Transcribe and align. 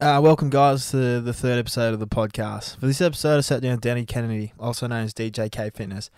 Uh, 0.00 0.20
welcome, 0.22 0.48
guys, 0.48 0.92
to 0.92 1.20
the 1.20 1.32
third 1.32 1.58
episode 1.58 1.92
of 1.92 1.98
the 1.98 2.06
podcast. 2.06 2.78
For 2.78 2.86
this 2.86 3.00
episode, 3.00 3.38
I 3.38 3.40
sat 3.40 3.62
down 3.62 3.72
with 3.72 3.80
Danny 3.80 4.04
Kennedy, 4.04 4.52
also 4.56 4.86
known 4.86 5.02
as 5.02 5.12
DJK 5.12 5.74
Fitness. 5.74 6.08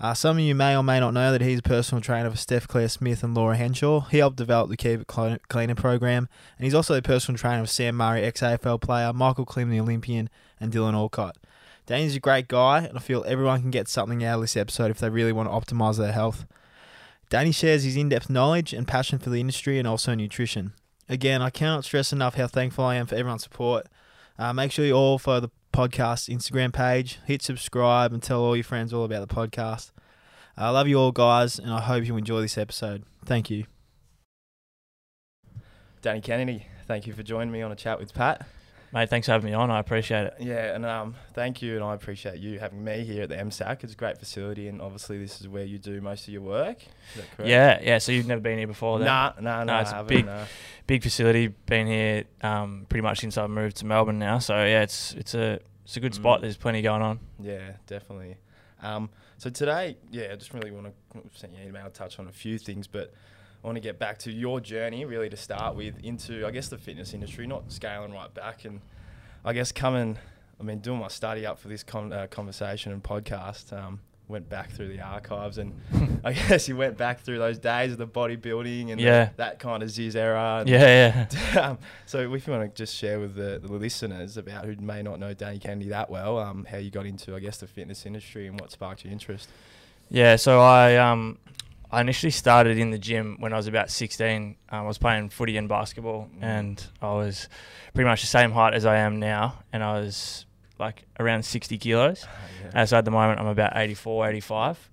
Uh, 0.00 0.14
some 0.14 0.38
of 0.38 0.42
you 0.42 0.52
may 0.52 0.76
or 0.76 0.82
may 0.82 0.98
not 0.98 1.14
know 1.14 1.30
that 1.30 1.40
he's 1.40 1.60
a 1.60 1.62
personal 1.62 2.02
trainer 2.02 2.28
for 2.28 2.36
Steph 2.36 2.66
Claire 2.66 2.88
Smith 2.88 3.22
and 3.22 3.32
Laura 3.32 3.56
Henshaw. 3.56 4.00
He 4.00 4.18
helped 4.18 4.36
develop 4.36 4.68
the 4.68 4.76
Keep 4.76 5.02
It 5.02 5.48
Cleaner 5.48 5.74
program, 5.76 6.28
and 6.58 6.64
he's 6.64 6.74
also 6.74 6.96
a 6.96 7.02
personal 7.02 7.38
trainer 7.38 7.60
of 7.60 7.70
Sam 7.70 7.94
Murray, 7.94 8.24
ex 8.24 8.40
AFL 8.40 8.80
player, 8.80 9.12
Michael 9.12 9.44
Klim, 9.44 9.70
the 9.70 9.78
Olympian, 9.78 10.28
and 10.58 10.72
Dylan 10.72 10.94
Alcott. 10.94 11.36
Danny's 11.86 12.16
a 12.16 12.20
great 12.20 12.48
guy, 12.48 12.78
and 12.78 12.98
I 12.98 13.00
feel 13.00 13.22
everyone 13.28 13.60
can 13.60 13.70
get 13.70 13.86
something 13.86 14.24
out 14.24 14.34
of 14.34 14.40
this 14.40 14.56
episode 14.56 14.90
if 14.90 14.98
they 14.98 15.08
really 15.08 15.32
want 15.32 15.48
to 15.48 15.74
optimize 15.74 15.98
their 15.98 16.10
health. 16.10 16.46
Danny 17.28 17.52
shares 17.52 17.84
his 17.84 17.94
in 17.94 18.08
depth 18.08 18.28
knowledge 18.28 18.72
and 18.72 18.88
passion 18.88 19.20
for 19.20 19.30
the 19.30 19.38
industry 19.38 19.78
and 19.78 19.86
also 19.86 20.16
nutrition. 20.16 20.72
Again, 21.10 21.42
I 21.42 21.50
cannot 21.50 21.84
stress 21.84 22.12
enough 22.12 22.36
how 22.36 22.46
thankful 22.46 22.84
I 22.84 22.94
am 22.94 23.06
for 23.08 23.16
everyone's 23.16 23.42
support. 23.42 23.88
Uh, 24.38 24.52
make 24.52 24.70
sure 24.70 24.84
you 24.84 24.94
all 24.94 25.18
follow 25.18 25.40
the 25.40 25.50
podcast 25.72 26.32
Instagram 26.32 26.72
page, 26.72 27.18
hit 27.26 27.42
subscribe, 27.42 28.12
and 28.12 28.22
tell 28.22 28.40
all 28.40 28.54
your 28.54 28.62
friends 28.62 28.94
all 28.94 29.02
about 29.02 29.28
the 29.28 29.34
podcast. 29.34 29.90
I 30.56 30.70
love 30.70 30.86
you 30.86 31.00
all, 31.00 31.10
guys, 31.10 31.58
and 31.58 31.72
I 31.72 31.80
hope 31.80 32.04
you 32.04 32.16
enjoy 32.16 32.40
this 32.42 32.56
episode. 32.56 33.02
Thank 33.24 33.50
you. 33.50 33.64
Danny 36.00 36.20
Kennedy, 36.20 36.66
thank 36.86 37.08
you 37.08 37.12
for 37.12 37.24
joining 37.24 37.52
me 37.52 37.60
on 37.60 37.72
a 37.72 37.76
chat 37.76 37.98
with 37.98 38.14
Pat. 38.14 38.46
Mate, 38.92 39.08
thanks 39.08 39.26
for 39.26 39.32
having 39.32 39.50
me 39.50 39.54
on. 39.54 39.70
I 39.70 39.78
appreciate 39.78 40.26
it. 40.26 40.34
Yeah, 40.40 40.74
and 40.74 40.84
um, 40.84 41.14
thank 41.32 41.62
you, 41.62 41.76
and 41.76 41.84
I 41.84 41.94
appreciate 41.94 42.38
you 42.38 42.58
having 42.58 42.82
me 42.82 43.04
here 43.04 43.22
at 43.22 43.28
the 43.28 43.36
MSAC. 43.36 43.84
It's 43.84 43.92
a 43.92 43.96
great 43.96 44.18
facility, 44.18 44.66
and 44.66 44.82
obviously 44.82 45.18
this 45.18 45.40
is 45.40 45.46
where 45.46 45.64
you 45.64 45.78
do 45.78 46.00
most 46.00 46.26
of 46.26 46.34
your 46.34 46.42
work. 46.42 46.78
Is 46.78 46.86
that 47.16 47.36
correct? 47.36 47.48
Yeah, 47.48 47.78
yeah. 47.82 47.98
So 47.98 48.10
you've 48.10 48.26
never 48.26 48.40
been 48.40 48.58
here 48.58 48.66
before, 48.66 48.98
then? 48.98 49.06
Nah, 49.06 49.34
nah, 49.40 49.62
nah. 49.62 49.80
it's 49.82 49.92
I 49.92 49.96
haven't, 49.98 50.08
big. 50.08 50.26
nah. 50.26 50.44
Big 50.88 51.02
facility. 51.04 51.46
Been 51.46 51.86
here 51.86 52.24
um, 52.42 52.86
pretty 52.88 53.02
much 53.02 53.20
since 53.20 53.38
I 53.38 53.46
moved 53.46 53.76
to 53.76 53.86
Melbourne 53.86 54.18
now. 54.18 54.40
So 54.40 54.56
yeah, 54.56 54.82
it's 54.82 55.12
it's 55.14 55.34
a 55.34 55.60
it's 55.84 55.96
a 55.96 56.00
good 56.00 56.14
spot. 56.14 56.38
Mm. 56.38 56.42
There's 56.42 56.56
plenty 56.56 56.82
going 56.82 57.02
on. 57.02 57.20
Yeah, 57.38 57.72
definitely. 57.86 58.38
Um, 58.82 59.10
so 59.38 59.50
today, 59.50 59.98
yeah, 60.10 60.30
I 60.32 60.36
just 60.36 60.52
really 60.52 60.72
want 60.72 60.86
to 60.86 61.20
send 61.34 61.54
you 61.54 61.60
an 61.62 61.68
email, 61.68 61.84
to 61.84 61.90
touch 61.90 62.18
on 62.18 62.26
a 62.26 62.32
few 62.32 62.58
things, 62.58 62.86
but 62.86 63.14
I 63.62 63.66
want 63.66 63.76
to 63.76 63.80
get 63.80 63.98
back 63.98 64.18
to 64.20 64.32
your 64.32 64.60
journey, 64.60 65.04
really, 65.04 65.28
to 65.28 65.36
start 65.36 65.76
with, 65.76 65.94
into 66.02 66.46
I 66.46 66.50
guess 66.50 66.68
the 66.68 66.78
fitness 66.78 67.12
industry, 67.12 67.46
not 67.46 67.70
scaling 67.70 68.12
right 68.12 68.32
back, 68.32 68.64
and 68.64 68.80
I 69.44 69.52
guess 69.52 69.70
coming. 69.72 70.18
I 70.58 70.62
mean, 70.62 70.78
doing 70.80 70.98
my 70.98 71.08
study 71.08 71.46
up 71.46 71.58
for 71.58 71.68
this 71.68 71.82
con- 71.82 72.12
uh, 72.12 72.26
conversation 72.26 72.92
and 72.92 73.02
podcast. 73.02 73.72
Um, 73.72 74.00
went 74.28 74.48
back 74.48 74.70
through 74.70 74.86
the 74.88 75.00
archives, 75.00 75.58
and 75.58 75.72
I 76.24 76.32
guess 76.32 76.68
you 76.68 76.76
went 76.76 76.96
back 76.96 77.18
through 77.20 77.38
those 77.38 77.58
days 77.58 77.90
of 77.92 77.98
the 77.98 78.06
bodybuilding 78.06 78.90
and 78.92 79.00
the- 79.00 79.04
that 79.38 79.58
kind 79.58 79.82
of 79.82 79.88
Zyzz 79.88 80.14
era. 80.14 80.58
and- 80.60 80.68
Yeah, 80.70 81.26
yeah. 81.52 81.60
um, 81.70 81.78
so 82.06 82.32
if 82.32 82.46
you 82.46 82.52
want 82.52 82.72
to 82.72 82.78
just 82.80 82.94
share 82.94 83.18
with 83.18 83.34
the, 83.34 83.58
the 83.60 83.72
listeners 83.72 84.36
about 84.36 84.66
who 84.66 84.76
may 84.76 85.02
not 85.02 85.18
know 85.18 85.34
Danny 85.34 85.58
Kennedy 85.58 85.88
that 85.90 86.10
well, 86.10 86.38
um, 86.38 86.64
how 86.70 86.76
you 86.78 86.90
got 86.90 87.06
into, 87.06 87.34
I 87.34 87.40
guess, 87.40 87.56
the 87.58 87.66
fitness 87.66 88.06
industry 88.06 88.46
and 88.46 88.60
what 88.60 88.70
sparked 88.70 89.02
your 89.04 89.12
interest. 89.12 89.48
Yeah, 90.10 90.36
so 90.36 90.60
I 90.60 90.96
um 90.96 91.38
I 91.92 92.00
initially 92.00 92.30
started 92.30 92.78
in 92.78 92.90
the 92.90 92.98
gym 92.98 93.36
when 93.40 93.52
I 93.52 93.56
was 93.56 93.66
about 93.66 93.90
16. 93.90 94.56
Um, 94.68 94.78
I 94.78 94.82
was 94.82 94.98
playing 94.98 95.30
footy 95.30 95.56
and 95.56 95.68
basketball, 95.68 96.28
Mm. 96.38 96.42
and 96.42 96.86
I 97.02 97.12
was 97.14 97.48
pretty 97.94 98.08
much 98.08 98.20
the 98.20 98.26
same 98.28 98.52
height 98.52 98.74
as 98.74 98.86
I 98.86 98.96
am 98.98 99.18
now, 99.18 99.58
and 99.72 99.82
I 99.82 100.00
was 100.00 100.46
like 100.78 101.04
around 101.18 101.44
60 101.44 101.76
kilos. 101.78 102.26
Uh, 102.74 102.86
so 102.86 102.96
at 102.96 103.04
the 103.04 103.10
moment, 103.10 103.40
I'm 103.40 103.46
about 103.46 103.72
84, 103.76 104.28
85. 104.28 104.88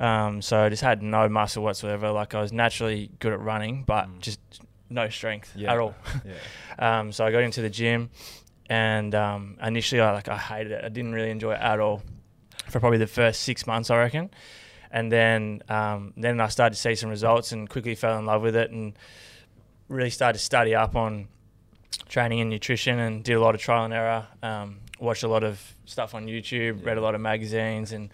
Um, 0.00 0.40
so 0.42 0.60
I 0.64 0.68
just 0.68 0.82
had 0.82 1.02
no 1.02 1.28
muscle 1.28 1.62
whatsoever. 1.62 2.10
Like 2.10 2.34
I 2.34 2.40
was 2.40 2.52
naturally 2.52 3.10
good 3.18 3.32
at 3.32 3.40
running, 3.40 3.82
but 3.84 4.06
Mm. 4.08 4.20
just 4.20 4.40
no 4.90 5.08
strength 5.10 5.52
Yeah. 5.54 5.72
at 5.72 5.78
all. 5.78 5.94
yeah. 6.24 6.32
Um, 7.00 7.12
so 7.12 7.26
I 7.26 7.30
got 7.32 7.42
into 7.42 7.60
the 7.60 7.68
gym, 7.70 8.08
and 8.70 9.14
um, 9.14 9.58
initially 9.62 10.00
I 10.00 10.12
like 10.12 10.28
I 10.28 10.38
hated 10.38 10.72
it. 10.72 10.84
I 10.84 10.88
didn't 10.88 11.12
really 11.12 11.30
enjoy 11.30 11.52
it 11.54 11.60
at 11.60 11.78
all 11.80 12.02
for 12.70 12.80
probably 12.80 12.98
the 12.98 13.06
first 13.06 13.42
six 13.42 13.66
months, 13.66 13.90
I 13.90 13.98
reckon. 13.98 14.30
And 14.90 15.12
then 15.12 15.62
um, 15.68 16.12
then 16.16 16.40
I 16.40 16.48
started 16.48 16.74
to 16.74 16.80
see 16.80 16.94
some 16.94 17.10
results 17.10 17.52
and 17.52 17.68
quickly 17.68 17.94
fell 17.94 18.18
in 18.18 18.26
love 18.26 18.42
with 18.42 18.56
it 18.56 18.70
and 18.70 18.94
really 19.88 20.10
started 20.10 20.38
to 20.38 20.44
study 20.44 20.74
up 20.74 20.96
on 20.96 21.28
training 22.08 22.40
and 22.40 22.50
nutrition 22.50 22.98
and 22.98 23.24
did 23.24 23.34
a 23.34 23.40
lot 23.40 23.54
of 23.54 23.60
trial 23.60 23.84
and 23.84 23.94
error. 23.94 24.26
Um, 24.42 24.80
watched 25.00 25.22
a 25.22 25.28
lot 25.28 25.44
of 25.44 25.60
stuff 25.84 26.14
on 26.14 26.26
YouTube, 26.26 26.84
read 26.84 26.98
a 26.98 27.00
lot 27.00 27.14
of 27.14 27.20
magazines, 27.20 27.92
and 27.92 28.10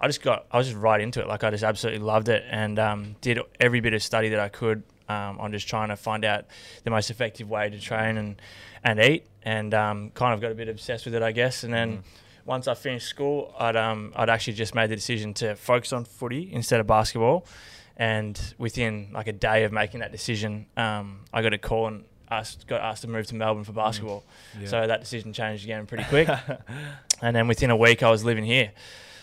I 0.00 0.06
just 0.06 0.22
got 0.22 0.46
I 0.50 0.58
was 0.58 0.66
just 0.68 0.78
right 0.78 1.00
into 1.00 1.20
it. 1.20 1.28
Like 1.28 1.44
I 1.44 1.50
just 1.50 1.64
absolutely 1.64 2.04
loved 2.04 2.28
it 2.28 2.44
and 2.50 2.78
um, 2.78 3.16
did 3.20 3.38
every 3.60 3.80
bit 3.80 3.94
of 3.94 4.02
study 4.02 4.28
that 4.30 4.40
I 4.40 4.48
could 4.48 4.82
um, 5.08 5.38
on 5.38 5.52
just 5.52 5.68
trying 5.68 5.88
to 5.88 5.96
find 5.96 6.24
out 6.24 6.46
the 6.84 6.90
most 6.90 7.10
effective 7.10 7.48
way 7.48 7.70
to 7.70 7.80
train 7.80 8.16
and 8.16 8.40
and 8.84 9.00
eat, 9.00 9.26
and 9.42 9.72
um, 9.74 10.10
kind 10.10 10.34
of 10.34 10.40
got 10.40 10.52
a 10.52 10.54
bit 10.54 10.68
obsessed 10.68 11.06
with 11.06 11.14
it, 11.14 11.22
I 11.22 11.32
guess. 11.32 11.64
And 11.64 11.72
then 11.72 11.98
Mm. 11.98 12.02
Once 12.46 12.68
I 12.68 12.74
finished 12.74 13.08
school, 13.08 13.54
I'd 13.58 13.76
um, 13.76 14.12
I'd 14.16 14.30
actually 14.30 14.54
just 14.54 14.74
made 14.74 14.88
the 14.90 14.96
decision 14.96 15.34
to 15.34 15.56
focus 15.56 15.92
on 15.92 16.04
footy 16.04 16.48
instead 16.52 16.80
of 16.80 16.86
basketball. 16.86 17.46
And 17.98 18.38
within 18.58 19.08
like 19.12 19.26
a 19.26 19.32
day 19.32 19.64
of 19.64 19.72
making 19.72 20.00
that 20.00 20.12
decision, 20.12 20.66
um, 20.76 21.20
I 21.32 21.42
got 21.42 21.52
a 21.54 21.58
call 21.58 21.86
and 21.88 22.04
asked, 22.30 22.66
got 22.66 22.82
asked 22.82 23.02
to 23.02 23.08
move 23.08 23.26
to 23.28 23.34
Melbourne 23.34 23.64
for 23.64 23.72
basketball. 23.72 24.22
So 24.66 24.86
that 24.86 25.00
decision 25.00 25.32
changed 25.32 25.64
again 25.64 25.86
pretty 25.86 26.04
quick. 26.04 26.28
and 27.22 27.34
then 27.34 27.48
within 27.48 27.70
a 27.70 27.76
week, 27.76 28.02
I 28.02 28.10
was 28.10 28.22
living 28.22 28.44
here. 28.44 28.72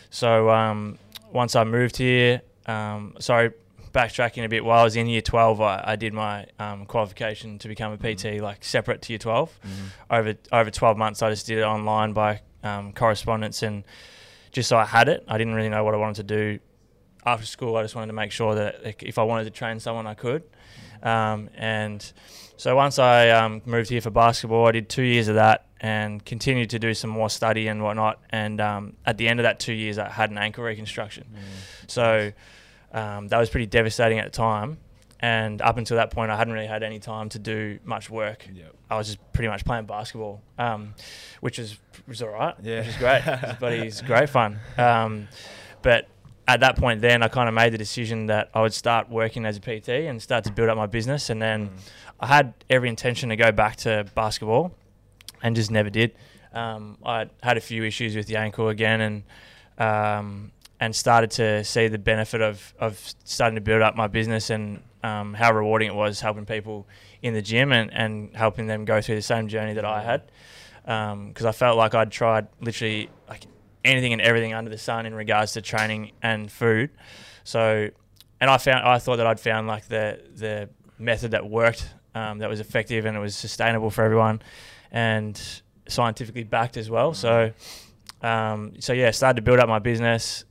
So 0.10 0.50
um, 0.50 0.98
once 1.32 1.56
I 1.56 1.64
moved 1.66 1.98
here, 1.98 2.42
um, 2.66 3.16
sorry, 3.20 3.52
backtracking 3.94 4.44
a 4.44 4.50
bit, 4.50 4.66
while 4.66 4.80
I 4.80 4.84
was 4.84 4.96
in 4.96 5.06
year 5.06 5.22
12, 5.22 5.62
I, 5.62 5.84
I 5.86 5.96
did 5.96 6.14
my 6.14 6.48
um, 6.58 6.86
qualification 6.88 7.60
to 7.60 7.68
become 7.68 7.94
a 7.94 7.98
PT, 7.98 8.42
like 8.42 8.64
separate 8.64 9.04
to 9.04 9.14
year 9.14 9.20
12. 9.20 9.60
Mhm. 9.64 9.70
Over 10.18 10.34
over 10.52 10.72
12 10.72 10.98
months, 10.98 11.22
I 11.22 11.30
just 11.30 11.46
did 11.46 11.60
it 11.60 11.64
online 11.64 12.14
by 12.14 12.42
um, 12.64 12.94
correspondence 12.94 13.64
and 13.64 13.84
just 14.52 14.70
so 14.70 14.78
I 14.78 14.86
had 14.86 15.10
it. 15.10 15.24
I 15.28 15.38
didn't 15.38 15.54
really 15.54 15.70
know 15.70 15.84
what 15.84 15.94
I 15.94 15.98
wanted 15.98 16.28
to 16.28 16.36
do 16.36 16.60
after 17.26 17.46
school. 17.46 17.76
I 17.76 17.82
just 17.82 17.96
wanted 17.96 18.08
to 18.08 18.14
make 18.14 18.32
sure 18.32 18.56
that 18.56 18.84
like, 18.84 19.04
if 19.04 19.18
I 19.18 19.24
wanted 19.24 19.46
to 19.46 19.50
train 19.52 19.80
someone, 19.80 20.08
I 20.08 20.14
could. 20.14 20.44
Um, 21.02 21.50
and 21.56 22.14
so 22.56 22.76
once 22.76 23.00
I 23.00 23.30
um, 23.30 23.62
moved 23.66 23.90
here 23.90 24.02
for 24.02 24.10
basketball, 24.10 24.68
I 24.68 24.72
did 24.72 24.90
two 24.90 25.04
years 25.04 25.28
of 25.28 25.36
that 25.36 25.66
and 25.82 26.24
continued 26.24 26.70
to 26.70 26.80
do 26.80 26.94
some 26.94 27.10
more 27.10 27.30
study 27.30 27.68
and 27.68 27.84
whatnot. 27.84 28.22
And 28.30 28.62
um, 28.62 28.94
at 29.06 29.18
the 29.18 29.28
end 29.28 29.40
of 29.40 29.44
that 29.44 29.60
two 29.60 29.74
years, 29.74 29.98
I 29.98 30.10
had 30.10 30.32
an 30.32 30.38
ankle 30.38 30.64
reconstruction. 30.64 31.26
So 31.88 32.32
um, 32.94 33.28
that 33.28 33.38
was 33.38 33.50
pretty 33.50 33.66
devastating 33.66 34.20
at 34.20 34.26
the 34.26 34.38
time. 34.38 34.78
And 35.24 35.62
up 35.62 35.78
until 35.78 35.96
that 35.96 36.12
point, 36.12 36.32
I 36.32 36.36
hadn't 36.36 36.54
really 36.54 36.68
had 36.68 36.84
any 36.84 37.00
time 37.00 37.30
to 37.30 37.40
do 37.40 37.80
much 37.86 38.10
work. 38.10 38.46
Yeah. 38.54 38.66
I 38.90 38.98
was 38.98 39.08
just 39.08 39.20
pretty 39.32 39.48
much 39.48 39.64
playing 39.64 39.86
basketball, 39.86 40.42
um, 40.58 40.96
which 41.40 41.60
is 41.60 41.80
was 42.10 42.22
all 42.22 42.28
right. 42.30 42.54
Yeah. 42.62 42.80
which 42.80 42.88
is 42.90 42.98
great. 42.98 43.22
But 43.62 43.72
it's 43.74 44.02
great 44.02 44.30
fun. 44.30 44.60
Um, 44.78 45.30
but 45.82 46.10
at 46.46 46.60
that 46.60 46.76
point, 46.76 47.00
then 47.00 47.24
I 47.24 47.30
kind 47.30 47.48
of 47.48 47.56
made 47.56 47.72
the 47.72 47.78
decision 47.78 48.26
that 48.26 48.50
I 48.54 48.60
would 48.62 48.74
start 48.74 49.10
working 49.10 49.46
as 49.46 49.56
a 49.56 49.62
PT 49.62 49.90
and 50.10 50.22
start 50.22 50.44
to 50.44 50.52
build 50.52 50.68
up 50.70 50.76
my 50.76 50.88
business. 50.88 51.30
And 51.30 51.42
then 51.42 51.70
Mm. 51.70 51.80
I 52.20 52.28
had 52.28 52.54
every 52.70 52.90
intention 52.90 53.30
to 53.30 53.38
go 53.38 53.52
back 53.54 53.78
to 53.78 54.06
basketball, 54.16 54.74
and 55.42 55.56
just 55.56 55.72
never 55.72 55.90
did. 55.90 56.12
Um, 56.54 56.98
I 57.06 57.28
had 57.42 57.56
a 57.58 57.62
few 57.62 57.84
issues 57.86 58.16
with 58.18 58.28
the 58.28 58.36
ankle 58.36 58.68
again, 58.70 59.00
and 59.02 59.24
um, 59.78 60.52
and 60.82 60.94
started 60.94 61.32
to 61.32 61.64
see 61.64 61.88
the 61.88 61.98
benefit 61.98 62.42
of 62.42 62.74
of 62.78 63.00
starting 63.24 63.56
to 63.56 63.62
build 63.62 63.82
up 63.82 63.96
my 63.96 64.08
business 64.08 64.50
and 64.50 64.82
um, 65.04 65.34
how 65.34 65.54
rewarding 65.54 65.90
it 65.90 65.96
was 65.96 66.22
helping 66.22 66.46
people 66.46 66.88
in 67.22 67.34
the 67.34 67.42
gym 67.42 67.72
and, 67.72 67.94
and 67.94 68.36
helping 68.36 68.68
them 68.68 68.86
go 68.86 69.02
through 69.02 69.16
the 69.16 69.22
same 69.22 69.48
journey 69.48 69.74
that 69.74 69.86
I 69.86 70.02
had. 70.02 70.24
Because 70.84 71.46
I 71.46 71.52
felt 71.52 71.78
like 71.78 71.94
I'd 71.94 72.12
tried 72.12 72.48
literally 72.60 73.10
like 73.30 73.46
anything 73.86 74.14
and 74.14 74.22
everything 74.22 74.54
under 74.54 74.70
the 74.70 74.78
sun 74.78 75.06
in 75.06 75.14
regards 75.14 75.54
to 75.54 75.62
training 75.62 76.12
and 76.22 76.52
food. 76.52 76.90
So, 77.44 77.90
and 78.40 78.50
I 78.50 78.58
found 78.58 78.86
I 78.86 78.98
thought 79.00 79.18
that 79.18 79.28
I'd 79.28 79.40
found 79.40 79.68
like 79.68 79.88
the 79.88 80.22
the 80.36 80.70
method 80.98 81.32
that 81.32 81.50
worked, 81.50 81.90
um, 82.16 82.40
that 82.40 82.50
was 82.50 82.60
effective 82.60 83.06
and 83.06 83.16
it 83.16 83.20
was 83.20 83.36
sustainable 83.36 83.90
for 83.90 84.04
everyone, 84.04 84.42
and 84.92 85.42
scientifically 85.88 86.44
backed 86.44 86.78
as 86.78 86.90
well. 86.90 87.14
So, 87.14 87.52
um, 88.22 88.74
so 88.80 88.94
yeah, 88.94 89.12
started 89.12 89.38
to 89.38 89.42
build 89.42 89.60
up 89.60 89.68
my 89.68 89.80
business. 89.80 90.46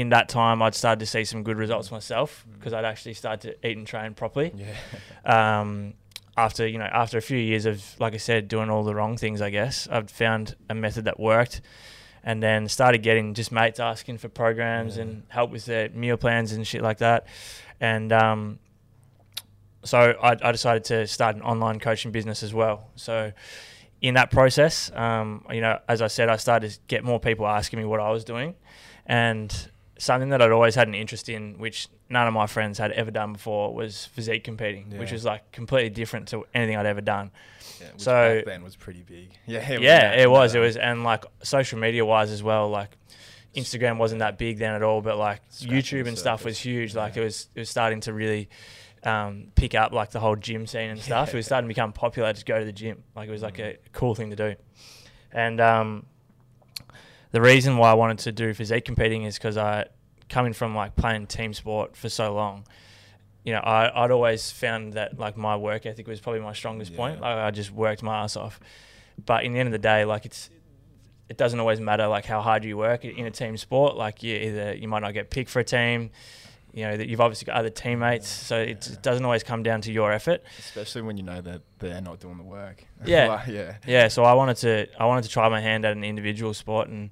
In 0.00 0.08
that 0.10 0.28
time, 0.30 0.62
I'd 0.62 0.74
started 0.74 1.00
to 1.00 1.06
see 1.06 1.24
some 1.24 1.42
good 1.42 1.58
results 1.58 1.90
myself 1.90 2.46
because 2.54 2.72
I'd 2.72 2.86
actually 2.86 3.12
started 3.14 3.40
to 3.60 3.68
eat 3.68 3.76
and 3.76 3.86
train 3.86 4.14
properly. 4.14 4.52
Yeah. 4.56 4.74
Um, 5.60 5.92
after 6.36 6.66
you 6.66 6.78
know, 6.78 6.88
after 6.90 7.18
a 7.18 7.20
few 7.20 7.36
years 7.36 7.66
of, 7.66 7.84
like 8.00 8.14
I 8.14 8.16
said, 8.16 8.48
doing 8.48 8.70
all 8.70 8.82
the 8.82 8.94
wrong 8.94 9.18
things, 9.18 9.42
I 9.42 9.50
guess 9.50 9.86
I'd 9.90 10.10
found 10.10 10.56
a 10.70 10.74
method 10.74 11.04
that 11.04 11.20
worked, 11.20 11.60
and 12.24 12.42
then 12.42 12.66
started 12.68 13.02
getting 13.02 13.34
just 13.34 13.52
mates 13.52 13.78
asking 13.78 14.16
for 14.18 14.28
programs 14.30 14.96
Yeah. 14.96 15.02
and 15.02 15.22
help 15.28 15.50
with 15.50 15.66
their 15.66 15.90
meal 15.90 16.16
plans 16.16 16.52
and 16.52 16.66
shit 16.66 16.80
like 16.82 16.98
that, 16.98 17.26
and 17.78 18.10
um, 18.12 18.58
so 19.84 19.98
I, 20.22 20.36
I 20.42 20.52
decided 20.52 20.84
to 20.84 21.06
start 21.06 21.36
an 21.36 21.42
online 21.42 21.78
coaching 21.78 22.10
business 22.10 22.42
as 22.42 22.54
well. 22.54 22.88
So 22.96 23.32
in 24.00 24.14
that 24.14 24.30
process, 24.30 24.90
um, 24.94 25.44
you 25.50 25.60
know, 25.60 25.78
as 25.88 26.00
I 26.00 26.06
said, 26.06 26.30
I 26.30 26.36
started 26.36 26.70
to 26.70 26.78
get 26.86 27.04
more 27.04 27.20
people 27.20 27.46
asking 27.46 27.78
me 27.80 27.84
what 27.84 28.00
I 28.00 28.10
was 28.10 28.24
doing, 28.24 28.54
and 29.04 29.69
something 30.00 30.30
that 30.30 30.40
I'd 30.42 30.50
always 30.50 30.74
had 30.74 30.88
an 30.88 30.94
interest 30.94 31.28
in, 31.28 31.58
which 31.58 31.88
none 32.08 32.26
of 32.26 32.32
my 32.34 32.46
friends 32.46 32.78
had 32.78 32.90
ever 32.92 33.10
done 33.10 33.34
before, 33.34 33.74
was 33.74 34.06
physique 34.06 34.44
competing, 34.44 34.90
which 34.98 35.12
was 35.12 35.24
like 35.24 35.52
completely 35.52 35.90
different 35.90 36.28
to 36.28 36.46
anything 36.54 36.76
I'd 36.76 36.86
ever 36.86 37.00
done. 37.02 37.30
Yeah, 37.80 37.92
which 37.92 38.02
So- 38.02 38.36
back 38.38 38.44
then 38.46 38.64
was 38.64 38.76
pretty 38.76 39.02
big. 39.02 39.30
Yeah, 39.46 39.58
it 39.70 39.78
was 39.78 39.84
yeah, 39.84 39.98
mad, 39.98 40.20
it 40.20 40.30
was. 40.30 40.54
It 40.54 40.58
was, 40.60 40.76
and 40.76 41.04
like 41.04 41.24
social 41.42 41.78
media 41.78 42.04
wise 42.04 42.30
as 42.30 42.42
well. 42.42 42.68
Like 42.68 42.96
Instagram 43.54 43.98
wasn't 43.98 44.20
that 44.20 44.38
big 44.38 44.58
then 44.58 44.74
at 44.74 44.82
all, 44.82 45.00
but 45.02 45.16
like 45.18 45.40
Scratching 45.50 46.02
YouTube 46.04 46.08
and 46.08 46.16
stuff 46.18 46.44
was 46.44 46.58
huge. 46.58 46.94
Like 46.94 47.16
Yeah. 47.16 47.22
it 47.22 47.24
was, 47.26 47.48
it 47.54 47.60
was 47.60 47.70
starting 47.70 48.00
to 48.02 48.12
really 48.12 48.48
um, 49.02 49.48
pick 49.54 49.74
up 49.74 49.92
like 49.92 50.10
the 50.10 50.20
whole 50.20 50.36
gym 50.36 50.66
scene 50.66 50.90
and 50.90 51.00
stuff. 51.10 51.32
It 51.32 51.36
was 51.36 51.46
starting 51.46 51.68
to 51.68 51.74
become 51.74 51.92
popular 51.92 52.32
to 52.32 52.44
go 52.44 52.58
to 52.58 52.64
the 52.64 52.72
gym. 52.72 53.02
Like 53.14 53.28
it 53.28 53.32
was 53.32 53.42
like 53.42 53.58
a 53.58 53.76
cool 53.92 54.14
thing 54.14 54.30
to 54.30 54.36
do. 54.36 54.54
And 55.32 55.60
um, 55.60 56.06
the 57.32 57.40
reason 57.40 57.76
why 57.76 57.90
I 57.90 57.94
wanted 57.94 58.18
to 58.20 58.32
do 58.32 58.52
physique 58.54 58.84
competing 58.84 59.24
is 59.24 59.36
because 59.36 59.56
I, 59.56 59.86
coming 60.28 60.52
from 60.52 60.74
like 60.74 60.96
playing 60.96 61.26
team 61.26 61.54
sport 61.54 61.96
for 61.96 62.08
so 62.08 62.34
long, 62.34 62.66
you 63.44 63.52
know, 63.52 63.60
I, 63.60 64.04
I'd 64.04 64.10
always 64.10 64.50
found 64.50 64.94
that 64.94 65.18
like 65.18 65.36
my 65.36 65.56
work 65.56 65.86
ethic 65.86 66.06
was 66.06 66.20
probably 66.20 66.40
my 66.40 66.52
strongest 66.52 66.94
point. 66.94 67.20
Like 67.20 67.36
I 67.36 67.50
just 67.50 67.70
worked 67.70 68.02
my 68.02 68.24
ass 68.24 68.36
off. 68.36 68.60
But 69.24 69.44
in 69.44 69.52
the 69.52 69.60
end 69.60 69.68
of 69.68 69.72
the 69.72 69.78
day, 69.78 70.04
like 70.04 70.26
it's, 70.26 70.50
it 71.28 71.36
doesn't 71.36 71.60
always 71.60 71.80
matter 71.80 72.06
like 72.06 72.24
how 72.24 72.40
hard 72.40 72.64
you 72.64 72.76
work 72.76 73.04
in 73.04 73.26
a 73.26 73.30
team 73.30 73.56
sport. 73.56 73.96
Like 73.96 74.22
you 74.22 74.34
either 74.34 74.74
you 74.74 74.88
might 74.88 75.00
not 75.00 75.14
get 75.14 75.30
picked 75.30 75.50
for 75.50 75.60
a 75.60 75.64
team, 75.64 76.10
you 76.72 76.84
know 76.84 76.96
that 76.96 77.08
you've 77.08 77.20
obviously 77.20 77.46
got 77.46 77.56
other 77.56 77.70
teammates, 77.70 78.28
so 78.28 78.58
it 78.58 78.98
doesn't 79.02 79.24
always 79.24 79.42
come 79.42 79.62
down 79.62 79.80
to 79.82 79.92
your 79.92 80.12
effort. 80.12 80.42
especially 80.58 81.02
when 81.02 81.16
you 81.16 81.22
know 81.22 81.40
that 81.40 81.62
they're 81.78 82.00
not 82.00 82.20
doing 82.20 82.36
the 82.38 82.44
work. 82.44 82.84
Yeah. 83.04 83.28
Like, 83.28 83.46
yeah. 83.48 83.76
Yeah, 83.86 84.08
so 84.08 84.24
I 84.24 84.34
wanted 84.34 84.56
to 84.58 84.86
I 84.98 85.06
wanted 85.06 85.22
to 85.24 85.30
try 85.30 85.48
my 85.48 85.60
hand 85.60 85.84
at 85.84 85.96
an 85.96 86.04
individual 86.04 86.52
sport, 86.54 86.88
and 86.88 87.10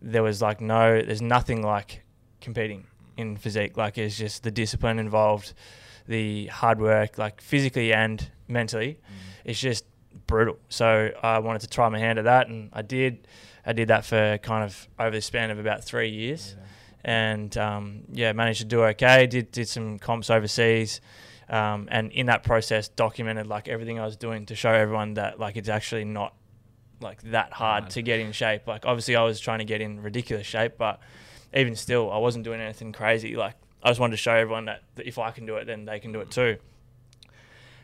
there 0.00 0.22
was 0.22 0.42
like 0.42 0.60
no, 0.60 1.00
there's 1.00 1.22
nothing 1.22 1.62
like 1.62 2.02
competing 2.40 2.86
in 3.16 3.36
physique. 3.36 3.76
Like 3.76 3.96
it's 3.98 4.16
just 4.18 4.42
the 4.42 4.50
discipline 4.50 4.98
involved, 4.98 5.54
the 6.08 6.46
hard 6.46 6.80
work, 6.80 7.16
like 7.16 7.40
physically 7.40 7.92
and 7.92 8.28
mentally. 8.48 8.98
Mm. 9.00 9.14
It's 9.44 9.60
just 9.60 9.84
brutal. 10.26 10.58
So 10.68 11.10
I 11.22 11.38
wanted 11.38 11.60
to 11.60 11.68
try 11.68 11.88
my 11.88 11.98
hand 11.98 12.18
at 12.18 12.24
that, 12.24 12.48
and 12.48 12.70
I 12.72 12.82
did. 12.82 13.26
I 13.64 13.72
did 13.72 13.88
that 13.88 14.04
for 14.06 14.38
kind 14.38 14.64
of 14.64 14.88
over 14.98 15.10
the 15.10 15.20
span 15.20 15.50
of 15.50 15.58
about 15.58 15.84
three 15.84 16.08
years 16.08 16.56
and 17.04 17.56
um, 17.56 18.02
yeah, 18.10 18.32
managed 18.32 18.60
to 18.60 18.66
do 18.66 18.84
okay. 18.84 19.26
Did 19.26 19.50
did 19.52 19.68
some 19.68 19.98
comps 19.98 20.30
overseas, 20.30 21.00
um, 21.48 21.88
and 21.90 22.12
in 22.12 22.26
that 22.26 22.42
process, 22.42 22.88
documented 22.88 23.46
like 23.46 23.68
everything 23.68 23.98
I 23.98 24.04
was 24.04 24.16
doing 24.16 24.46
to 24.46 24.54
show 24.54 24.72
everyone 24.72 25.14
that 25.14 25.38
like 25.38 25.56
it's 25.56 25.68
actually 25.68 26.04
not 26.04 26.34
like 27.00 27.22
that 27.22 27.52
hard 27.52 27.90
to 27.90 28.02
get 28.02 28.20
in 28.20 28.32
shape. 28.32 28.66
Like 28.66 28.84
obviously, 28.86 29.16
I 29.16 29.22
was 29.22 29.40
trying 29.40 29.60
to 29.60 29.64
get 29.64 29.80
in 29.80 30.02
ridiculous 30.02 30.46
shape, 30.46 30.74
but 30.78 31.00
even 31.54 31.74
still, 31.76 32.10
I 32.10 32.18
wasn't 32.18 32.44
doing 32.44 32.60
anything 32.60 32.92
crazy. 32.92 33.36
Like 33.36 33.54
I 33.82 33.88
just 33.88 34.00
wanted 34.00 34.12
to 34.12 34.16
show 34.18 34.32
everyone 34.32 34.66
that, 34.66 34.82
that 34.96 35.06
if 35.06 35.18
I 35.18 35.30
can 35.30 35.46
do 35.46 35.56
it, 35.56 35.66
then 35.66 35.84
they 35.84 35.98
can 36.00 36.12
do 36.12 36.20
it 36.20 36.30
too. 36.30 36.58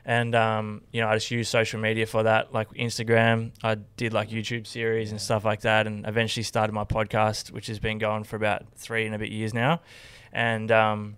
And 0.09 0.37
um, 0.37 0.83
you 0.93 1.01
know, 1.01 1.09
I 1.09 1.15
just 1.15 1.33
used 1.33 1.51
social 1.51 1.81
media 1.81 2.07
for 2.07 2.23
that, 2.23 2.55
like 2.55 2.71
Instagram. 2.75 3.51
I 3.65 3.75
did 3.75 4.13
like 4.13 4.31
YouTube 4.31 4.65
series 4.67 5.11
and 5.11 5.21
stuff 5.21 5.45
like 5.45 5.63
that, 5.63 5.89
and 5.89 6.07
eventually 6.07 6.45
started 6.45 6.73
my 6.73 6.85
podcast, 6.85 7.51
which 7.51 7.67
has 7.67 7.81
been 7.81 7.99
going 7.99 8.23
for 8.23 8.37
about 8.37 8.63
three 8.77 9.05
and 9.05 9.15
a 9.17 9.19
bit 9.19 9.33
years 9.33 9.53
now. 9.53 9.81
And 10.33 10.71
um, 10.71 11.17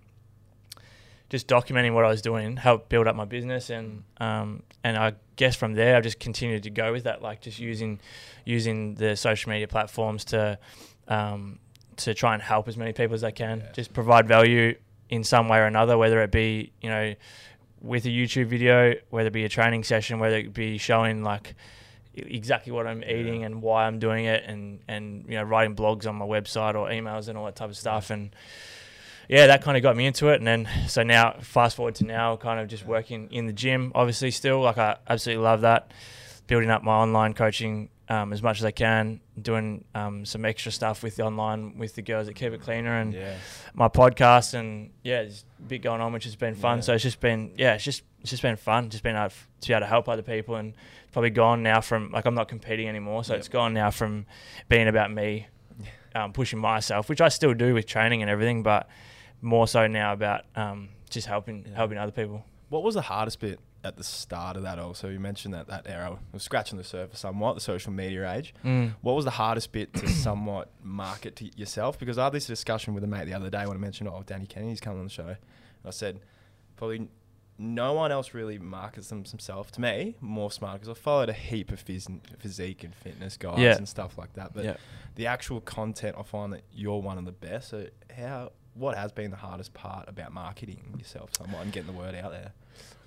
just 1.29 1.47
documenting 1.47 1.93
what 1.93 2.03
I 2.03 2.07
was 2.07 2.23
doing 2.23 2.57
helped 2.57 2.89
build 2.89 3.07
up 3.07 3.15
my 3.15 3.25
business, 3.25 3.69
and 3.69 4.03
um, 4.17 4.63
and 4.83 4.97
I 4.97 5.13
guess 5.35 5.55
from 5.55 5.73
there 5.75 5.95
I 5.95 6.01
just 6.01 6.19
continued 6.19 6.63
to 6.63 6.71
go 6.71 6.91
with 6.91 7.03
that, 7.03 7.21
like 7.21 7.41
just 7.41 7.59
using 7.59 7.99
using 8.43 8.95
the 8.95 9.15
social 9.15 9.51
media 9.51 9.67
platforms 9.67 10.25
to 10.25 10.57
um, 11.07 11.59
to 11.97 12.15
try 12.15 12.33
and 12.33 12.41
help 12.41 12.67
as 12.67 12.75
many 12.75 12.93
people 12.93 13.13
as 13.13 13.23
I 13.23 13.31
can, 13.31 13.59
Yeah. 13.59 13.71
just 13.73 13.93
provide 13.93 14.27
value 14.27 14.75
in 15.09 15.23
some 15.23 15.47
way 15.49 15.59
or 15.59 15.65
another, 15.65 15.95
whether 15.97 16.21
it 16.23 16.31
be 16.31 16.71
you 16.81 16.89
know 16.89 17.13
with 17.81 18.05
a 18.05 18.09
YouTube 18.09 18.47
video, 18.47 18.95
whether 19.09 19.27
it 19.27 19.33
be 19.33 19.45
a 19.45 19.49
training 19.49 19.83
session, 19.83 20.19
whether 20.19 20.37
it 20.37 20.53
be 20.53 20.77
showing 20.77 21.23
like 21.23 21.55
exactly 22.15 22.71
what 22.71 22.85
I'm 22.87 23.03
eating 23.03 23.41
Yeah. 23.41 23.45
and 23.47 23.61
why 23.61 23.85
I'm 23.85 23.99
doing 23.99 24.25
it, 24.25 24.43
and 24.45 24.79
and 24.87 25.25
you 25.27 25.35
know 25.35 25.43
writing 25.43 25.75
blogs 25.75 26.07
on 26.07 26.15
my 26.15 26.25
website 26.25 26.75
or 26.75 26.89
emails 26.89 27.27
and 27.29 27.37
all 27.37 27.45
that 27.45 27.55
type 27.55 27.69
of 27.69 27.77
stuff, 27.77 28.09
and 28.09 28.31
yeah, 29.29 29.47
that 29.47 29.61
kind 29.61 29.77
of 29.77 29.83
got 29.83 29.95
me 29.95 30.05
into 30.05 30.29
it. 30.29 30.35
And 30.37 30.47
then 30.47 30.67
so 30.87 31.03
now, 31.03 31.35
fast 31.41 31.75
forward 31.75 31.95
to 31.95 32.05
now, 32.05 32.35
kind 32.35 32.59
of 32.59 32.67
just 32.67 32.85
working 32.85 33.29
in 33.31 33.45
the 33.45 33.53
gym. 33.53 33.91
Obviously, 33.95 34.31
still 34.31 34.61
like 34.61 34.77
I 34.77 34.97
absolutely 35.07 35.43
love 35.43 35.61
that, 35.61 35.91
building 36.47 36.69
up 36.69 36.83
my 36.83 36.93
online 36.93 37.33
coaching 37.33 37.89
um, 38.09 38.33
as 38.33 38.41
much 38.41 38.57
as 38.59 38.65
I 38.65 38.71
can, 38.71 39.19
doing 39.39 39.85
um, 39.93 40.25
some 40.25 40.43
extra 40.43 40.71
stuff 40.71 41.03
with 41.03 41.15
the 41.15 41.23
online 41.23 41.77
with 41.77 41.93
the 41.95 42.01
girls 42.01 42.27
at 42.27 42.35
Keep 42.35 42.53
It 42.53 42.61
Cleaner 42.61 42.99
and 42.99 43.13
Yeah. 43.13 43.35
my 43.75 43.87
podcast 43.87 44.55
and 44.55 44.89
yeah, 45.03 45.21
there's 45.21 45.45
a 45.59 45.61
bit 45.63 45.81
going 45.83 46.01
on 46.01 46.11
which 46.13 46.23
has 46.23 46.35
been 46.35 46.55
fun. 46.55 46.79
Yeah. 46.79 46.81
So 46.81 46.93
it's 46.95 47.03
just 47.03 47.19
been 47.19 47.53
yeah, 47.57 47.75
it's 47.75 47.83
just 47.83 48.01
it's 48.21 48.31
just 48.31 48.41
been 48.41 48.55
fun. 48.55 48.89
Just 48.89 49.03
been 49.03 49.15
able 49.15 49.29
to 49.29 49.67
be 49.67 49.73
able 49.73 49.81
to 49.81 49.85
help 49.87 50.09
other 50.09 50.23
people 50.23 50.55
and 50.55 50.73
probably 51.11 51.29
gone 51.29 51.61
now 51.63 51.81
from 51.81 52.11
like 52.11 52.25
I'm 52.25 52.35
not 52.35 52.47
competing 52.47 52.87
anymore. 52.89 53.23
So 53.23 53.33
Yep. 53.33 53.39
it's 53.39 53.47
gone 53.49 53.73
now 53.73 53.91
from 53.91 54.25
being 54.69 54.87
about 54.87 55.11
me, 55.13 55.47
um, 56.15 56.33
pushing 56.33 56.59
myself, 56.59 57.09
which 57.09 57.21
I 57.21 57.29
still 57.29 57.53
do 57.53 57.73
with 57.75 57.85
training 57.85 58.21
and 58.23 58.29
everything, 58.31 58.63
but 58.63 58.89
more 59.41 59.67
so 59.67 59.85
now 59.87 60.13
about 60.13 60.45
um, 60.55 60.89
just 61.11 61.27
helping 61.27 61.65
Yeah. 61.67 61.75
helping 61.75 61.97
other 61.99 62.11
people. 62.11 62.43
What 62.69 62.83
was 62.83 62.95
the 62.95 63.01
hardest 63.03 63.39
bit 63.39 63.59
at 63.83 63.95
the 63.97 64.03
start 64.03 64.57
of 64.57 64.63
that 64.63 64.79
also? 64.79 65.09
You 65.09 65.19
mentioned 65.19 65.53
that 65.53 65.67
that 65.67 65.87
era 65.87 66.17
was 66.31 66.43
scratching 66.43 66.77
the 66.77 66.83
surface 66.83 67.19
somewhat, 67.19 67.53
the 67.55 67.61
social 67.61 67.91
media 67.91 68.31
age. 68.31 68.53
Mm. 68.65 68.95
What 69.01 69.15
was 69.15 69.25
the 69.25 69.31
hardest 69.31 69.71
bit 69.71 69.93
to 69.93 70.07
somewhat 70.27 70.69
market 70.83 71.35
to 71.37 71.45
yourself? 71.57 71.97
Because 71.99 72.17
I 72.17 72.25
had 72.25 72.33
this 72.33 72.45
discussion 72.47 72.93
with 72.93 73.03
a 73.03 73.07
mate 73.07 73.25
the 73.25 73.33
other 73.33 73.49
day 73.49 73.65
when 73.65 73.77
I 73.77 73.79
mentioned, 73.79 74.09
oh, 74.09 74.23
Danny 74.25 74.45
Kennedy's 74.45 74.79
coming 74.81 74.99
on 74.99 75.05
the 75.05 75.11
show. 75.11 75.27
And 75.27 75.37
I 75.85 75.91
said, 75.91 76.19
probably 76.75 77.07
no 77.61 77.91
one 77.93 78.09
else 78.11 78.33
really 78.33 78.57
markets 78.57 79.09
them 79.09 79.23
themselves. 79.23 79.69
To 79.71 79.81
me, 79.81 80.15
more 80.21 80.49
smart 80.51 80.79
because 80.79 80.89
I 80.97 80.99
followed 80.99 81.27
a 81.29 81.33
heap 81.33 81.71
of 81.73 81.83
phys- 81.83 82.19
physique 82.39 82.83
and 82.85 82.95
fitness 82.95 83.35
guys 83.35 83.59
Yeah. 83.59 83.75
and 83.75 83.87
stuff 83.87 84.17
like 84.17 84.31
that. 84.33 84.53
But 84.53 84.63
Yeah. 84.63 84.77
the 85.15 85.27
actual 85.27 85.59
content, 85.59 86.15
I 86.17 86.23
find 86.23 86.53
that 86.53 86.63
you're 86.73 87.01
one 87.01 87.17
of 87.17 87.25
the 87.25 87.33
best. 87.33 87.69
So 87.69 87.87
how, 88.15 88.51
what 88.79 88.97
has 88.97 89.11
been 89.11 89.29
the 89.29 89.37
hardest 89.37 89.73
part 89.73 90.07
about 90.07 90.33
marketing 90.33 90.95
yourself 90.97 91.31
somewhat 91.37 91.63
and 91.63 91.71
getting 91.71 91.91
the 91.91 91.97
word 91.97 92.15
out 92.15 92.31
there? 92.31 92.53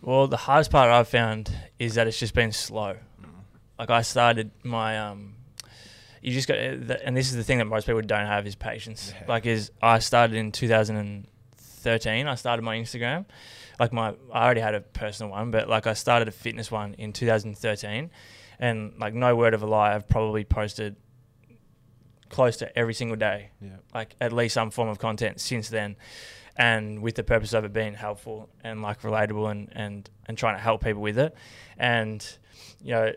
Well, 0.02 0.26
the 0.26 0.36
hardest 0.36 0.70
part 0.70 0.90
I've 0.90 1.08
found 1.08 1.50
is 1.78 1.94
that 1.94 2.06
it's 2.06 2.18
just 2.18 2.34
been 2.34 2.52
slow. 2.52 2.96
Like 3.78 3.90
I 3.90 4.02
started 4.02 4.50
my 4.62 4.98
um, 4.98 5.34
you 6.22 6.32
just 6.32 6.46
got, 6.46 6.56
and 6.56 7.16
this 7.16 7.30
is 7.30 7.36
the 7.36 7.42
thing 7.42 7.58
that 7.58 7.64
most 7.64 7.86
people 7.86 8.00
don't 8.00 8.26
have 8.26 8.46
is 8.46 8.54
patience. 8.54 9.12
Yeah. 9.14 9.26
Like, 9.26 9.44
is 9.44 9.72
I 9.82 9.98
started 9.98 10.36
in 10.36 10.52
2013. 10.52 12.26
I 12.28 12.34
started 12.36 12.62
my 12.62 12.76
Instagram. 12.76 13.26
Like 13.80 13.92
my, 13.92 14.14
I 14.32 14.44
already 14.44 14.60
had 14.60 14.76
a 14.76 14.80
personal 14.80 15.32
one, 15.32 15.50
but 15.50 15.68
like 15.68 15.88
I 15.88 15.94
started 15.94 16.28
a 16.28 16.30
fitness 16.30 16.70
one 16.70 16.94
in 16.94 17.12
2013, 17.12 18.10
and 18.60 18.92
like 19.00 19.14
no 19.14 19.34
word 19.34 19.52
of 19.54 19.64
a 19.64 19.66
lie, 19.66 19.94
I've 19.94 20.06
probably 20.08 20.44
posted 20.44 20.94
close 22.32 22.56
to 22.56 22.76
every 22.76 22.94
single 22.94 23.16
day. 23.16 23.50
Yeah. 23.60 23.76
like 23.94 24.16
at 24.20 24.32
least 24.32 24.54
some 24.54 24.70
form 24.72 24.88
of 24.88 24.98
content 24.98 25.40
since 25.40 25.68
then. 25.68 25.94
And 26.56 27.00
with 27.00 27.14
the 27.14 27.22
purpose 27.22 27.52
of 27.54 27.64
it 27.64 27.72
being 27.72 27.94
helpful 27.94 28.48
and 28.64 28.82
like 28.82 29.02
relatable 29.02 29.50
and 29.50 29.68
and 29.72 30.10
and 30.26 30.36
trying 30.36 30.56
to 30.56 30.60
help 30.60 30.82
people 30.82 31.00
with 31.00 31.18
it. 31.18 31.34
And 31.78 32.20
you 32.82 32.92
know 32.92 33.12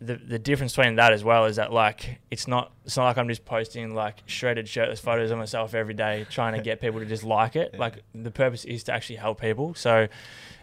the 0.00 0.16
the 0.16 0.38
difference 0.38 0.74
between 0.74 0.96
that 0.96 1.12
as 1.12 1.22
well 1.22 1.44
is 1.44 1.56
that 1.56 1.72
like 1.72 2.20
it's 2.30 2.48
not 2.48 2.72
it's 2.86 2.96
not 2.96 3.04
like 3.04 3.18
I'm 3.18 3.28
just 3.28 3.44
posting 3.44 3.94
like 3.94 4.22
shredded 4.26 4.66
shirtless 4.66 4.98
photos 4.98 5.30
of 5.30 5.38
myself 5.38 5.74
every 5.74 5.94
day 5.94 6.26
trying 6.30 6.54
to 6.54 6.62
get 6.62 6.80
people 6.80 7.00
to 7.00 7.06
just 7.06 7.22
like 7.22 7.54
it. 7.54 7.70
Yeah. 7.74 7.80
like 7.80 8.02
the 8.14 8.30
purpose 8.30 8.64
is 8.64 8.84
to 8.84 8.92
actually 8.92 9.16
help 9.16 9.40
people. 9.40 9.74
So 9.74 10.08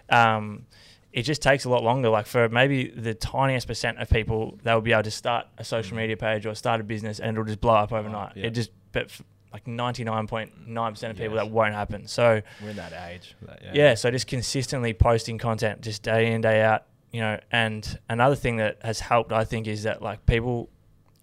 um 0.09 0.65
it 1.17 1.23
just 1.23 1.41
takes 1.41 1.65
a 1.65 1.69
lot 1.69 1.83
longer. 1.83 2.09
Like 2.09 2.27
for 2.27 2.47
maybe 2.49 2.89
the 2.89 3.13
tiniest 3.13 3.65
percent 3.67 3.97
of 3.99 4.07
people, 4.09 4.57
they'll 4.63 4.81
be 4.81 4.93
able 4.93 5.03
to 5.03 5.11
start 5.11 5.47
a 5.57 5.63
social 5.63 5.95
Mm. 5.97 6.01
media 6.01 6.17
page 6.17 6.45
or 6.45 6.53
start 6.55 6.79
a 6.79 6.83
business, 6.83 7.19
and 7.19 7.31
it'll 7.31 7.43
just 7.53 7.59
blow 7.61 7.73
up 7.75 7.91
overnight. 7.91 8.33
yeah. 8.35 8.45
It 8.47 8.51
just, 8.51 8.71
but 8.91 9.05
like 9.51 9.65
ninety 9.65 10.03
nine 10.03 10.27
point 10.27 10.49
nine 10.67 10.91
percent 10.93 11.11
of 11.11 11.17
people, 11.17 11.35
Yes. 11.35 11.45
that 11.45 11.51
won't 11.51 11.73
happen. 11.73 12.07
So 12.07 12.41
We're 12.61 12.69
in 12.69 12.75
that 12.75 12.93
age. 13.09 13.35
That, 13.41 13.73
yeah. 13.73 13.95
so 13.95 14.11
just 14.11 14.27
consistently 14.27 14.93
posting 14.93 15.37
content, 15.39 15.81
just 15.81 16.03
day 16.03 16.31
in 16.33 16.41
day 16.41 16.61
out, 16.61 16.83
you 17.11 17.21
know. 17.21 17.39
And 17.51 17.81
another 18.09 18.35
thing 18.35 18.57
that 18.57 18.77
has 18.83 18.99
helped, 18.99 19.31
I 19.31 19.43
think, 19.43 19.65
is 19.67 19.83
that 19.83 20.01
like 20.03 20.25
people 20.27 20.69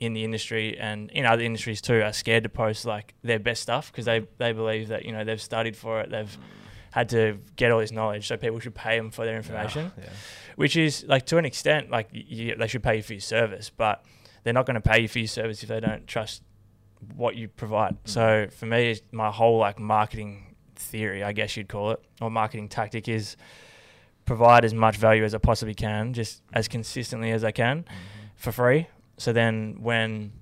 in 0.01 0.13
the 0.13 0.25
industry 0.25 0.77
and 0.77 1.09
in 1.13 1.25
other 1.25 1.43
industries 1.45 1.81
too 1.81 2.01
are 2.03 2.13
scared 2.13 2.43
to 2.43 2.49
post 2.49 2.85
like 2.85 3.15
their 3.23 3.39
best 3.39 3.63
stuff 3.63 3.93
because 3.93 4.07
they 4.07 4.27
they 4.39 4.53
believe 4.53 4.89
that 4.89 5.05
you 5.05 5.13
know 5.13 5.23
they've 5.23 5.41
studied 5.53 5.77
for 5.77 6.01
it, 6.01 6.11
they've 6.11 6.37
had 6.95 7.09
to 7.09 7.39
get 7.57 7.73
all 7.73 7.81
this 7.81 7.91
knowledge, 7.91 8.29
so 8.29 8.37
people 8.37 8.61
should 8.61 8.75
pay 8.75 8.97
them 8.97 9.11
for 9.11 9.25
their 9.25 9.37
information. 9.37 9.91
Yeah. 9.99 10.05
which 10.55 10.77
is 10.77 11.05
like 11.09 11.27
to 11.27 11.39
an 11.39 11.45
extent 11.45 11.91
like 11.91 12.09
you, 12.13 12.55
they 12.55 12.69
should 12.69 12.85
pay 12.85 12.97
you 12.99 13.03
for 13.03 13.15
your 13.15 13.21
service 13.21 13.69
but 13.77 14.05
they're 14.45 14.53
not 14.53 14.65
going 14.65 14.81
to 14.81 14.89
pay 14.89 15.01
you 15.01 15.09
for 15.09 15.19
your 15.19 15.27
service 15.27 15.61
if 15.65 15.69
they 15.69 15.81
don't 15.81 16.07
trust 16.07 16.43
what 17.17 17.35
you 17.35 17.49
provide. 17.49 17.95
Mm. 18.05 18.09
So 18.09 18.47
for 18.57 18.67
me 18.67 18.97
my 19.11 19.33
whole 19.33 19.59
like 19.59 19.81
marketing 19.81 20.55
theory 20.77 21.23
i 21.23 21.33
guess 21.33 21.57
you'd 21.57 21.69
call 21.69 21.91
it 21.93 22.01
or 22.21 22.31
marketing 22.31 22.69
tactic 22.69 23.09
is 23.09 23.37
provide 24.25 24.65
as 24.65 24.75
much 24.75 24.97
value 24.97 25.25
as 25.25 25.35
i 25.35 25.39
possibly 25.39 25.75
can 25.75 26.13
just 26.13 26.43
as 26.53 26.69
consistently 26.69 27.31
as 27.31 27.43
i 27.45 27.51
can 27.51 27.83
mm-hmm. 27.83 28.27
for 28.37 28.53
free. 28.53 28.87
So 29.17 29.33
then 29.33 29.79
when 29.81 30.33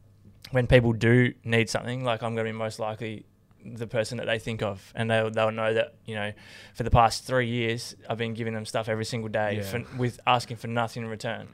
when 0.50 0.66
people 0.66 0.92
do 0.92 1.32
need 1.44 1.70
something 1.70 2.04
like 2.04 2.22
i'm 2.22 2.34
going 2.34 2.46
to 2.46 2.52
be 2.52 2.58
most 2.58 2.78
likely 2.78 3.24
the 3.64 3.86
person 3.86 4.18
that 4.18 4.26
they 4.26 4.38
think 4.38 4.62
of, 4.62 4.92
and 4.94 5.10
they'll 5.10 5.30
they'll 5.30 5.50
know 5.50 5.74
that 5.74 5.94
you 6.06 6.14
know, 6.14 6.32
for 6.74 6.82
the 6.82 6.90
past 6.90 7.24
three 7.24 7.48
years, 7.48 7.94
I've 8.08 8.18
been 8.18 8.34
giving 8.34 8.54
them 8.54 8.66
stuff 8.66 8.88
every 8.88 9.04
single 9.04 9.28
day 9.28 9.56
Yeah. 9.56 9.62
for, 9.62 9.84
with 9.96 10.20
asking 10.26 10.56
for 10.58 10.66
nothing 10.68 11.02
in 11.04 11.08
return. 11.08 11.48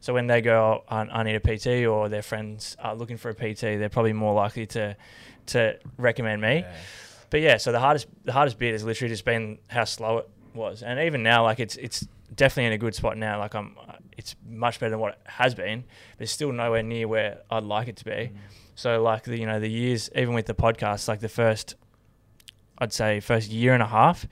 So 0.00 0.12
when 0.12 0.26
they 0.26 0.42
go, 0.42 0.84
oh, 0.90 0.94
I, 0.94 1.22
need 1.22 1.34
a 1.34 1.40
PT, 1.40 1.86
or 1.86 2.10
their 2.10 2.20
friends 2.20 2.76
are 2.78 2.94
looking 2.94 3.16
for 3.16 3.30
a 3.30 3.34
PT, 3.34 3.60
they're 3.60 3.88
probably 3.88 4.12
more 4.12 4.34
likely 4.34 4.66
to 4.66 4.96
to 5.46 5.78
recommend 5.96 6.42
me. 6.42 6.58
Yeah. 6.58 6.72
But 7.30 7.40
yeah, 7.40 7.56
so 7.56 7.72
the 7.72 7.80
hardest 7.80 8.06
the 8.24 8.32
hardest 8.32 8.58
bit 8.58 8.72
has 8.72 8.84
literally 8.84 9.08
just 9.12 9.24
been 9.24 9.58
how 9.68 9.84
slow 9.84 10.18
it 10.18 10.28
was, 10.54 10.82
and 10.82 11.00
even 11.00 11.22
now, 11.22 11.42
like 11.44 11.58
it's 11.58 11.76
it's 11.76 12.06
definitely 12.34 12.66
in 12.66 12.72
a 12.72 12.78
good 12.78 12.94
spot 12.94 13.16
now. 13.16 13.38
Like 13.38 13.54
I'm, 13.54 13.76
it's 14.16 14.36
much 14.48 14.78
better 14.78 14.90
than 14.90 14.98
what 15.00 15.14
it 15.14 15.20
has 15.24 15.54
been, 15.54 15.84
but 16.18 16.22
it's 16.24 16.32
still 16.32 16.52
nowhere 16.52 16.82
near 16.82 17.08
where 17.08 17.38
I'd 17.50 17.64
like 17.64 17.88
it 17.88 17.96
to 17.96 18.04
be. 18.04 18.10
Mm. 18.10 18.30
So 18.74 19.02
like 19.02 19.24
the 19.24 19.38
you 19.38 19.46
know 19.46 19.60
the 19.60 19.68
years, 19.70 20.10
even 20.14 20.34
with 20.34 20.46
the 20.46 20.54
podcast, 20.54 21.08
like 21.08 21.20
the 21.20 21.28
first, 21.28 21.76
I'd 22.78 22.92
say 22.92 23.20
first 23.20 23.50
year 23.50 23.74
and 23.74 23.82
a 23.82 23.86
half, 23.86 24.26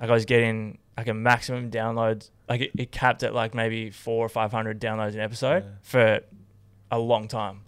like 0.00 0.10
I 0.10 0.12
was 0.12 0.24
getting 0.24 0.78
like 0.96 1.08
a 1.08 1.14
maximum 1.14 1.70
downloads, 1.70 2.30
like 2.48 2.62
it, 2.62 2.70
it 2.76 2.92
capped 2.92 3.22
at 3.22 3.34
like 3.34 3.54
maybe 3.54 3.90
four 3.90 4.24
or 4.24 4.28
five 4.28 4.50
hundred 4.50 4.80
downloads 4.80 5.14
an 5.14 5.20
episode 5.20 5.64
Yeah. 5.64 5.70
for 5.82 6.20
a 6.90 6.98
long 6.98 7.28
time. 7.28 7.62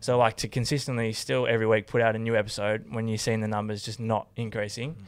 So 0.00 0.16
like 0.16 0.36
to 0.38 0.48
consistently 0.48 1.12
still 1.12 1.46
every 1.46 1.66
week 1.66 1.86
put 1.86 2.00
out 2.00 2.16
a 2.16 2.18
new 2.18 2.34
episode 2.34 2.86
when 2.90 3.06
you're 3.06 3.18
seeing 3.18 3.40
the 3.40 3.48
numbers 3.48 3.84
just 3.84 4.00
not 4.00 4.28
increasing 4.34 4.94
mm. 4.94 5.04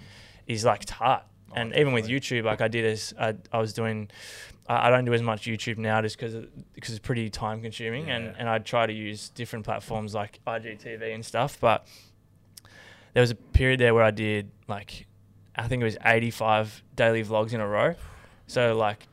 is 0.46 0.64
like 0.64 0.82
it's 0.82 0.92
hard. 0.92 1.22
Oh, 1.52 1.60
and 1.60 1.74
even 1.76 1.92
with. 1.92 2.08
YouTube, 2.08 2.44
like 2.44 2.60
I 2.60 2.68
did 2.68 2.84
as 2.84 3.14
I, 3.18 3.34
I 3.52 3.58
was 3.58 3.72
doing, 3.72 4.10
I, 4.68 4.88
I 4.88 4.90
don't 4.90 5.04
do 5.04 5.14
as 5.14 5.22
much 5.22 5.42
YouTube 5.46 5.78
now 5.78 6.00
just 6.02 6.16
because 6.18 6.34
because 6.74 6.90
it's 6.90 6.98
pretty 6.98 7.30
time 7.30 7.62
consuming, 7.62 8.08
Yeah. 8.08 8.16
and 8.16 8.34
and 8.38 8.48
I 8.48 8.58
try 8.58 8.86
to 8.86 8.92
use 8.92 9.28
different 9.30 9.64
platforms 9.64 10.14
like 10.14 10.40
IGTV 10.46 11.14
and 11.14 11.24
stuff. 11.24 11.58
But 11.60 11.86
there 13.14 13.20
was 13.20 13.30
a 13.30 13.34
period 13.34 13.80
there 13.80 13.94
where 13.94 14.04
I 14.04 14.10
did 14.10 14.50
like 14.68 15.06
I 15.54 15.68
think 15.68 15.82
it 15.82 15.84
was 15.84 15.98
85 16.04 16.82
daily 16.96 17.22
vlogs 17.24 17.52
in 17.52 17.60
a 17.60 17.68
row. 17.68 17.94
So 18.46 18.74
like 18.76 19.06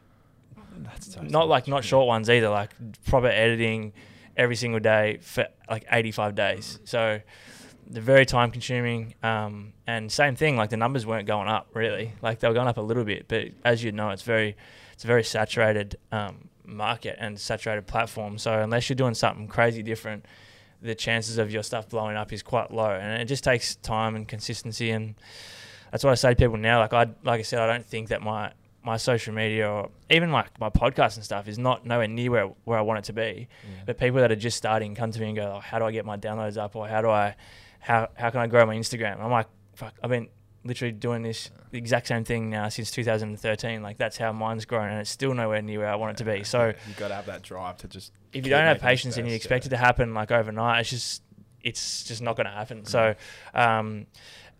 That's 0.83 1.13
so 1.13 1.21
not 1.21 1.47
like 1.47 1.67
not 1.67 1.83
short 1.83 2.07
ones 2.07 2.29
either, 2.29 2.49
like 2.49 2.71
proper 3.05 3.27
editing 3.27 3.93
every 4.37 4.55
single 4.55 4.79
day 4.79 5.17
for 5.21 5.47
like 5.69 5.85
85 5.91 6.35
days. 6.35 6.79
So 6.85 7.19
they're 7.89 8.01
very 8.03 8.25
time 8.25 8.51
consuming. 8.51 9.15
Um, 9.23 9.73
and 9.87 10.11
same 10.11 10.35
thing, 10.35 10.55
like 10.57 10.69
the 10.69 10.77
numbers 10.77 11.05
weren't 11.05 11.27
going 11.27 11.47
up 11.47 11.69
really. 11.73 12.13
Like 12.21 12.39
they 12.39 12.47
were 12.47 12.53
going 12.53 12.67
up 12.67 12.77
a 12.77 12.81
little 12.81 13.03
bit, 13.03 13.27
but 13.27 13.47
as 13.65 13.83
you 13.83 13.91
know, 13.91 14.09
it's 14.09 14.21
very 14.21 14.55
it's 14.93 15.03
a 15.03 15.07
very 15.07 15.23
saturated 15.23 15.97
um, 16.11 16.49
market 16.65 17.17
and 17.19 17.39
saturated 17.39 17.87
platform. 17.87 18.37
So 18.37 18.59
unless 18.59 18.89
you're 18.89 18.95
doing 18.95 19.13
something 19.13 19.47
crazy 19.47 19.81
different, 19.81 20.25
the 20.81 20.95
chances 20.95 21.37
of 21.37 21.51
your 21.51 21.63
stuff 21.63 21.89
blowing 21.89 22.15
up 22.15 22.31
is 22.31 22.43
quite 22.43 22.71
low. 22.71 22.91
And 22.91 23.21
it 23.21 23.25
just 23.25 23.43
takes 23.43 23.75
time 23.77 24.15
and 24.15 24.27
consistency. 24.27 24.91
And 24.91 25.15
that's 25.91 26.03
what 26.03 26.11
I 26.11 26.15
say 26.15 26.29
to 26.29 26.35
people 26.35 26.57
now. 26.57 26.79
Like 26.79 26.93
I 26.93 27.07
like 27.23 27.39
I 27.39 27.43
said, 27.43 27.59
I 27.59 27.67
don't 27.67 27.85
think 27.85 28.09
that 28.09 28.21
my 28.21 28.51
my 28.83 28.97
social 28.97 29.33
media 29.33 29.69
or 29.69 29.89
even 30.09 30.31
like 30.31 30.57
my 30.59 30.69
podcast 30.69 31.15
and 31.15 31.25
stuff 31.25 31.47
is 31.47 31.59
not 31.59 31.85
nowhere 31.85 32.07
near 32.07 32.31
where, 32.31 32.45
where 32.63 32.77
I 32.77 32.81
want 32.81 32.99
it 32.99 33.05
to 33.05 33.13
be. 33.13 33.47
Yeah. 33.63 33.83
But 33.85 33.97
people 33.97 34.19
that 34.19 34.31
are 34.31 34.37
just 34.37 34.57
starting 34.57 34.95
come 34.95 35.11
to 35.11 35.19
me 35.19 35.27
and 35.27 35.35
go, 35.35 35.53
oh, 35.57 35.59
"How 35.59 35.79
do 35.79 35.85
I 35.85 35.91
get 35.91 36.05
my 36.05 36.17
downloads 36.17 36.57
up?" 36.57 36.75
or 36.75 36.87
"How 36.87 37.01
do 37.01 37.09
I, 37.09 37.35
how 37.79 38.09
how 38.15 38.29
can 38.29 38.41
I 38.41 38.47
grow 38.47 38.65
my 38.65 38.75
Instagram?" 38.75 39.19
I'm 39.19 39.31
like, 39.31 39.47
"Fuck, 39.75 39.93
I've 40.03 40.09
been 40.09 40.29
literally 40.63 40.91
doing 40.91 41.21
this 41.21 41.49
the 41.71 41.77
exact 41.77 42.07
same 42.07 42.23
thing 42.23 42.49
now 42.49 42.67
since 42.69 42.91
2013. 42.91 43.81
Like 43.81 43.97
that's 43.97 44.17
how 44.17 44.31
mine's 44.31 44.65
grown, 44.65 44.89
and 44.89 44.99
it's 44.99 45.09
still 45.09 45.33
nowhere 45.33 45.61
near 45.61 45.79
where 45.79 45.89
I 45.89 45.95
want 45.95 46.19
it 46.19 46.23
to 46.23 46.31
be." 46.31 46.43
So 46.43 46.67
you 46.87 46.93
got 46.95 47.09
to 47.09 47.15
have 47.15 47.25
that 47.27 47.41
drive 47.41 47.77
to 47.79 47.87
just. 47.87 48.11
if 48.33 48.45
you 48.45 48.49
don't 48.49 48.65
have 48.65 48.79
patience 48.79 49.17
and 49.17 49.27
you 49.27 49.35
expect 49.35 49.65
yeah. 49.65 49.69
it 49.69 49.71
to 49.71 49.77
happen 49.77 50.13
like 50.13 50.31
overnight, 50.31 50.81
it's 50.81 50.89
just 50.89 51.23
it's 51.63 52.03
just 52.03 52.21
not 52.21 52.35
going 52.35 52.45
to 52.45 52.53
happen. 52.53 52.85
So, 52.85 53.15
um, 53.53 54.05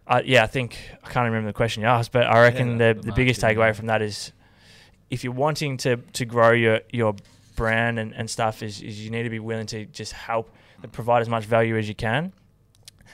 I, 0.05 0.21
yeah, 0.21 0.43
I 0.43 0.47
think 0.47 0.77
I 1.03 1.09
can't 1.09 1.25
remember 1.25 1.47
the 1.47 1.53
question 1.53 1.81
you 1.81 1.87
asked, 1.87 2.11
but 2.11 2.25
I 2.25 2.41
reckon 2.41 2.79
Yeah, 2.79 2.93
the, 2.93 2.99
the 2.99 3.05
the 3.07 3.13
biggest 3.13 3.41
takeaway 3.41 3.75
from 3.75 3.87
that 3.87 4.01
is 4.01 4.31
if 5.09 5.23
you're 5.23 5.33
wanting 5.33 5.77
to 5.77 5.97
to 5.97 6.25
grow 6.25 6.51
your 6.51 6.81
your 6.91 7.15
brand 7.55 7.99
and, 7.99 8.13
and 8.13 8.29
stuff 8.29 8.63
is, 8.63 8.81
is 8.81 9.03
you 9.03 9.11
need 9.11 9.23
to 9.23 9.29
be 9.29 9.39
willing 9.39 9.65
to 9.67 9.85
just 9.85 10.13
help 10.13 10.49
provide 10.93 11.21
as 11.21 11.27
much 11.27 11.43
value 11.43 11.77
as 11.77 11.89
you 11.89 11.95
can 11.95 12.31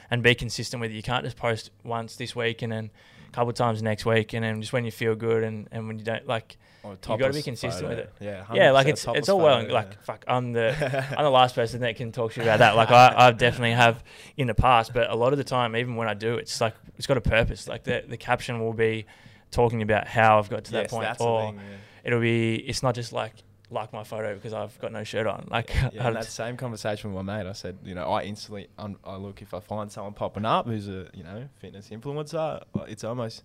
and 0.09 0.23
be 0.23 0.35
consistent 0.35 0.81
with 0.81 0.91
it. 0.91 0.95
You 0.95 1.03
can't 1.03 1.23
just 1.23 1.37
post 1.37 1.71
once 1.83 2.15
this 2.15 2.35
week 2.35 2.61
and 2.61 2.71
then 2.71 2.91
a 3.27 3.31
couple 3.31 3.49
of 3.49 3.55
times 3.55 3.81
next 3.81 4.05
week 4.05 4.33
and 4.33 4.43
then 4.43 4.61
just 4.61 4.73
when 4.73 4.85
you 4.85 4.91
feel 4.91 5.15
good 5.15 5.43
and, 5.43 5.67
and 5.71 5.87
when 5.87 5.97
you 5.97 6.05
don't 6.05 6.27
like 6.27 6.57
You 6.83 7.17
gotta 7.17 7.33
be 7.33 7.41
topless 7.41 7.43
consistent 7.43 7.89
with 7.89 7.99
it. 7.99 8.13
Yeah, 8.19 8.45
yeah, 8.53 8.71
like 8.71 8.87
it's 8.87 9.05
it's 9.09 9.29
all 9.29 9.39
well 9.39 9.61
photo, 9.61 9.73
like 9.73 9.91
yeah. 9.91 9.97
fuck 10.03 10.23
I'm 10.27 10.53
the 10.53 11.13
I'm 11.17 11.23
the 11.23 11.31
last 11.31 11.55
person 11.55 11.81
that 11.81 11.95
can 11.95 12.11
talk 12.11 12.33
to 12.33 12.41
you 12.41 12.43
about 12.43 12.59
that. 12.59 12.75
Like 12.75 12.91
I, 12.91 13.13
I 13.15 13.31
definitely 13.31 13.71
have 13.71 14.03
in 14.37 14.47
the 14.47 14.53
past, 14.53 14.93
but 14.93 15.09
a 15.09 15.15
lot 15.15 15.33
of 15.33 15.37
the 15.37 15.43
time, 15.43 15.75
even 15.75 15.95
when 15.95 16.07
I 16.07 16.13
do, 16.13 16.35
it's 16.35 16.61
like 16.61 16.75
it's 16.97 17.07
got 17.07 17.17
a 17.17 17.21
purpose. 17.21 17.67
Like 17.67 17.83
the 17.83 18.03
the 18.07 18.17
caption 18.17 18.59
will 18.59 18.73
be 18.73 19.05
talking 19.49 19.81
about 19.81 20.07
how 20.07 20.37
I've 20.37 20.49
got 20.49 20.65
to 20.65 20.71
that 20.73 20.89
point, 20.89 21.19
or 21.19 21.47
thing, 21.47 21.55
yeah. 21.55 21.77
it'll 22.03 22.21
be 22.21 22.55
it's 22.55 22.83
not 22.83 22.93
just 22.93 23.13
like 23.13 23.33
like 23.69 23.91
my 23.93 24.03
photo 24.03 24.35
because 24.35 24.53
I've 24.53 24.77
got 24.79 24.91
no 24.91 25.03
shirt 25.03 25.27
on. 25.27 25.47
Like 25.49 25.71
Yeah, 25.93 26.09
that 26.11 26.25
same 26.25 26.57
conversation 26.57 27.13
with 27.13 27.25
my 27.25 27.37
mate, 27.37 27.49
I 27.49 27.53
said, 27.53 27.77
you 27.83 27.95
know, 27.95 28.05
I 28.11 28.23
instantly, 28.23 28.67
un- 28.77 28.97
I 29.03 29.15
look 29.15 29.41
if 29.41 29.53
I 29.53 29.59
find 29.59 29.91
someone 29.91 30.13
popping 30.13 30.45
up 30.45 30.67
who's 30.67 30.87
a, 30.87 31.07
you 31.13 31.23
know, 31.23 31.47
fitness 31.57 31.89
influencer, 31.89 32.61
uh, 32.75 32.79
it's 32.81 33.03
almost, 33.03 33.43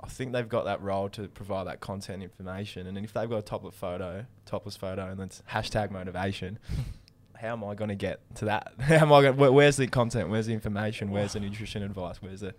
I 0.00 0.08
think 0.08 0.32
they've 0.32 0.48
got 0.48 0.66
that 0.66 0.80
role 0.82 1.08
to 1.10 1.28
provide 1.28 1.66
that 1.66 1.80
content 1.80 2.22
information, 2.22 2.86
and 2.86 2.96
then 2.96 3.04
if 3.04 3.12
they've 3.12 3.28
got 3.28 3.38
a 3.38 3.42
topless 3.42 3.74
photo, 3.74 4.24
topless 4.44 4.76
photo, 4.76 5.10
and 5.10 5.20
it's 5.20 5.42
hashtag 5.50 5.90
motivation. 5.90 6.58
How 7.38 7.52
am 7.52 7.64
I 7.64 7.74
going 7.74 7.90
to 7.90 7.94
get 7.94 8.20
to 8.36 8.46
that? 8.46 8.72
How 8.80 8.94
am 8.94 9.12
I 9.12 9.20
going? 9.20 9.36
Where, 9.36 9.52
where's 9.52 9.76
the 9.76 9.86
content? 9.86 10.30
Where's 10.30 10.46
the 10.46 10.54
information? 10.54 11.10
Where's 11.10 11.34
the 11.34 11.40
nutrition 11.46 11.82
advice? 11.82 12.22
Where's 12.22 12.40
the, 12.40 12.54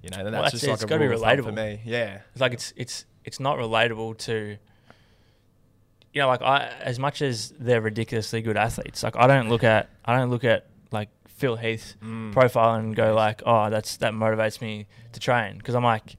you 0.00 0.10
know, 0.10 0.18
then 0.22 0.32
Well, 0.32 0.42
that's 0.42 0.52
that's 0.52 0.52
just 0.52 0.64
it, 0.64 0.66
like 0.68 0.74
it's 0.74 0.84
a 0.84 0.86
gotta 0.86 1.00
be 1.00 1.06
relatable 1.06 1.44
for 1.46 1.50
me. 1.52 1.80
Yeah, 1.84 2.20
it's 2.30 2.40
like 2.40 2.52
it's 2.52 2.72
it's 2.76 3.04
it's 3.24 3.40
not 3.40 3.58
relatable 3.58 4.18
to 4.18 4.58
you 6.12 6.20
know 6.20 6.28
like 6.28 6.42
I 6.42 6.68
as 6.80 6.98
much 6.98 7.22
as 7.22 7.52
they're 7.58 7.80
ridiculously 7.80 8.42
good 8.42 8.56
athletes 8.56 9.02
like 9.02 9.16
I 9.16 9.26
don't 9.26 9.48
look 9.48 9.64
at 9.64 9.88
I 10.04 10.16
don't 10.16 10.30
look 10.30 10.44
at 10.44 10.66
like 10.90 11.08
Phil 11.28 11.56
Heath 11.56 11.94
Mm. 12.02 12.32
profile 12.32 12.74
and 12.74 12.94
go 12.94 13.14
like 13.14 13.42
oh 13.46 13.70
that's 13.70 13.96
that 13.98 14.12
motivates 14.12 14.60
me 14.60 14.86
to 15.12 15.20
train. 15.20 15.58
Because 15.58 15.74
I'm 15.74 15.84
like 15.84 16.16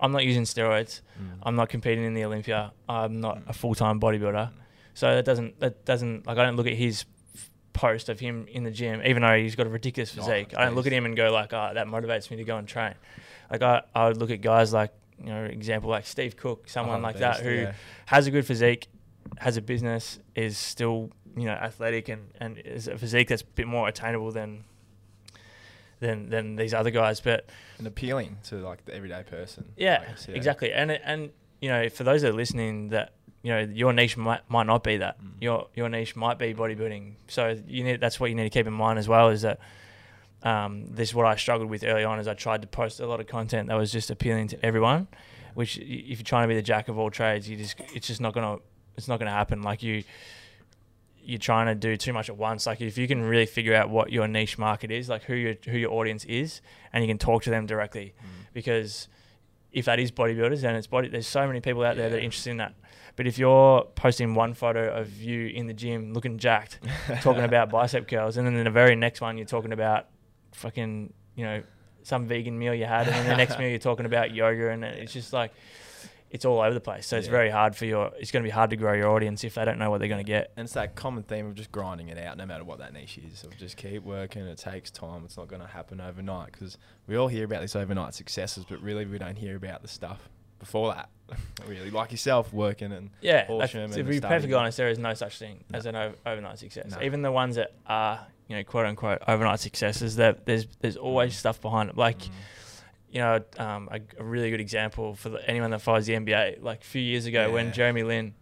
I'm 0.00 0.12
not 0.12 0.24
using 0.24 0.44
steroids. 0.44 1.00
Mm. 1.20 1.26
I'm 1.42 1.56
not 1.56 1.68
competing 1.68 2.04
in 2.04 2.14
the 2.14 2.24
Olympia. 2.24 2.72
I'm 2.88 3.20
not 3.20 3.42
a 3.46 3.52
full-time 3.52 4.00
bodybuilder. 4.00 4.50
So 4.94 5.14
that 5.16 5.24
doesn't 5.24 5.58
that 5.60 5.84
doesn't 5.84 6.26
like 6.26 6.38
I 6.38 6.44
don't 6.44 6.56
look 6.56 6.66
at 6.66 6.74
his 6.74 7.04
post 7.72 8.08
of 8.10 8.20
him 8.20 8.46
in 8.48 8.64
the 8.64 8.70
gym 8.70 9.00
even 9.04 9.22
though 9.22 9.34
he's 9.36 9.56
got 9.56 9.66
a 9.66 9.70
ridiculous 9.70 10.14
Oh, 10.16 10.22
physique. 10.22 10.54
I 10.56 10.64
don't 10.66 10.74
look 10.74 10.86
at 10.86 10.92
him 10.92 11.06
and 11.06 11.16
go 11.16 11.32
like 11.32 11.52
oh 11.54 11.70
that 11.74 11.86
motivates 11.86 12.30
me 12.30 12.36
to 12.36 12.44
go 12.44 12.56
and 12.58 12.68
train. 12.68 12.94
Like 13.50 13.62
I, 13.62 13.82
I 13.94 14.08
would 14.08 14.18
look 14.18 14.30
at 14.30 14.40
guys 14.42 14.72
like 14.72 14.92
you 15.18 15.26
know 15.30 15.44
example 15.44 15.88
like 15.90 16.06
Steve 16.06 16.36
Cook 16.36 16.68
someone 16.68 17.00
Oh, 17.00 17.02
like 17.02 17.14
beast, 17.16 17.20
that 17.20 17.40
who 17.40 17.50
yeah. 17.50 17.72
has 18.06 18.26
a 18.26 18.30
good 18.30 18.44
physique 18.46 18.88
has 19.38 19.56
a 19.56 19.62
business 19.62 20.18
is 20.34 20.56
still 20.56 21.10
you 21.36 21.44
know 21.44 21.52
athletic 21.52 22.08
and 22.08 22.30
and 22.40 22.58
is 22.58 22.88
a 22.88 22.98
physique 22.98 23.28
that's 23.28 23.42
a 23.42 23.46
bit 23.46 23.66
more 23.66 23.88
attainable 23.88 24.30
than 24.30 24.64
than 26.00 26.28
than 26.28 26.56
these 26.56 26.74
other 26.74 26.90
guys 26.90 27.20
but 27.20 27.48
and 27.78 27.86
appealing 27.86 28.38
to 28.44 28.56
like 28.56 28.84
the 28.84 28.94
everyday 28.94 29.22
person. 29.22 29.72
yeah, 29.76 30.04
guess, 30.04 30.28
exactly. 30.28 30.72
And 30.72 30.90
and 30.90 31.30
you 31.60 31.68
know, 31.68 31.88
for 31.88 32.04
those 32.04 32.22
that 32.22 32.30
are 32.30 32.34
listening, 32.34 32.88
that 32.88 33.12
you 33.42 33.50
know, 33.50 33.60
your 33.60 33.92
niche 33.92 34.16
might 34.16 34.48
might 34.48 34.66
not 34.66 34.84
be 34.84 34.98
that. 34.98 35.22
Mm. 35.22 35.30
Your 35.40 35.68
your 35.74 35.88
niche 35.88 36.14
might 36.14 36.38
be 36.38 36.52
bodybuilding. 36.54 37.14
So 37.28 37.56
you 37.66 37.84
need 37.84 38.00
that's 38.00 38.20
what 38.20 38.30
you 38.30 38.36
need 38.36 38.44
to 38.44 38.50
keep 38.50 38.66
in 38.66 38.72
mind 38.72 38.98
as 38.98 39.08
well. 39.08 39.30
Is 39.30 39.42
that 39.42 39.60
um, 40.42 40.86
this 40.90 41.10
is 41.10 41.14
what 41.14 41.26
I 41.26 41.36
struggled 41.36 41.70
with 41.70 41.84
early 41.84 42.04
on. 42.04 42.18
Is 42.18 42.28
I 42.28 42.34
tried 42.34 42.62
to 42.62 42.68
post 42.68 43.00
a 43.00 43.06
lot 43.06 43.20
of 43.20 43.26
content 43.26 43.68
that 43.68 43.76
was 43.76 43.90
just 43.90 44.10
appealing 44.10 44.48
to 44.48 44.64
everyone. 44.64 45.08
Which, 45.54 45.76
if 45.78 46.18
you're 46.18 46.24
trying 46.24 46.44
to 46.44 46.48
be 46.48 46.54
the 46.54 46.62
jack 46.62 46.88
of 46.88 46.98
all 46.98 47.10
trades, 47.10 47.48
you 47.48 47.56
just 47.56 47.80
it's 47.94 48.06
just 48.06 48.20
not 48.20 48.34
gonna 48.34 48.58
it's 48.96 49.08
not 49.08 49.18
gonna 49.18 49.30
happen. 49.30 49.62
Like 49.62 49.82
you. 49.82 50.04
You're 51.24 51.38
trying 51.38 51.66
to 51.66 51.76
do 51.76 51.96
too 51.96 52.12
much 52.12 52.28
at 52.28 52.36
once. 52.36 52.66
Like 52.66 52.80
if 52.80 52.98
you 52.98 53.06
can 53.06 53.22
really 53.22 53.46
figure 53.46 53.76
out 53.76 53.88
what 53.90 54.10
your 54.10 54.26
niche 54.26 54.58
market 54.58 54.90
is, 54.90 55.08
like 55.08 55.22
who 55.22 55.34
your 55.34 55.54
who 55.66 55.78
your 55.78 55.92
audience 55.92 56.24
is, 56.24 56.60
and 56.92 57.04
you 57.04 57.06
can 57.08 57.16
talk 57.18 57.44
to 57.44 57.50
them 57.50 57.64
directly, 57.64 58.12
Mm. 58.20 58.52
because 58.52 59.06
if 59.70 59.84
that 59.84 60.00
is 60.00 60.10
bodybuilders, 60.10 60.62
then 60.62 60.74
it's 60.74 60.88
body. 60.88 61.06
There's 61.06 61.28
so 61.28 61.46
many 61.46 61.60
people 61.60 61.84
out 61.84 61.96
there 61.96 62.10
that 62.10 62.16
are 62.16 62.20
interested 62.20 62.50
in 62.50 62.56
that. 62.56 62.74
But 63.14 63.28
if 63.28 63.38
you're 63.38 63.84
posting 63.94 64.34
one 64.34 64.52
photo 64.54 64.92
of 64.92 65.16
you 65.22 65.46
in 65.46 65.68
the 65.68 65.74
gym 65.74 66.12
looking 66.12 66.38
jacked, 66.38 66.80
talking 67.22 67.44
about 67.44 67.70
bicep 67.70 68.08
curls, 68.08 68.36
and 68.36 68.44
then 68.44 68.56
in 68.56 68.64
the 68.64 68.70
very 68.70 68.96
next 68.96 69.20
one 69.20 69.38
you're 69.38 69.46
talking 69.46 69.72
about 69.72 70.08
fucking 70.50 71.12
you 71.36 71.44
know 71.44 71.62
some 72.02 72.26
vegan 72.26 72.58
meal 72.58 72.74
you 72.74 72.84
had, 72.86 73.06
and 73.06 73.14
then 73.14 73.28
the 73.28 73.36
next 73.36 73.58
meal 73.60 73.68
you're 73.68 73.78
talking 73.78 74.06
about 74.06 74.34
yoga, 74.34 74.70
and 74.70 74.82
it's 74.82 75.12
just 75.12 75.32
like 75.32 75.52
it's 76.32 76.46
all 76.46 76.60
over 76.60 76.72
the 76.72 76.80
place. 76.80 77.06
So 77.06 77.18
it's 77.18 77.28
very 77.28 77.50
hard 77.50 77.76
for 77.76 77.84
your. 77.84 78.10
It's 78.18 78.30
going 78.30 78.42
to 78.42 78.46
be 78.46 78.50
hard 78.50 78.70
to 78.70 78.76
grow 78.76 78.94
your 78.94 79.10
audience 79.10 79.44
if 79.44 79.54
they 79.56 79.64
don't 79.66 79.78
know 79.78 79.90
what 79.90 79.98
they're 79.98 80.08
going 80.08 80.24
to 80.24 80.28
get. 80.30 80.50
And 80.56 80.64
it's 80.64 80.72
that 80.72 80.94
common 80.94 81.22
theme 81.24 81.46
of 81.46 81.54
just 81.54 81.70
grinding 81.70 82.08
it 82.08 82.16
out, 82.18 82.38
no 82.38 82.46
matter 82.46 82.64
what 82.64 82.78
that 82.78 82.94
niche 82.94 83.18
is. 83.18 83.44
Of 83.44 83.54
just 83.58 83.76
keep 83.76 84.02
working. 84.02 84.46
It 84.46 84.56
takes 84.56 84.90
time. 84.90 85.22
It's 85.26 85.36
not 85.36 85.46
going 85.48 85.60
to 85.60 85.68
happen 85.68 86.00
overnight 86.00 86.52
because 86.52 86.78
we 87.06 87.16
all 87.16 87.28
hear 87.28 87.44
about 87.44 87.60
these 87.60 87.76
overnight 87.76 88.14
successes, 88.14 88.64
but 88.66 88.80
really 88.80 89.04
we 89.04 89.18
don't 89.18 89.36
hear 89.36 89.56
about 89.56 89.82
the 89.82 89.88
stuff 89.88 90.30
before 90.58 90.94
that. 90.94 91.10
really, 91.68 91.90
like 91.90 92.12
yourself, 92.12 92.50
working 92.52 92.92
and 92.92 93.10
Yeah, 93.20 93.44
Horsham 93.46 93.80
like, 93.80 93.84
and 93.84 93.94
to 93.94 94.02
be 94.04 94.20
perfectly 94.20 94.54
honest, 94.54 94.78
there 94.78 94.88
is 94.88 94.98
no 94.98 95.12
such 95.12 95.38
thing 95.38 95.64
No. 95.70 95.78
as 95.78 95.84
an 95.86 95.96
overnight 96.24 96.58
success. 96.58 96.92
No. 96.92 97.02
Even 97.02 97.20
the 97.20 97.32
ones 97.32 97.56
that 97.56 97.72
are, 97.86 98.26
you 98.48 98.56
know, 98.56 98.64
quote 98.64 98.86
unquote 98.86 99.18
overnight 99.28 99.60
successes, 99.60 100.16
that 100.16 100.46
there's 100.46 100.66
there's 100.80 100.96
always 100.96 101.36
stuff 101.36 101.60
behind 101.60 101.90
it. 101.90 101.96
Like, 101.98 102.18
Mm. 102.18 102.30
You 103.12 103.20
know, 103.20 103.40
um, 103.58 103.88
a, 103.92 104.00
a 104.18 104.24
really 104.24 104.50
good 104.50 104.60
example 104.60 105.14
for 105.14 105.28
the, 105.28 105.48
anyone 105.48 105.70
that 105.70 105.80
follows 105.82 106.06
the 106.06 106.14
NBA. 106.14 106.62
Like 106.62 106.80
a 106.80 106.84
few 106.84 107.02
years 107.02 107.26
ago, 107.26 107.46
Yeah. 107.46 107.52
when 107.52 107.72
Jeremy 107.72 108.02
Lin, 108.02 108.34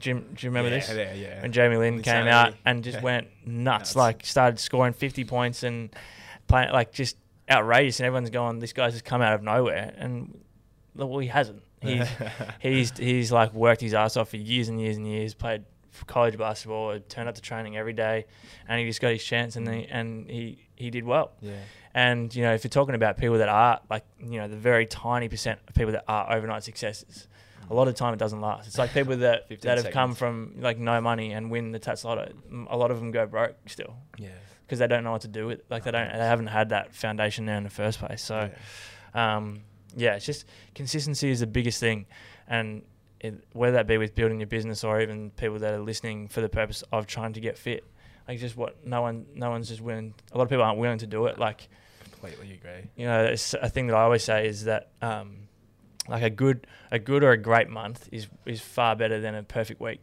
do 0.00 0.10
you, 0.10 0.14
do 0.16 0.46
you 0.46 0.50
remember 0.50 0.68
yeah, 0.70 0.76
this? 0.76 0.88
Yeah, 0.90 1.14
yeah. 1.14 1.42
When 1.42 1.52
Jeremy 1.52 1.76
Lin 1.76 2.02
came 2.02 2.26
out 2.26 2.54
and 2.66 2.82
just 2.82 3.00
went 3.00 3.28
nuts, 3.46 3.94
Nuts. 3.94 3.96
like 3.96 4.26
started 4.26 4.58
scoring 4.58 4.92
50 4.92 5.24
points 5.24 5.62
and 5.62 5.94
playing 6.48 6.72
like 6.72 6.92
just 6.92 7.16
outrageous, 7.48 8.00
and 8.00 8.06
everyone's 8.06 8.30
going, 8.30 8.58
"This 8.58 8.72
guy's 8.72 8.92
just 8.94 9.04
come 9.04 9.22
out 9.22 9.34
of 9.34 9.42
nowhere," 9.42 9.94
and 9.96 10.42
well, 10.96 11.18
he 11.18 11.28
hasn't. 11.28 11.62
He's 11.80 12.08
he's 12.60 12.98
he's 12.98 13.30
like 13.32 13.54
worked 13.54 13.80
his 13.80 13.94
ass 13.94 14.16
off 14.16 14.30
for 14.30 14.36
years 14.38 14.68
and 14.68 14.80
years 14.80 14.96
and 14.96 15.06
years. 15.06 15.34
Played 15.34 15.64
college 16.08 16.36
basketball, 16.36 16.98
turned 17.08 17.28
up 17.28 17.36
to 17.36 17.40
training 17.40 17.76
every 17.76 17.92
day, 17.92 18.26
and 18.66 18.80
he 18.80 18.86
just 18.86 19.00
got 19.00 19.12
his 19.12 19.22
chance, 19.22 19.54
and 19.54 19.68
he 19.68 19.86
and 19.86 20.28
he 20.28 20.63
he 20.76 20.90
did 20.90 21.04
well. 21.04 21.32
yeah. 21.40 21.52
And 21.96 22.34
you 22.34 22.42
know, 22.42 22.52
if 22.54 22.64
you're 22.64 22.70
talking 22.70 22.94
about 22.96 23.16
people 23.18 23.38
that 23.38 23.48
are 23.48 23.80
like 23.88 24.04
you 24.20 24.38
know 24.40 24.48
the 24.48 24.56
very 24.56 24.84
tiny 24.86 25.28
percent 25.28 25.60
of 25.68 25.74
people 25.74 25.92
that 25.92 26.04
are 26.08 26.32
overnight 26.36 26.64
successes, 26.64 27.28
a 27.70 27.74
lot 27.74 27.86
of 27.88 27.94
time 27.94 28.12
it 28.12 28.18
doesn't 28.18 28.40
last. 28.40 28.66
It's 28.66 28.78
like 28.78 28.92
people 28.98 29.16
that 29.18 29.48
that 29.62 29.78
have 29.78 29.92
come 29.92 30.14
from 30.14 30.54
like 30.58 30.76
no 30.78 31.00
money 31.00 31.32
and 31.32 31.50
win 31.50 31.70
the 31.72 31.78
Tattslotto. 31.80 32.32
A 32.68 32.76
lot 32.76 32.90
of 32.90 32.98
them 32.98 33.10
go 33.12 33.26
broke 33.26 33.54
still 33.66 33.94
Yeah. 34.18 34.30
because 34.66 34.80
they 34.80 34.88
don't 34.88 35.04
know 35.04 35.12
what 35.12 35.20
to 35.22 35.28
do 35.28 35.46
with. 35.46 35.60
it. 35.60 35.66
Like 35.70 35.84
they 35.84 35.92
don't, 35.92 36.10
they 36.12 36.18
haven't 36.18 36.48
had 36.48 36.70
that 36.70 36.94
foundation 36.94 37.46
there 37.46 37.56
in 37.56 37.62
the 37.64 37.70
first 37.70 38.00
place. 38.00 38.22
So 38.22 38.50
um, 39.14 39.60
yeah, 39.96 40.16
it's 40.16 40.26
just 40.26 40.44
consistency 40.74 41.30
is 41.30 41.40
the 41.40 41.46
biggest 41.46 41.78
thing, 41.78 42.06
and 42.48 42.82
it, 43.20 43.44
whether 43.52 43.76
that 43.76 43.86
be 43.86 43.96
with 43.98 44.14
building 44.16 44.40
your 44.40 44.48
business 44.48 44.82
or 44.82 45.00
even 45.00 45.30
people 45.30 45.58
that 45.60 45.72
are 45.72 45.78
listening 45.78 46.26
for 46.28 46.40
the 46.40 46.48
purpose 46.48 46.82
of 46.92 47.06
trying 47.06 47.32
to 47.34 47.40
get 47.40 47.56
fit, 47.56 47.84
like 48.28 48.38
just 48.38 48.56
what 48.56 48.86
no 48.86 49.02
one, 49.02 49.26
no 49.34 49.50
one's 49.50 49.68
just 49.68 49.80
willing. 49.80 50.14
A 50.32 50.38
lot 50.38 50.44
of 50.44 50.48
people 50.50 50.64
aren't 50.64 50.78
willing 50.78 50.98
to 50.98 51.06
do 51.06 51.26
it. 51.26 51.38
Like 51.38 51.68
completely 52.02 52.52
agree. 52.54 52.90
you 52.96 53.06
know, 53.06 53.24
it's 53.24 53.54
a 53.54 53.68
thing 53.68 53.86
that 53.88 53.94
I 53.96 54.02
always 54.02 54.22
say 54.24 54.46
is 54.48 54.64
that 54.64 54.88
um, 55.02 55.36
like 56.08 56.22
a 56.22 56.30
good, 56.30 56.66
a 56.90 56.98
good 56.98 57.22
or 57.22 57.32
a 57.32 57.36
great 57.36 57.68
month 57.68 58.08
is 58.12 58.26
is 58.46 58.60
far 58.60 58.96
better 58.96 59.20
than 59.20 59.34
a 59.34 59.42
perfect 59.42 59.80
week. 59.80 60.00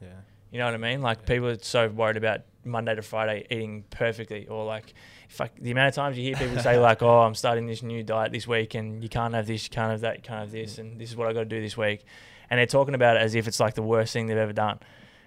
Yeah. 0.00 0.08
You 0.52 0.58
know 0.58 0.66
what 0.66 0.74
I 0.74 0.78
mean? 0.78 1.02
Like 1.02 1.18
Yeah. 1.22 1.26
people 1.34 1.48
are 1.48 1.58
so 1.60 1.88
worried 1.88 2.16
about 2.16 2.42
Monday 2.64 2.94
to 2.94 3.02
Friday 3.02 3.46
eating 3.50 3.84
perfectly, 3.90 4.46
or 4.48 4.64
like, 4.64 4.92
I, 5.38 5.48
the 5.60 5.70
amount 5.70 5.88
of 5.88 5.94
times 5.94 6.18
you 6.18 6.24
hear 6.24 6.34
people 6.36 6.58
say 6.62 6.78
like, 6.90 7.00
"Oh, 7.02 7.20
I'm 7.20 7.34
starting 7.34 7.66
this 7.66 7.82
new 7.82 8.02
diet 8.02 8.32
this 8.32 8.46
week, 8.48 8.74
and 8.74 9.02
you 9.02 9.08
can't 9.08 9.34
have 9.34 9.46
this, 9.46 9.64
you 9.64 9.70
can't 9.70 9.90
have 9.92 10.00
that, 10.00 10.16
you 10.16 10.22
can't 10.22 10.40
have 10.40 10.50
this, 10.50 10.78
and 10.78 11.00
this 11.00 11.10
is 11.10 11.16
what 11.16 11.28
I 11.28 11.32
got 11.32 11.40
to 11.40 11.44
do 11.46 11.60
this 11.60 11.76
week," 11.76 12.04
and 12.50 12.58
they're 12.58 12.66
talking 12.66 12.94
about 12.94 13.16
it 13.16 13.22
as 13.22 13.34
if 13.36 13.46
it's 13.46 13.60
like 13.60 13.74
the 13.74 13.82
worst 13.82 14.12
thing 14.12 14.26
they've 14.26 14.36
ever 14.36 14.52
done, 14.52 14.80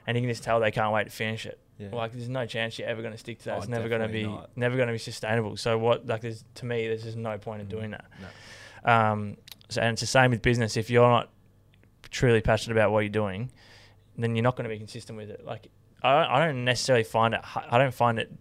and 0.09 0.17
you 0.17 0.21
can 0.23 0.29
just 0.31 0.41
tell 0.43 0.59
they 0.59 0.71
can't 0.71 0.91
wait 0.91 1.03
to 1.03 1.09
finish 1.11 1.45
it. 1.45 1.59
Yeah. 1.77 1.89
Like, 1.93 2.13
there's 2.13 2.27
no 2.29 2.47
chance 2.47 2.79
you're 2.79 2.87
ever 2.89 3.01
going 3.01 3.13
to 3.13 3.17
stick 3.19 3.37
to 3.39 3.45
that. 3.45 3.55
Oh, 3.55 3.57
it's 3.59 3.67
never 3.67 3.87
going 3.87 4.01
to 4.01 4.07
be, 4.07 4.23
not. 4.23 4.49
never 4.55 4.75
going 4.75 4.87
to 4.87 4.93
be 4.93 4.97
sustainable. 4.97 5.55
So 5.55 5.77
what? 5.77 6.07
Like, 6.07 6.21
there's 6.21 6.43
to 6.55 6.65
me, 6.65 6.87
there's 6.87 7.03
just 7.03 7.15
no 7.17 7.37
point 7.37 7.61
in 7.61 7.67
Mm. 7.67 7.69
doing 7.69 7.91
that. 7.91 8.05
No. 8.85 8.91
Um, 8.91 9.37
so, 9.69 9.81
and 9.81 9.91
it's 9.93 10.01
the 10.01 10.07
same 10.07 10.31
with 10.31 10.41
business. 10.41 10.75
If 10.77 10.89
you're 10.89 11.07
not 11.07 11.29
truly 12.09 12.41
passionate 12.41 12.75
about 12.75 12.91
what 12.91 13.01
you're 13.01 13.09
doing, 13.09 13.51
then 14.17 14.35
you're 14.35 14.43
not 14.43 14.55
going 14.55 14.63
to 14.63 14.69
be 14.69 14.77
consistent 14.79 15.15
with 15.17 15.29
it. 15.29 15.45
Like, 15.45 15.67
I 16.01 16.21
don't, 16.23 16.31
I 16.31 16.45
don't 16.47 16.65
necessarily 16.65 17.03
find 17.03 17.33
it. 17.35 17.41
I 17.69 17.77
don't 17.77 17.93
find 17.93 18.17
it 18.19 18.31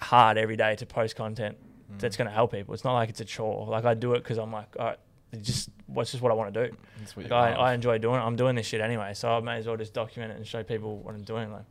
hard 0.00 0.38
every 0.38 0.56
day 0.56 0.76
to 0.76 0.86
post 0.86 1.16
content 1.16 1.56
that's 1.98 2.16
Mm. 2.16 2.18
going 2.18 2.28
to 2.28 2.34
help 2.34 2.52
people. 2.52 2.74
It's 2.74 2.84
not 2.84 2.94
like 2.94 3.08
it's 3.08 3.20
a 3.20 3.24
chore. 3.24 3.66
Like 3.66 3.84
I 3.84 3.94
do 3.94 4.14
it 4.14 4.20
because 4.22 4.38
I'm 4.38 4.52
like, 4.52 4.74
all 4.78 4.86
right, 4.86 4.98
it's 5.32 5.68
just 5.90 5.96
what's 5.96 6.10
just 6.12 6.22
what 6.22 6.32
I 6.32 6.34
want 6.34 6.54
to 6.54 6.68
do. 6.68 6.76
Like 7.16 7.32
I. 7.32 7.52
I 7.52 7.74
enjoy 7.74 7.98
doing 7.98 8.16
it. 8.16 8.24
I'm 8.24 8.36
doing 8.36 8.56
this 8.56 8.66
shit 8.66 8.80
anyway, 8.80 9.14
so 9.14 9.30
I 9.30 9.40
may 9.40 9.56
as 9.56 9.66
well 9.66 9.76
just 9.76 9.92
document 9.94 10.32
it 10.32 10.36
and 10.36 10.46
show 10.46 10.62
people 10.62 10.98
what 10.98 11.14
I'm 11.14 11.22
doing. 11.22 11.52
Like, 11.52 11.64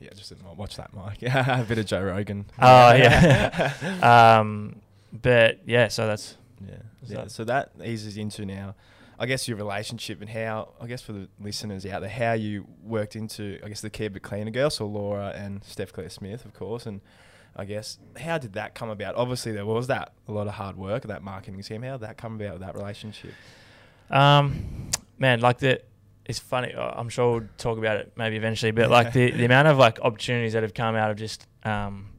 Yeah, 0.00 0.10
just 0.14 0.32
watch 0.56 0.76
that, 0.76 0.92
Mike. 0.94 1.22
a 1.22 1.64
bit 1.68 1.78
of 1.78 1.86
Joe 1.86 2.02
Rogan. 2.02 2.46
oh 2.60 2.94
yeah. 2.94 4.38
um, 4.40 4.76
but 5.12 5.60
yeah, 5.66 5.88
so 5.88 6.06
that's 6.06 6.36
yeah. 6.66 6.76
Yeah. 7.06 7.16
that- 7.22 7.30
So 7.30 7.44
that 7.44 7.72
eases 7.84 8.16
into 8.16 8.44
now, 8.44 8.74
I 9.18 9.26
guess, 9.26 9.48
your 9.48 9.56
relationship 9.56 10.20
and 10.20 10.28
how, 10.30 10.74
I 10.80 10.86
guess, 10.86 11.02
for 11.02 11.12
the 11.12 11.28
listeners 11.40 11.84
out 11.86 12.00
there, 12.00 12.10
how 12.10 12.32
you 12.34 12.66
worked 12.84 13.16
into, 13.16 13.58
I 13.64 13.68
guess, 13.68 13.80
the 13.80 13.90
Keep 13.90 14.16
It 14.16 14.20
Cleaner 14.20 14.50
girls, 14.50 14.74
so 14.76 14.86
Laura 14.86 15.32
and 15.34 15.64
Steph 15.64 15.92
Claire 15.92 16.10
Smith, 16.10 16.44
of 16.44 16.54
course, 16.54 16.86
and 16.86 17.00
I 17.58 17.64
guess, 17.64 17.98
how 18.18 18.38
did 18.38 18.52
that 18.52 18.74
come 18.76 18.88
about? 18.88 19.16
Obviously, 19.16 19.50
there 19.52 19.66
was 19.66 19.88
that 19.88 20.12
a 20.28 20.32
lot 20.32 20.46
of 20.46 20.54
hard 20.54 20.76
work, 20.76 21.02
that 21.02 21.22
marketing 21.24 21.60
team. 21.62 21.82
How 21.82 21.92
did 21.98 22.02
that 22.02 22.16
come 22.16 22.36
about 22.40 22.52
with 22.52 22.60
that 22.62 22.74
relationship? 22.76 23.32
Um, 24.10 24.90
man, 25.18 25.40
like 25.40 25.58
the, 25.58 25.82
it's 26.24 26.38
funny. 26.38 26.72
I'm 26.76 27.08
sure 27.08 27.32
we'll 27.40 27.48
talk 27.58 27.76
about 27.78 27.96
it 27.96 28.12
maybe 28.16 28.36
eventually, 28.36 28.70
but 28.70 28.90
like 28.90 29.12
the, 29.12 29.32
the 29.32 29.44
amount 29.44 29.66
of 29.68 29.76
like 29.76 29.98
opportunities 30.00 30.52
that 30.52 30.62
have 30.62 30.72
come 30.74 30.94
out 30.94 31.10
of 31.10 31.16
just 31.16 31.46
um, 31.64 32.10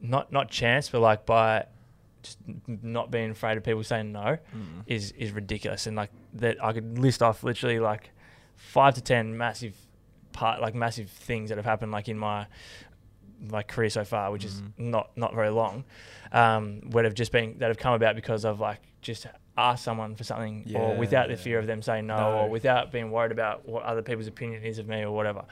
not 0.00 0.32
not 0.32 0.50
chance, 0.50 0.88
but 0.88 1.00
like 1.00 1.24
by 1.26 1.66
just 2.22 2.38
not 2.66 3.10
being 3.10 3.30
afraid 3.30 3.56
of 3.56 3.64
people 3.64 3.82
saying 3.84 4.12
no 4.12 4.38
Mm. 4.56 4.82
is 4.86 5.12
is 5.12 5.30
ridiculous. 5.32 5.86
And 5.86 5.96
like 5.96 6.10
that, 6.34 6.62
I 6.62 6.72
could 6.72 6.98
list 6.98 7.22
off 7.22 7.44
literally 7.44 7.78
like 7.78 8.10
five 8.56 8.94
to 8.94 9.00
ten 9.00 9.36
massive 9.36 9.76
part, 10.32 10.60
like 10.60 10.74
massive 10.74 11.10
things 11.10 11.50
that 11.50 11.58
have 11.58 11.64
happened 11.64 11.92
like 11.92 12.08
in 12.08 12.18
my 12.18 12.46
my 13.50 13.62
career 13.62 13.90
so 13.90 14.04
far, 14.04 14.30
which 14.30 14.44
is 14.44 14.62
Mhm. 14.62 14.72
not 14.78 15.10
not 15.16 15.34
very 15.34 15.50
long, 15.50 15.84
um, 16.32 16.80
would 16.90 17.04
have 17.04 17.14
just 17.14 17.32
been 17.32 17.58
that 17.58 17.68
have 17.68 17.78
come 17.78 17.94
about 17.94 18.14
because 18.14 18.44
of 18.44 18.60
like 18.60 18.78
just 19.00 19.26
asked 19.58 19.84
someone 19.84 20.14
for 20.14 20.24
something 20.24 20.64
or 20.74 20.92
Yeah, 20.92 20.98
without 20.98 21.28
the 21.28 21.36
fear 21.36 21.58
of 21.58 21.66
them 21.66 21.82
saying 21.82 22.06
no, 22.06 22.16
No. 22.16 22.38
or 22.38 22.50
without 22.50 22.90
being 22.92 23.10
worried 23.10 23.32
about 23.32 23.68
what 23.68 23.82
other 23.82 24.00
people's 24.02 24.26
opinion 24.28 24.62
is 24.62 24.78
of 24.78 24.86
me 24.88 25.02
or 25.02 25.10
whatever. 25.10 25.44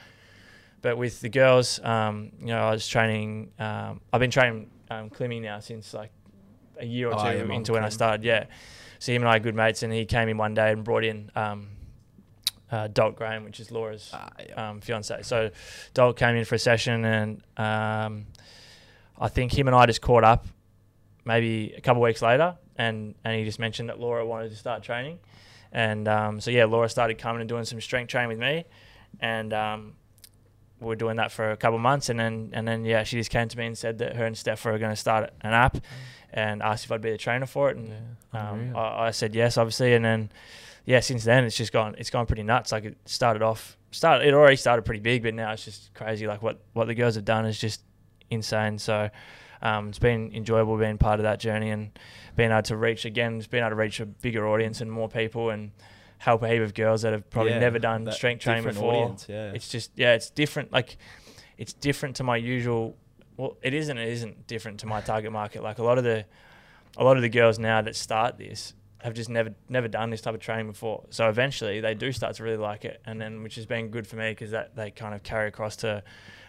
But 0.81 0.97
with 0.97 1.21
the 1.21 1.29
girls, 1.29 1.79
um, 1.83 2.31
you 2.39 2.47
know, 2.47 2.63
I 2.67 2.71
was 2.71 2.87
training. 2.87 3.51
Um, 3.59 4.01
I've 4.11 4.19
been 4.19 4.31
training 4.31 4.71
um, 4.89 5.09
Klimmy 5.11 5.39
now 5.41 5.59
since 5.59 5.93
like 5.93 6.11
a 6.79 6.85
year 6.85 7.09
or 7.09 7.13
Oh, 7.13 7.17
two 7.31 7.45
yeah, 7.47 7.53
into 7.53 7.73
when 7.73 7.83
I 7.83 7.89
started. 7.89 8.23
Yeah, 8.23 8.45
so 8.97 9.11
him 9.11 9.21
and 9.21 9.29
I 9.29 9.35
are 9.35 9.39
good 9.39 9.53
mates, 9.55 9.83
and 9.83 9.93
he 9.93 10.05
came 10.05 10.27
in 10.29 10.37
one 10.37 10.53
day 10.55 10.71
and 10.71 10.83
brought 10.83 11.03
in 11.03 11.29
um, 11.35 11.69
uh, 12.71 12.87
Dolt 12.87 13.15
Graham, 13.15 13.43
which 13.43 13.59
is 13.59 13.69
Laura's 13.71 14.09
Ah, 14.13 14.29
yeah. 14.47 14.69
um, 14.69 14.81
fiance. 14.81 15.21
So 15.23 15.51
Dolt 15.93 16.15
came 16.17 16.35
in 16.35 16.45
for 16.45 16.55
a 16.55 16.59
session, 16.59 17.03
and 17.05 17.41
um, 17.57 18.25
I 19.19 19.27
think 19.27 19.57
him 19.57 19.67
and 19.67 19.75
I 19.75 19.85
just 19.85 20.01
caught 20.01 20.23
up 20.23 20.45
maybe 21.25 21.73
a 21.77 21.81
couple 21.81 22.01
of 22.01 22.05
weeks 22.07 22.21
later, 22.21 22.55
and 22.77 23.15
and 23.23 23.35
he 23.37 23.43
just 23.45 23.59
mentioned 23.59 23.89
that 23.89 23.99
Laura 23.99 24.25
wanted 24.25 24.49
to 24.49 24.55
start 24.55 24.83
training, 24.83 25.19
and 25.71 26.07
um, 26.07 26.39
so 26.41 26.49
yeah, 26.51 26.65
Laura 26.65 26.87
started 26.89 27.17
coming 27.17 27.41
and 27.41 27.49
doing 27.49 27.65
some 27.65 27.79
strength 27.81 28.09
training 28.09 28.29
with 28.29 28.39
me, 28.39 28.65
and 29.19 29.53
um, 29.53 29.93
we 30.79 30.87
were 30.87 30.95
doing 30.95 31.17
that 31.17 31.31
for 31.31 31.51
a 31.51 31.57
couple 31.57 31.75
of 31.75 31.81
months, 31.81 32.09
and 32.09 32.19
then 32.19 32.49
and 32.53 32.67
then 32.67 32.85
yeah, 32.85 33.03
she 33.03 33.17
just 33.17 33.29
came 33.29 33.47
to 33.47 33.57
me 33.57 33.65
and 33.67 33.77
said 33.77 33.97
that 33.99 34.15
her 34.15 34.25
and 34.25 34.37
Steph 34.37 34.63
were 34.65 34.77
going 34.79 34.91
to 34.91 34.95
start 34.95 35.29
an 35.41 35.51
app, 35.53 35.77
and 36.31 36.61
asked 36.63 36.85
if 36.85 36.91
I'd 36.91 37.01
be 37.01 37.11
the 37.11 37.17
trainer 37.17 37.45
for 37.45 37.69
it, 37.69 37.77
and 37.77 37.89
Yeah, 38.33 38.49
um. 38.49 38.75
I, 38.77 39.07
I 39.07 39.11
said 39.11 39.35
yes, 39.35 39.57
obviously, 39.57 39.93
and 39.93 40.03
then 40.05 40.31
yeah, 40.85 40.99
since 40.99 41.23
then 41.23 41.43
it's 41.45 41.55
just 41.57 41.71
gone. 41.71 41.95
It's 41.97 42.09
gone 42.09 42.25
pretty 42.25 42.43
nuts. 42.43 42.71
Like 42.71 42.85
it 42.85 42.97
started 43.05 43.41
off, 43.41 43.77
started 43.91 44.27
it 44.27 44.33
already 44.33 44.55
started 44.55 44.83
pretty 44.83 45.01
big, 45.01 45.23
but 45.23 45.33
now 45.33 45.51
it's 45.51 45.65
just 45.65 45.93
crazy. 45.93 46.27
Like 46.27 46.41
what 46.41 46.59
what 46.73 46.87
the 46.87 46.95
girls 46.95 47.15
have 47.15 47.25
done 47.25 47.45
is 47.45 47.59
just 47.59 47.81
insane. 48.29 48.77
So 48.79 49.09
um, 49.61 49.89
it's 49.89 49.99
been 49.99 50.31
enjoyable 50.33 50.77
being 50.77 50.97
part 50.97 51.19
of 51.19 51.23
that 51.23 51.39
journey 51.39 51.69
and 51.69 51.91
being 52.35 52.51
able 52.51 52.61
to 52.63 52.77
reach 52.77 53.05
again, 53.05 53.37
it's 53.37 53.47
been 53.47 53.61
able 53.61 53.69
to 53.71 53.75
reach 53.75 53.99
a 53.99 54.05
bigger 54.05 54.47
audience 54.47 54.81
and 54.81 54.91
more 54.91 55.07
people 55.09 55.49
and 55.51 55.71
help 56.17 56.41
a 56.43 56.47
heap 56.49 56.61
of 56.61 56.73
girls 56.73 57.01
that 57.01 57.13
have 57.13 57.29
probably 57.29 57.51
Yeah, 57.51 57.59
never 57.59 57.79
done 57.79 58.11
strength 58.11 58.41
training 58.43 58.63
before. 58.63 58.93
audience, 58.93 59.27
yeah. 59.29 59.51
It's 59.53 59.67
just 59.69 59.91
yeah, 59.95 60.13
it's 60.13 60.29
different. 60.29 60.71
Like 60.71 60.97
it's 61.57 61.73
different 61.73 62.15
to 62.17 62.23
my 62.23 62.37
usual. 62.37 62.95
Well, 63.37 63.57
it 63.61 63.73
isn't. 63.73 63.97
It 63.97 64.09
isn't 64.09 64.47
different 64.47 64.79
to 64.81 64.87
my 64.87 65.01
target 65.01 65.31
market. 65.31 65.61
Like 65.63 65.77
a 65.79 65.83
lot 65.83 65.97
of 65.97 66.03
the, 66.03 66.25
a 66.97 67.03
lot 67.03 67.17
of 67.17 67.21
the 67.23 67.29
girls 67.29 67.57
now 67.59 67.81
that 67.81 67.95
start 67.95 68.37
this 68.37 68.73
have 69.03 69.13
just 69.13 69.29
never 69.29 69.53
never 69.69 69.87
done 69.87 70.09
this 70.09 70.21
type 70.21 70.33
of 70.33 70.39
training 70.39 70.67
before. 70.67 71.03
So 71.09 71.27
eventually 71.29 71.79
they 71.81 71.93
do 71.95 72.11
start 72.11 72.35
to 72.35 72.43
really 72.43 72.57
like 72.57 72.85
it, 72.85 73.01
and 73.05 73.19
then 73.19 73.43
which 73.43 73.55
has 73.55 73.65
been 73.65 73.89
good 73.89 74.05
for 74.07 74.15
me 74.15 74.29
because 74.31 74.51
that 74.51 74.75
they 74.75 74.91
kind 74.91 75.13
of 75.15 75.23
carry 75.23 75.47
across 75.47 75.75
to 75.77 76.03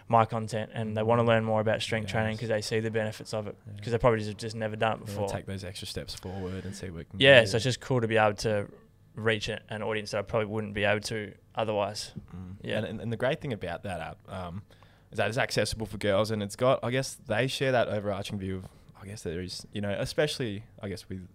my 0.09 0.25
content 0.25 0.69
and 0.73 0.97
they 0.97 1.01
want 1.01 1.19
to 1.19 1.23
learn 1.23 1.45
more 1.45 1.61
about 1.61 1.81
strength 1.81 2.09
training 2.11 2.35
because 2.35 2.49
they 2.49 2.59
see 2.61 2.79
the 2.81 2.91
benefits 2.91 3.33
of 3.33 3.47
it 3.47 3.55
Yeah. 3.65 3.73
because 3.77 3.91
they 3.93 3.97
probably 3.97 4.19
just, 4.19 4.37
just 4.37 4.55
never 4.55 4.75
done 4.75 4.93
it 4.99 5.05
before. 5.05 5.27
Yeah, 5.29 5.35
take 5.35 5.45
those 5.45 5.63
extra 5.63 5.87
steps 5.87 6.13
forward 6.13 6.65
and 6.65 6.75
see 6.75 6.89
what 6.89 7.09
can 7.09 7.19
Yeah, 7.21 7.45
so 7.45 7.55
it's 7.55 7.63
just 7.63 7.79
cool 7.79 8.01
to 8.01 8.07
be 8.07 8.17
able 8.17 8.35
to 8.35 8.67
reach 9.15 9.47
an 9.47 9.81
audience 9.81 10.11
that 10.11 10.17
I 10.19 10.21
probably 10.23 10.47
wouldn't 10.47 10.73
be 10.73 10.83
able 10.83 10.99
to 11.01 11.33
otherwise. 11.55 12.11
Mm. 12.35 12.55
Yeah. 12.61 12.77
And, 12.79 12.85
and, 12.85 13.01
and 13.01 13.13
the 13.13 13.17
great 13.17 13.39
thing 13.39 13.53
about 13.53 13.83
that 13.83 14.01
app 14.01 14.17
um, 14.27 14.63
is 15.11 15.17
that 15.17 15.29
it's 15.29 15.37
accessible 15.37 15.85
for 15.85 15.97
girls 15.97 16.31
and 16.31 16.43
it's 16.43 16.57
got, 16.57 16.79
I 16.83 16.91
guess, 16.91 17.17
they 17.27 17.47
share 17.47 17.71
that 17.71 17.87
overarching 17.87 18.37
view 18.37 18.57
of, 18.57 18.65
I 19.01 19.05
guess, 19.07 19.21
there 19.23 19.39
is, 19.41 19.65
you 19.71 19.79
know, 19.81 19.95
especially, 19.97 20.65
I 20.81 20.89
guess, 20.89 21.07
with 21.07 21.25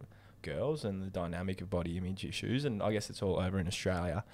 girls 0.49 0.85
and 0.85 1.03
the 1.03 1.07
dynamic 1.11 1.61
of 1.61 1.71
body 1.71 1.97
image 1.97 2.25
issues. 2.25 2.65
And 2.65 2.83
I 2.83 2.93
guess 2.93 3.11
it's 3.11 3.23
all 3.23 3.39
over 3.39 3.59
in 3.59 3.67
Australia. 3.67 4.25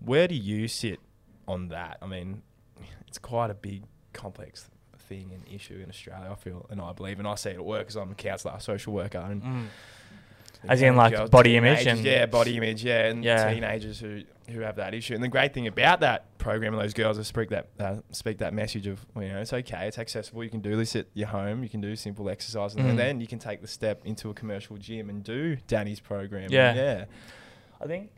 Where 0.00 0.26
do 0.28 0.34
you 0.34 0.68
sit 0.68 0.98
on 1.46 1.68
that? 1.68 1.98
I 2.02 2.06
mean, 2.06 2.42
it's 3.08 3.18
quite 3.18 3.50
a 3.50 3.54
big, 3.54 3.84
complex 4.12 4.68
thing 4.98 5.30
and 5.32 5.42
issue 5.52 5.80
in 5.82 5.88
Australia, 5.88 6.28
I 6.30 6.34
feel, 6.34 6.66
and 6.70 6.80
I 6.80 6.92
believe, 6.92 7.18
and 7.18 7.26
I 7.28 7.34
see 7.34 7.50
it 7.50 7.56
at 7.56 7.64
work 7.64 7.82
because 7.82 7.96
I'm 7.96 8.10
a 8.12 8.14
counsellor, 8.14 8.54
a 8.56 8.60
social 8.60 8.92
worker, 8.92 9.18
and 9.18 9.42
Mm. 9.42 9.66
As 10.68 10.80
in, 10.82 10.94
like, 10.96 11.12
girls, 11.14 11.30
body 11.30 11.56
image 11.56 11.86
and- 11.86 12.00
yeah, 12.04 12.26
body 12.26 12.56
image, 12.56 12.84
yeah, 12.84 13.06
and 13.06 13.24
Yeah. 13.24 13.52
teenagers 13.52 13.98
who 14.00 14.22
who 14.50 14.60
have 14.60 14.76
that 14.76 14.92
issue. 14.92 15.14
And 15.14 15.22
the 15.22 15.28
great 15.28 15.54
thing 15.54 15.66
about 15.66 16.00
that 16.00 16.36
program 16.36 16.74
and 16.74 16.82
those 16.82 16.92
girls 16.92 17.16
is 17.16 17.26
speak 17.26 17.48
that 17.50 17.68
uh, 17.80 17.96
speak 18.10 18.38
that 18.38 18.52
message 18.52 18.86
of 18.86 19.04
you 19.16 19.28
know 19.28 19.40
it's 19.40 19.52
okay, 19.52 19.86
it's 19.88 19.98
accessible. 19.98 20.44
You 20.44 20.50
can 20.50 20.60
do 20.60 20.76
this 20.76 20.94
at 20.94 21.06
your 21.14 21.28
home. 21.28 21.62
You 21.62 21.68
can 21.68 21.80
do 21.80 21.96
simple 21.96 22.28
exercises, 22.28 22.76
Mm. 22.76 22.90
and 22.90 22.98
then 22.98 23.20
you 23.20 23.26
can 23.26 23.38
take 23.38 23.60
the 23.62 23.68
step 23.68 24.02
into 24.04 24.30
a 24.30 24.34
commercial 24.34 24.76
gym 24.76 25.08
and 25.08 25.22
do 25.24 25.56
Danny's 25.68 26.00
program. 26.00 26.44
And 26.44 26.52
Yeah. 26.52 26.74
yeah, 26.74 27.04
I 27.80 27.86
think 27.86 28.10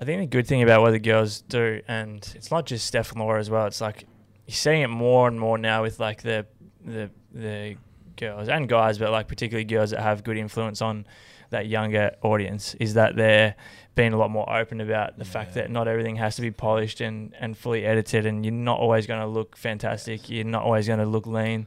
I 0.00 0.04
think 0.04 0.20
the 0.20 0.26
good 0.26 0.46
thing 0.46 0.62
about 0.62 0.82
what 0.82 0.90
the 0.92 1.00
girls 1.00 1.40
do, 1.40 1.80
and 1.88 2.18
it's 2.36 2.50
not 2.52 2.66
just 2.66 2.86
Steph 2.86 3.10
and 3.12 3.20
Laura 3.20 3.40
as 3.40 3.48
well. 3.50 3.66
It's 3.66 3.80
like 3.80 4.04
you're 4.46 4.54
seeing 4.54 4.82
it 4.82 4.88
more 4.88 5.26
and 5.26 5.38
more 5.40 5.58
now 5.58 5.82
with 5.82 5.98
like 6.00 6.22
the 6.22 6.46
the 6.84 7.10
the 7.32 7.76
girls 8.16 8.48
and 8.48 8.68
guys, 8.68 8.98
but 8.98 9.10
like 9.10 9.26
particularly 9.28 9.64
girls 9.64 9.90
that 9.90 10.00
have 10.00 10.22
good 10.24 10.36
influence 10.36 10.82
on 10.82 11.06
that 11.50 11.66
younger 11.66 12.14
audience. 12.22 12.74
Is 12.74 12.94
that 12.94 13.16
they're 13.16 13.54
being 13.94 14.12
a 14.12 14.16
lot 14.16 14.30
more 14.30 14.48
open 14.52 14.80
about 14.80 15.18
the 15.18 15.24
fact 15.24 15.54
that 15.54 15.70
not 15.70 15.88
everything 15.88 16.16
has 16.16 16.36
to 16.36 16.42
be 16.42 16.50
polished 16.50 17.00
and 17.00 17.34
and 17.40 17.56
fully 17.56 17.84
edited, 17.84 18.26
and 18.26 18.44
you're 18.44 18.52
not 18.54 18.78
always 18.78 19.06
going 19.06 19.20
to 19.20 19.26
look 19.26 19.56
fantastic. 19.56 20.28
You're 20.30 20.44
not 20.44 20.62
always 20.62 20.86
going 20.86 21.00
to 21.00 21.06
look 21.06 21.26
lean. 21.26 21.66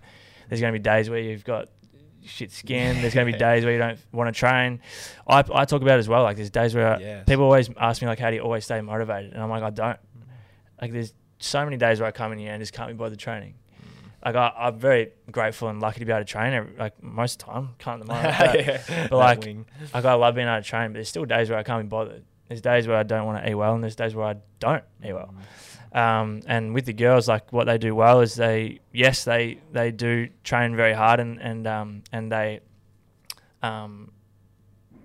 There's 0.50 0.62
going 0.62 0.74
to 0.74 0.80
be 0.80 0.84
days 0.84 1.10
where 1.10 1.20
you've 1.20 1.44
got 1.44 1.70
shit 2.24 2.52
skin. 2.52 3.02
There's 3.02 3.14
going 3.14 3.26
to 3.26 3.34
be 3.34 3.38
days 3.40 3.64
where 3.64 3.74
you 3.74 3.80
don't 3.80 3.98
want 4.12 4.34
to 4.34 4.38
train. 4.40 4.80
I, 5.28 5.40
I 5.54 5.66
talk 5.66 5.82
about 5.82 5.96
it 5.96 6.00
as 6.00 6.08
well. 6.10 6.24
Like 6.24 6.36
there's 6.38 6.50
days 6.52 6.76
where 6.76 7.00
Yes. 7.00 7.26
people 7.26 7.46
always 7.46 7.70
ask 7.80 8.02
me 8.02 8.08
like, 8.08 8.20
how 8.20 8.30
do 8.30 8.36
you 8.36 8.42
always 8.44 8.64
stay 8.66 8.80
motivated? 8.82 9.34
And 9.34 9.42
I'm 9.42 9.50
like, 9.50 9.64
I 9.64 9.70
don't. 9.72 9.98
Like 10.82 10.92
there's 10.92 11.14
so 11.40 11.64
many 11.64 11.78
days 11.78 12.00
where 12.00 12.08
I 12.08 12.12
come 12.12 12.32
in 12.34 12.38
here 12.40 12.52
and 12.54 12.62
just 12.62 12.74
can't 12.74 12.90
be 12.90 12.94
bothered 12.94 13.18
training. 13.18 13.56
Like 14.24 14.36
I, 14.36 14.52
I'm 14.58 14.78
very 14.80 15.12
grateful 15.32 15.68
and 15.70 15.82
lucky 15.82 16.00
to 16.00 16.06
be 16.06 16.12
able 16.12 16.22
to 16.22 16.26
train. 16.26 16.54
Every, 16.54 16.76
like 16.78 17.02
most 17.02 17.42
of 17.42 17.48
the 17.48 17.54
time, 17.54 17.70
can't 17.80 18.00
the 18.06 18.06
moment. 18.08 18.36
but, 18.38 18.66
Yeah, 18.66 19.08
but 19.10 19.18
like, 19.18 19.40
wing. 19.44 19.66
like 19.94 20.06
I 20.06 20.14
love 20.14 20.36
being 20.36 20.48
able 20.48 20.62
to 20.62 20.68
train. 20.68 20.90
But 20.90 20.94
there's 20.96 21.10
still 21.10 21.26
days 21.26 21.50
where 21.50 21.58
I 21.60 21.64
can't 21.64 21.84
be 21.84 21.88
bothered. 21.88 22.24
There's 22.48 22.62
days 22.62 22.88
where 22.88 22.98
I 22.98 23.04
don't 23.04 23.26
want 23.26 23.44
to 23.44 23.50
eat 23.50 23.56
well, 23.56 23.74
and 23.74 23.84
there's 23.84 23.96
days 23.96 24.14
where 24.14 24.28
I 24.28 24.36
don't 24.60 24.84
eat 25.04 25.14
well. 25.14 25.34
Um, 25.94 26.42
and 26.48 26.74
with 26.74 26.86
the 26.86 26.94
girls, 26.94 27.28
like 27.28 27.52
what 27.52 27.66
they 27.66 27.78
do 27.78 27.94
well 27.96 28.22
is 28.22 28.36
they, 28.36 28.80
yes, 28.94 29.24
they 29.26 29.60
they 29.72 29.92
do 29.92 30.30
train 30.44 30.76
very 30.76 30.94
hard 30.94 31.20
and 31.20 31.42
and 31.42 31.66
um, 31.68 32.04
and 32.12 32.32
they 32.32 32.60
um, 33.62 34.12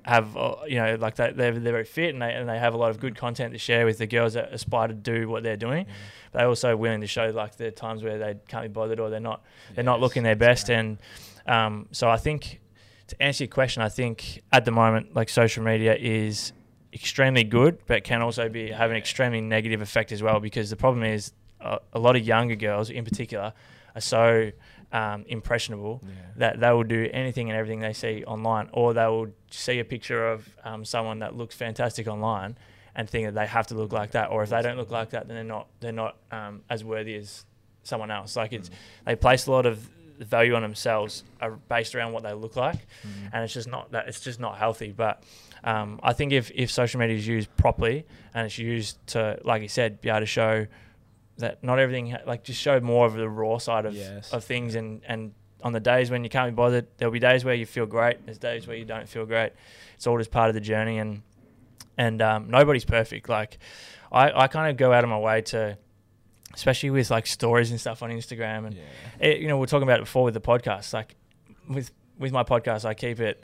have 0.06 0.36
uh, 0.36 0.54
you 0.68 0.76
know 0.76 0.96
like 1.00 1.16
they 1.16 1.32
they're, 1.32 1.52
they're 1.52 1.72
very 1.72 1.84
fit 1.84 2.14
and 2.14 2.22
they 2.22 2.32
and 2.32 2.48
they 2.48 2.58
have 2.58 2.74
a 2.74 2.76
lot 2.76 2.90
of 2.90 3.00
good 3.00 3.16
content 3.16 3.52
to 3.52 3.58
share 3.58 3.84
with 3.84 3.98
the 3.98 4.06
girls 4.06 4.34
that 4.34 4.52
aspire 4.52 4.88
to 4.88 4.94
do 4.94 5.28
what 5.28 5.42
they're 5.42 5.56
doing. 5.56 5.86
But 6.30 6.38
they're 6.38 6.48
also 6.48 6.76
willing 6.76 7.00
to 7.00 7.06
show 7.08 7.30
like 7.30 7.56
the 7.56 7.70
times 7.72 8.04
where 8.04 8.18
they 8.18 8.36
can't 8.46 8.64
be 8.64 8.68
bothered 8.68 9.00
or 9.00 9.10
they're 9.10 9.20
not 9.20 9.42
they're 9.74 9.84
not 9.84 10.00
looking 10.00 10.22
their 10.22 10.36
best. 10.36 10.68
right. 10.68 10.76
And 10.76 10.98
um, 11.46 11.88
so 11.90 12.08
I 12.08 12.16
think 12.18 12.60
to 13.08 13.20
answer 13.20 13.44
your 13.44 13.50
question, 13.50 13.82
I 13.82 13.88
think 13.88 14.42
at 14.52 14.64
the 14.64 14.70
moment 14.70 15.14
like 15.14 15.28
social 15.28 15.64
media 15.64 15.96
is 15.96 16.52
extremely 16.92 17.44
good, 17.44 17.78
but 17.86 18.04
can 18.04 18.22
also 18.22 18.48
be 18.48 18.70
have 18.70 18.90
an 18.90 18.96
extremely 18.96 19.40
negative 19.40 19.82
effect 19.82 20.12
as 20.12 20.22
well. 20.22 20.38
Because 20.38 20.70
the 20.70 20.76
problem 20.76 21.02
is 21.02 21.32
a, 21.60 21.78
a 21.92 21.98
lot 21.98 22.14
of 22.14 22.24
younger 22.24 22.54
girls, 22.54 22.90
in 22.90 23.04
particular, 23.04 23.52
are 23.96 24.00
so 24.00 24.52
um, 24.92 25.24
impressionable 25.28 26.00
Yeah. 26.04 26.10
that 26.36 26.60
they 26.60 26.70
will 26.70 26.84
do 26.84 27.08
anything 27.12 27.50
and 27.50 27.58
everything 27.58 27.80
they 27.80 27.92
see 27.92 28.24
online, 28.24 28.68
or 28.72 28.94
they 28.94 29.06
will 29.06 29.28
see 29.50 29.78
a 29.80 29.84
picture 29.84 30.28
of 30.32 30.48
um, 30.64 30.84
someone 30.84 31.18
that 31.20 31.34
looks 31.36 31.54
fantastic 31.54 32.06
online 32.06 32.56
and 32.94 33.08
think 33.10 33.26
that 33.26 33.34
they 33.34 33.46
have 33.46 33.66
to 33.68 33.74
look 33.74 33.92
like 33.92 34.12
that, 34.12 34.30
or 34.30 34.42
if 34.42 34.50
they 34.50 34.62
don't 34.62 34.76
look 34.78 34.90
like 34.90 35.10
that, 35.10 35.26
then 35.28 35.34
they're 35.36 35.44
not 35.44 35.66
they're 35.80 35.92
not 35.92 36.16
um, 36.32 36.62
as 36.70 36.82
worthy 36.84 37.14
as 37.16 37.44
someone 37.82 38.10
else. 38.10 38.36
Like 38.36 38.52
it's 38.52 38.70
they 39.04 39.16
place 39.16 39.46
a 39.46 39.50
lot 39.50 39.66
of 39.66 39.78
value 40.18 40.54
on 40.54 40.62
themselves 40.62 41.24
uh, 41.42 41.50
based 41.68 41.94
around 41.94 42.12
what 42.14 42.22
they 42.22 42.32
look 42.32 42.56
like, 42.56 42.86
Mm. 43.06 43.30
and 43.34 43.44
it's 43.44 43.52
just 43.52 43.68
not 43.68 43.90
that 43.92 44.08
it's 44.08 44.20
just 44.20 44.40
not 44.40 44.56
healthy. 44.56 44.92
But 44.92 45.22
um, 45.64 46.00
I 46.02 46.12
think 46.14 46.32
if 46.32 46.50
if 46.54 46.70
social 46.70 47.00
media 47.00 47.16
is 47.16 47.26
used 47.26 47.54
properly 47.56 48.06
and 48.32 48.46
it's 48.46 48.56
used 48.58 49.04
to, 49.08 49.38
like 49.44 49.60
you 49.62 49.68
said, 49.68 50.00
be 50.00 50.08
able 50.08 50.20
to 50.20 50.26
show 50.26 50.66
that 51.38 51.62
not 51.62 51.78
everything 51.78 52.16
like 52.26 52.42
just 52.44 52.60
show 52.60 52.80
more 52.80 53.06
of 53.06 53.14
the 53.14 53.28
raw 53.28 53.58
side 53.58 53.84
of 53.86 53.94
Yes. 53.94 54.32
of 54.32 54.42
things 54.44 54.74
and 54.74 55.02
and 55.06 55.32
on 55.62 55.72
the 55.72 55.80
days 55.80 56.10
when 56.10 56.22
you 56.24 56.30
can't 56.30 56.50
be 56.52 56.54
bothered 56.54 56.86
there'll 56.98 57.12
be 57.12 57.18
days 57.18 57.44
where 57.44 57.54
you 57.54 57.66
feel 57.66 57.86
great 57.86 58.24
there's 58.24 58.38
days 58.38 58.66
where 58.66 58.76
you 58.76 58.84
don't 58.84 59.08
feel 59.08 59.26
great 59.26 59.52
it's 59.94 60.06
all 60.06 60.16
just 60.18 60.30
part 60.30 60.48
of 60.48 60.54
the 60.54 60.60
journey 60.60 60.98
and 60.98 61.22
and 61.98 62.20
um, 62.22 62.48
nobody's 62.50 62.84
perfect 62.84 63.28
like 63.28 63.58
i 64.12 64.30
i 64.44 64.46
kind 64.48 64.70
of 64.70 64.76
go 64.76 64.92
out 64.92 65.02
of 65.04 65.10
my 65.10 65.18
way 65.18 65.40
to 65.42 65.76
especially 66.54 66.90
with 66.90 67.10
like 67.10 67.26
stories 67.26 67.70
and 67.70 67.80
stuff 67.80 68.02
on 68.02 68.10
instagram 68.10 68.66
and 68.66 68.74
Yeah. 68.74 68.82
it, 69.28 69.38
you 69.40 69.48
know 69.48 69.58
we 69.58 69.64
are 69.64 69.66
talking 69.66 69.82
about 69.88 69.98
it 70.00 70.04
before 70.04 70.24
with 70.24 70.34
the 70.34 70.40
podcast 70.40 70.92
like 70.94 71.16
with 71.68 71.90
with 72.18 72.32
my 72.32 72.44
podcast 72.44 72.84
i 72.84 72.94
keep 72.94 73.18
it 73.20 73.42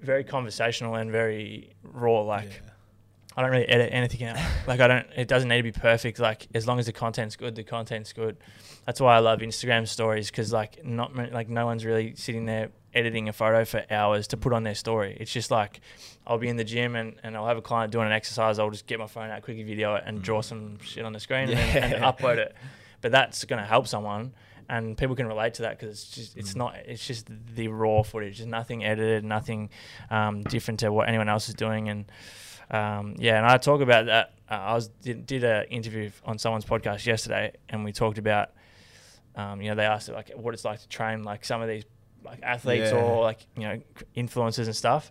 very 0.00 0.24
conversational 0.24 0.94
and 0.94 1.10
very 1.10 1.70
raw 1.82 2.20
like 2.22 2.44
Yeah. 2.64 2.69
I 3.36 3.42
don't 3.42 3.50
really 3.52 3.68
edit 3.68 3.90
anything 3.92 4.26
out. 4.26 4.36
like 4.66 4.80
I 4.80 4.88
don't. 4.88 5.06
It 5.16 5.28
doesn't 5.28 5.48
need 5.48 5.58
to 5.58 5.62
be 5.62 5.72
perfect. 5.72 6.18
Like 6.18 6.48
as 6.54 6.66
long 6.66 6.78
as 6.78 6.86
the 6.86 6.92
content's 6.92 7.36
good, 7.36 7.54
the 7.54 7.62
content's 7.64 8.12
good. 8.12 8.36
That's 8.86 9.00
why 9.00 9.14
I 9.16 9.20
love 9.20 9.40
Instagram 9.40 9.86
stories 9.86 10.30
because 10.30 10.52
like 10.52 10.84
not 10.84 11.14
like 11.32 11.48
no 11.48 11.66
one's 11.66 11.84
really 11.84 12.14
sitting 12.16 12.46
there 12.46 12.70
editing 12.92 13.28
a 13.28 13.32
photo 13.32 13.64
for 13.64 13.84
hours 13.88 14.26
to 14.28 14.36
put 14.36 14.52
on 14.52 14.64
their 14.64 14.74
story. 14.74 15.16
It's 15.20 15.32
just 15.32 15.50
like 15.52 15.80
I'll 16.26 16.38
be 16.38 16.48
in 16.48 16.56
the 16.56 16.64
gym 16.64 16.96
and, 16.96 17.14
and 17.22 17.36
I'll 17.36 17.46
have 17.46 17.56
a 17.56 17.62
client 17.62 17.92
doing 17.92 18.06
an 18.06 18.12
exercise. 18.12 18.58
I'll 18.58 18.70
just 18.70 18.86
get 18.88 18.98
my 18.98 19.06
phone 19.06 19.30
out, 19.30 19.42
quickly 19.42 19.62
video 19.62 19.94
it, 19.94 20.02
and 20.06 20.20
draw 20.20 20.40
some 20.40 20.78
shit 20.82 21.04
on 21.04 21.12
the 21.12 21.20
screen 21.20 21.50
and, 21.50 21.94
and 21.94 21.94
upload 22.02 22.38
it. 22.38 22.54
But 23.00 23.12
that's 23.12 23.44
going 23.44 23.60
to 23.62 23.66
help 23.66 23.86
someone. 23.86 24.32
And 24.68 24.96
people 24.96 25.14
can 25.16 25.26
relate 25.26 25.54
to 25.54 25.62
that 25.62 25.78
because 25.78 26.02
it's 26.02 26.10
just 26.10 26.36
it's 26.36 26.52
Mm. 26.54 26.56
not 26.56 26.76
it's 26.84 27.06
just 27.06 27.28
the 27.54 27.68
raw 27.68 28.02
footage. 28.02 28.38
There's 28.38 28.48
nothing 28.48 28.84
edited, 28.84 29.24
nothing 29.24 29.70
um, 30.10 30.42
different 30.42 30.80
to 30.80 30.92
what 30.92 31.08
anyone 31.08 31.28
else 31.28 31.48
is 31.48 31.54
doing, 31.54 31.88
and 31.88 32.04
um, 32.70 33.14
yeah, 33.18 33.36
and 33.38 33.46
I 33.46 33.56
talk 33.58 33.80
about 33.80 34.06
that. 34.06 34.34
Uh, 34.50 34.54
I 34.54 34.74
was 34.74 34.88
did, 34.88 35.26
did 35.26 35.44
an 35.44 35.64
interview 35.66 36.10
on 36.24 36.38
someone's 36.38 36.64
podcast 36.64 37.04
yesterday, 37.06 37.52
and 37.68 37.84
we 37.84 37.92
talked 37.92 38.18
about, 38.18 38.50
um, 39.36 39.60
you 39.62 39.68
know, 39.70 39.74
they 39.76 39.84
asked 39.84 40.08
like 40.08 40.30
what 40.36 40.54
it's 40.54 40.64
like 40.64 40.80
to 40.80 40.88
train 40.88 41.22
like 41.22 41.44
some 41.44 41.62
of 41.62 41.68
these 41.68 41.84
like 42.24 42.40
athletes 42.42 42.90
Yeah. 42.92 42.98
or 43.00 43.22
like 43.22 43.46
you 43.56 43.62
know 43.62 43.80
influencers 44.16 44.66
and 44.66 44.76
stuff. 44.76 45.10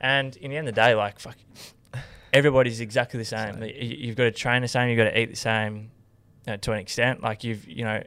And 0.00 0.36
in 0.36 0.50
the 0.50 0.56
end 0.56 0.68
of 0.68 0.74
the 0.74 0.80
day, 0.80 0.94
like 0.94 1.18
fuck, 1.20 1.36
everybody's 2.32 2.80
exactly 2.80 3.18
the 3.18 3.24
same. 3.24 3.54
Same. 3.54 3.62
You- 3.62 3.96
You've 4.06 4.16
got 4.16 4.24
to 4.24 4.30
train 4.32 4.62
the 4.62 4.68
same. 4.68 4.88
You've 4.88 4.98
got 4.98 5.04
to 5.10 5.18
eat 5.20 5.30
the 5.30 5.36
same, 5.36 5.90
uh, 6.48 6.56
to 6.58 6.72
an 6.72 6.78
extent. 6.78 7.22
Like 7.22 7.44
you've 7.44 7.66
you 7.68 7.84
know, 7.84 8.02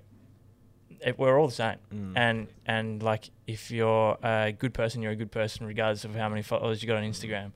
it, 1.06 1.18
we're 1.18 1.40
all 1.40 1.48
the 1.48 1.54
same. 1.54 1.78
Mm. 1.94 2.14
And 2.18 2.48
and 2.66 3.04
like 3.04 3.30
if 3.48 3.72
you're 3.72 4.18
a 4.24 4.52
good 4.52 4.74
person, 4.74 5.02
you're 5.02 5.12
a 5.14 5.16
good 5.16 5.32
person 5.32 5.66
regardless 5.66 6.04
of 6.06 6.16
how 6.16 6.28
many 6.30 6.42
followers 6.42 6.82
you 6.82 6.88
got 6.88 6.98
on 6.98 7.04
Instagram. 7.04 7.52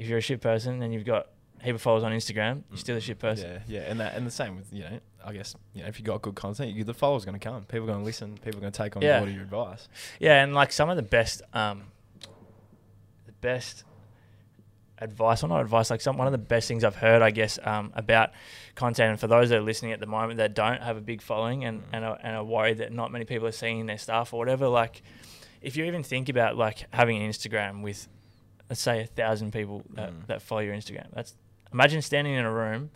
If 0.00 0.08
you're 0.08 0.18
a 0.18 0.22
shit 0.22 0.40
person, 0.40 0.82
and 0.82 0.92
you've 0.94 1.04
got 1.04 1.26
a 1.60 1.64
heap 1.64 1.74
of 1.74 1.82
followers 1.82 2.04
on 2.04 2.12
Instagram. 2.12 2.62
You're 2.70 2.78
still 2.78 2.96
a 2.96 3.00
shit 3.00 3.18
person. 3.18 3.50
Yeah, 3.50 3.80
yeah, 3.80 3.90
and 3.90 4.00
that 4.00 4.14
and 4.14 4.26
the 4.26 4.30
same 4.30 4.56
with 4.56 4.72
you 4.72 4.84
know, 4.84 4.98
I 5.24 5.32
guess 5.34 5.54
you 5.74 5.82
know, 5.82 5.88
if 5.88 5.98
you've 5.98 6.06
got 6.06 6.22
good 6.22 6.34
content, 6.34 6.72
you, 6.74 6.84
the 6.84 6.94
followers 6.94 7.24
going 7.26 7.38
to 7.38 7.44
come. 7.48 7.62
People 7.64 7.84
are 7.84 7.92
going 7.92 7.98
to 8.00 8.04
listen. 8.04 8.34
People 8.38 8.58
are 8.58 8.60
going 8.62 8.72
to 8.72 8.82
take 8.82 8.96
on 8.96 9.02
Yeah. 9.02 9.18
board 9.20 9.30
your 9.32 9.42
advice. 9.42 9.88
Yeah, 10.18 10.42
and 10.42 10.54
like 10.54 10.72
some 10.72 10.88
of 10.88 10.96
the 10.96 11.02
best, 11.02 11.42
um, 11.52 11.84
the 13.26 13.32
best 13.42 13.84
advice, 14.98 15.42
or 15.42 15.48
not 15.48 15.60
advice, 15.60 15.90
like 15.90 16.00
some 16.00 16.16
one 16.16 16.26
of 16.26 16.32
the 16.32 16.38
best 16.38 16.68
things 16.68 16.84
I've 16.84 16.96
heard, 16.96 17.22
I 17.22 17.30
guess, 17.30 17.58
um, 17.62 17.92
about 17.94 18.30
content. 18.74 19.10
And 19.10 19.20
for 19.20 19.26
those 19.26 19.48
that 19.50 19.58
are 19.58 19.62
listening 19.62 19.92
at 19.92 20.00
the 20.00 20.06
moment 20.06 20.38
that 20.38 20.54
don't 20.54 20.82
have 20.82 20.96
a 20.96 21.00
big 21.00 21.20
following 21.22 21.64
and 21.64 21.82
and 21.92 22.04
are, 22.04 22.18
and 22.22 22.36
are 22.36 22.44
worried 22.44 22.78
that 22.78 22.92
not 22.92 23.12
many 23.12 23.24
people 23.24 23.46
are 23.46 23.52
seeing 23.52 23.86
their 23.86 23.98
stuff 23.98 24.32
or 24.32 24.38
whatever, 24.38 24.66
like 24.68 25.02
if 25.60 25.76
you 25.76 25.84
even 25.84 26.02
think 26.02 26.28
about 26.30 26.56
like 26.56 26.86
having 26.90 27.22
an 27.22 27.30
Instagram 27.30 27.82
with, 27.82 28.08
let's 28.70 28.80
say, 28.80 29.02
a 29.02 29.06
thousand 29.06 29.52
people 29.52 29.82
that, 29.94 30.10
Mm. 30.10 30.26
that 30.28 30.40
follow 30.42 30.60
your 30.62 30.74
Instagram, 30.74 31.08
that's 31.12 31.34
imagine 31.72 32.00
standing 32.00 32.32
in 32.34 32.44
a 32.46 32.50
room. 32.52 32.90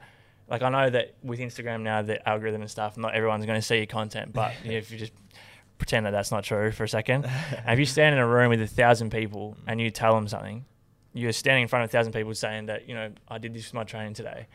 Like 0.48 0.62
I 0.62 0.68
know 0.70 0.88
that 0.90 1.14
with 1.22 1.40
Instagram 1.40 1.82
now, 1.82 2.00
the 2.02 2.26
algorithm 2.28 2.62
and 2.62 2.70
stuff, 2.70 2.96
not 2.96 3.14
everyone's 3.14 3.44
going 3.44 3.58
to 3.60 3.66
see 3.66 3.76
your 3.76 3.86
content, 3.86 4.32
but 4.32 4.52
if 4.64 4.90
you 4.90 4.98
just 4.98 5.12
pretend 5.78 6.06
that 6.06 6.12
that's 6.12 6.30
not 6.30 6.44
true 6.44 6.70
for 6.70 6.84
a 6.84 6.88
second, 6.88 7.26
and 7.66 7.70
if 7.72 7.78
you 7.78 7.84
stand 7.86 8.14
in 8.14 8.20
a 8.20 8.26
room 8.26 8.48
with 8.50 8.62
a 8.62 8.66
thousand 8.66 9.10
people 9.10 9.56
and 9.66 9.80
you 9.80 9.90
tell 9.90 10.14
them 10.14 10.28
something, 10.28 10.64
you're 11.12 11.32
standing 11.32 11.62
in 11.62 11.68
front 11.68 11.84
of 11.84 11.90
a 11.90 11.92
thousand 11.92 12.12
people 12.12 12.34
saying 12.34 12.66
that 12.66 12.88
you 12.88 12.94
know 12.94 13.10
I 13.28 13.38
did 13.38 13.52
this 13.54 13.68
for 13.70 13.76
my 13.76 13.84
training 13.84 14.14
today. 14.14 14.46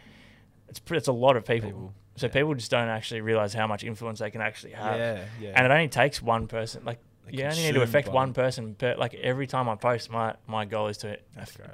It's 0.70 0.82
it's 0.92 1.08
a 1.08 1.12
lot 1.14 1.36
of 1.38 1.46
people. 1.46 1.70
People, 1.70 1.94
So 2.18 2.28
yeah. 2.28 2.34
people 2.34 2.54
just 2.54 2.70
don't 2.70 2.90
actually 2.90 3.22
realize 3.22 3.54
how 3.54 3.66
much 3.66 3.84
influence 3.84 4.20
they 4.20 4.30
can 4.32 4.42
actually 4.42 4.74
have. 4.74 4.98
Yeah, 4.98 5.26
yeah. 5.42 5.54
And 5.56 5.66
it 5.66 5.72
only 5.72 5.88
takes 5.88 6.22
one 6.22 6.48
person. 6.48 6.84
Like 6.86 7.00
you 7.34 7.44
only 7.44 7.64
need 7.64 7.74
to 7.74 7.82
affect 7.82 8.08
one 8.10 8.34
person. 8.34 8.76
But 8.78 8.98
like 9.00 9.14
every 9.16 9.48
time 9.48 9.68
I 9.70 9.76
post, 9.76 10.10
my 10.12 10.36
my 10.48 10.66
goal 10.66 10.88
is 10.88 10.98
to 11.00 11.18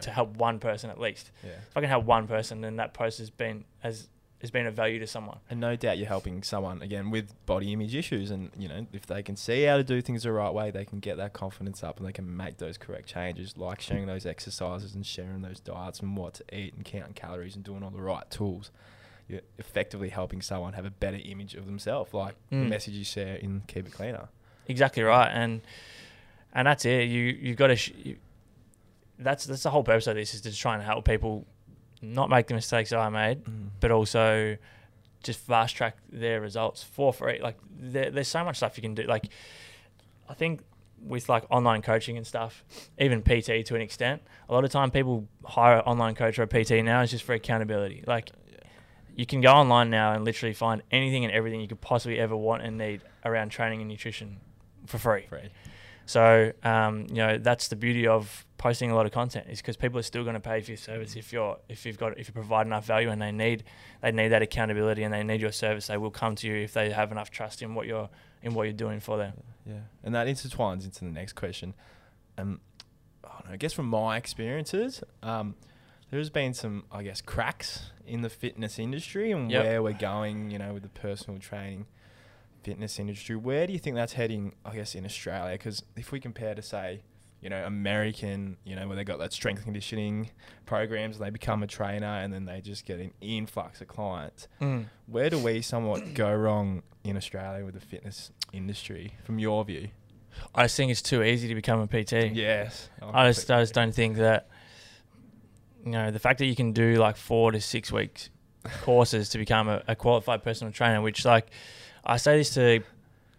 to 0.01 0.11
help 0.11 0.35
one 0.37 0.59
person 0.59 0.89
at 0.89 0.99
least. 0.99 1.31
yeah. 1.43 1.51
If 1.51 1.75
I 1.77 1.81
can 1.81 1.89
help 1.89 2.05
one 2.05 2.27
person, 2.27 2.61
then 2.61 2.75
that 2.77 2.93
post 2.93 3.19
has 3.19 3.29
been 3.29 3.65
has 3.79 4.07
has 4.41 4.51
been 4.51 4.67
of 4.67 4.75
value 4.75 4.99
to 4.99 5.07
someone. 5.07 5.37
And 5.49 5.59
no 5.59 5.75
doubt 5.75 5.97
you're 5.97 6.07
helping 6.07 6.43
someone 6.43 6.81
again 6.81 7.09
with 7.09 7.33
body 7.45 7.71
image 7.73 7.95
issues, 7.95 8.29
and 8.31 8.51
you 8.57 8.67
know 8.67 8.85
if 8.93 9.05
they 9.07 9.23
can 9.23 9.35
see 9.35 9.63
how 9.63 9.77
to 9.77 9.83
do 9.83 10.01
things 10.01 10.23
the 10.23 10.31
right 10.31 10.53
way, 10.53 10.69
they 10.71 10.85
can 10.85 10.99
get 10.99 11.17
that 11.17 11.33
confidence 11.33 11.83
up, 11.83 11.97
and 11.97 12.05
they 12.07 12.11
can 12.11 12.35
make 12.35 12.57
those 12.57 12.77
correct 12.77 13.07
changes, 13.07 13.57
like 13.57 13.81
sharing 13.81 14.05
those 14.07 14.25
exercises 14.25 14.93
and 14.93 15.05
sharing 15.05 15.41
those 15.41 15.59
diets 15.59 15.99
and 16.01 16.15
what 16.17 16.35
to 16.35 16.43
eat 16.55 16.73
and 16.75 16.83
counting 16.85 17.13
calories 17.13 17.55
and 17.55 17.63
doing 17.63 17.81
all 17.81 17.89
the 17.89 18.01
right 18.01 18.29
tools. 18.29 18.71
You're 19.27 19.41
effectively 19.57 20.09
helping 20.09 20.41
someone 20.43 20.73
have 20.73 20.85
a 20.85 20.91
better 20.91 21.17
image 21.23 21.55
of 21.55 21.65
themselves, 21.65 22.13
like 22.13 22.35
the 22.51 22.57
Mm. 22.57 22.69
message 22.69 22.93
you 22.93 23.03
share 23.03 23.37
in 23.37 23.61
Keep 23.65 23.87
It 23.87 23.93
Cleaner. 23.93 24.27
Exactly 24.67 25.03
right, 25.03 25.29
and 25.29 25.61
and 26.53 26.67
that's 26.67 26.85
it. 26.85 27.07
You 27.07 27.21
you've 27.21 27.57
got 27.57 27.67
to. 27.67 27.75
Sh- 27.75 27.93
you, 28.03 28.15
that's 29.19 29.45
that's 29.45 29.63
the 29.63 29.69
whole 29.69 29.83
purpose 29.83 30.07
of 30.07 30.15
this 30.15 30.33
is 30.33 30.41
to 30.41 30.55
try 30.55 30.73
and 30.73 30.83
help 30.83 31.05
people 31.05 31.45
not 32.01 32.29
make 32.29 32.47
the 32.47 32.53
mistakes 32.53 32.89
that 32.89 32.99
I 32.99 33.09
made, 33.09 33.43
mm. 33.43 33.69
but 33.79 33.91
also 33.91 34.57
just 35.23 35.39
fast 35.39 35.75
track 35.75 35.97
their 36.11 36.41
results 36.41 36.83
for 36.83 37.13
free. 37.13 37.39
Like 37.41 37.57
there, 37.79 38.11
there's 38.11 38.27
so 38.27 38.43
much 38.43 38.57
stuff 38.57 38.77
you 38.77 38.81
can 38.81 38.93
do. 38.93 39.03
Like 39.03 39.29
I 40.29 40.33
think 40.33 40.61
with 41.01 41.29
like 41.29 41.45
online 41.49 41.81
coaching 41.81 42.17
and 42.17 42.25
stuff, 42.25 42.63
even 42.99 43.21
PT 43.21 43.65
to 43.65 43.75
an 43.75 43.81
extent, 43.81 44.21
a 44.49 44.53
lot 44.53 44.63
of 44.63 44.71
time 44.71 44.91
people 44.91 45.27
hire 45.43 45.77
an 45.77 45.81
online 45.81 46.15
coach 46.15 46.37
or 46.39 46.43
a 46.43 46.47
PT 46.47 46.83
now 46.83 47.01
is 47.01 47.11
just 47.11 47.23
for 47.23 47.33
accountability. 47.33 48.03
Like 48.05 48.31
you 49.15 49.25
can 49.25 49.41
go 49.41 49.51
online 49.51 49.89
now 49.89 50.13
and 50.13 50.25
literally 50.25 50.53
find 50.53 50.81
anything 50.91 51.23
and 51.23 51.33
everything 51.33 51.61
you 51.61 51.67
could 51.67 51.81
possibly 51.81 52.19
ever 52.19 52.35
want 52.35 52.63
and 52.63 52.77
need 52.77 53.01
around 53.23 53.49
training 53.49 53.81
and 53.81 53.89
nutrition 53.89 54.37
for 54.85 54.97
free. 54.97 55.25
Free. 55.27 55.49
So 56.05 56.51
um, 56.63 57.07
you 57.09 57.15
know 57.15 57.37
that's 57.37 57.67
the 57.67 57.75
beauty 57.75 58.05
of 58.07 58.45
posting 58.57 58.91
a 58.91 58.95
lot 58.95 59.05
of 59.05 59.11
content 59.11 59.47
is 59.49 59.59
because 59.61 59.75
people 59.75 59.99
are 59.99 60.03
still 60.03 60.23
going 60.23 60.35
to 60.35 60.39
pay 60.39 60.61
for 60.61 60.71
your 60.71 60.77
service 60.77 61.15
if 61.15 61.33
you're 61.33 61.57
if 61.67 61.85
you've 61.85 61.97
got 61.97 62.17
if 62.19 62.27
you 62.27 62.33
provide 62.33 62.67
enough 62.67 62.85
value 62.85 63.09
and 63.09 63.21
they 63.21 63.31
need 63.31 63.63
they 64.01 64.11
need 64.11 64.29
that 64.29 64.41
accountability 64.41 65.03
and 65.03 65.13
they 65.13 65.23
need 65.23 65.41
your 65.41 65.51
service 65.51 65.87
they 65.87 65.97
will 65.97 66.11
come 66.11 66.35
to 66.35 66.47
you 66.47 66.55
if 66.55 66.73
they 66.73 66.91
have 66.91 67.11
enough 67.11 67.31
trust 67.31 67.61
in 67.61 67.73
what 67.75 67.87
you're 67.87 68.09
in 68.43 68.53
what 68.53 68.63
you're 68.63 68.73
doing 68.73 68.99
for 68.99 69.17
them. 69.17 69.33
Yeah, 69.65 69.79
and 70.03 70.13
that 70.13 70.27
intertwines 70.27 70.83
into 70.85 70.99
the 70.99 71.11
next 71.11 71.33
question. 71.33 71.73
Um, 72.37 72.59
I, 73.23 73.29
don't 73.29 73.45
know, 73.47 73.53
I 73.53 73.57
guess 73.57 73.73
from 73.73 73.87
my 73.87 74.17
experiences, 74.17 75.03
um, 75.23 75.55
there's 76.11 76.29
been 76.29 76.53
some, 76.53 76.83
I 76.91 77.01
guess, 77.01 77.19
cracks 77.21 77.89
in 78.05 78.21
the 78.21 78.29
fitness 78.29 78.77
industry 78.77 79.31
and 79.31 79.49
Yep. 79.49 79.63
where 79.63 79.81
we're 79.83 79.93
going. 79.93 80.51
You 80.51 80.59
know, 80.59 80.73
with 80.73 80.83
the 80.83 80.89
personal 80.89 81.39
training 81.39 81.87
fitness 82.65 82.99
industry. 82.99 83.35
Where 83.35 83.67
do 83.67 83.73
you 83.73 83.79
think 83.79 83.95
that's 83.95 84.13
heading? 84.13 84.53
I 84.65 84.75
guess 84.75 84.95
in 84.95 85.05
Australia, 85.05 85.53
because 85.53 85.83
if 85.95 86.11
we 86.11 86.19
compare 86.19 86.55
to 86.55 86.63
say, 86.63 87.03
you 87.39 87.49
know, 87.49 87.63
American, 87.63 88.57
you 88.63 88.75
know, 88.75 88.87
where 88.87 88.95
they 88.95 89.03
got 89.03 89.19
that 89.19 89.31
strength 89.31 89.63
conditioning 89.63 90.31
programs, 90.65 91.17
and 91.17 91.25
they 91.25 91.29
become 91.29 91.61
a 91.61 91.67
trainer, 91.67 92.07
and 92.07 92.33
then 92.33 92.45
they 92.45 92.59
just 92.59 92.85
get 92.85 92.99
an 92.99 93.11
influx 93.21 93.81
of 93.81 93.87
clients. 93.87 94.47
Mm. 94.59 94.85
Where 95.05 95.29
do 95.29 95.37
we 95.37 95.61
somewhat 95.61 96.15
go 96.15 96.33
wrong 96.33 96.81
in 97.03 97.15
Australia 97.15 97.63
with 97.63 97.75
the 97.75 97.79
fitness 97.79 98.31
industry, 98.51 99.13
from 99.23 99.37
your 99.37 99.63
view? 99.63 99.89
I 100.55 100.63
just 100.63 100.75
think 100.75 100.91
it's 100.91 101.03
too 101.03 101.21
easy 101.21 101.47
to 101.47 101.55
become 101.55 101.79
a 101.79 101.87
PT. 101.87 102.33
Yes. 102.33 102.89
Oh, 103.01 103.11
I 103.13 103.29
just 103.29 103.49
I 103.51 103.61
just 103.61 103.75
don't 103.75 103.93
think 103.93 104.17
that 104.17 104.49
you 105.85 105.91
know 105.91 106.09
the 106.09 106.19
fact 106.19 106.39
that 106.39 106.47
you 106.47 106.55
can 106.55 106.73
do 106.73 106.95
like 106.95 107.15
four 107.15 107.51
to 107.51 107.61
six 107.61 107.91
weeks 107.91 108.31
courses 108.81 109.29
to 109.29 109.37
become 109.37 109.69
a, 109.69 109.83
a 109.87 109.95
qualified 109.95 110.43
personal 110.43 110.73
trainer, 110.73 111.01
which 111.01 111.25
like 111.25 111.47
I 112.05 112.17
say 112.17 112.37
this 112.37 112.53
to 112.53 112.83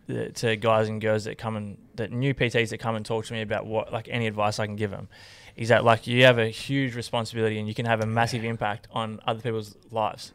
uh, 0.08 0.28
to 0.34 0.56
guys 0.56 0.88
and 0.88 1.00
girls 1.00 1.24
that 1.24 1.36
come 1.36 1.56
and 1.56 1.78
that 1.96 2.12
new 2.12 2.32
PTs 2.32 2.70
that 2.70 2.78
come 2.78 2.94
and 2.94 3.04
talk 3.04 3.24
to 3.26 3.32
me 3.32 3.42
about 3.42 3.66
what 3.66 3.92
like 3.92 4.08
any 4.08 4.26
advice 4.26 4.58
I 4.58 4.66
can 4.66 4.76
give 4.76 4.90
them 4.90 5.08
is 5.56 5.70
that 5.70 5.84
like 5.84 6.06
you 6.06 6.24
have 6.24 6.38
a 6.38 6.48
huge 6.48 6.94
responsibility 6.94 7.58
and 7.58 7.66
you 7.66 7.74
can 7.74 7.86
have 7.86 8.00
a 8.00 8.06
massive 8.06 8.44
impact 8.44 8.86
on 8.92 9.20
other 9.26 9.40
people's 9.40 9.76
lives. 9.90 10.32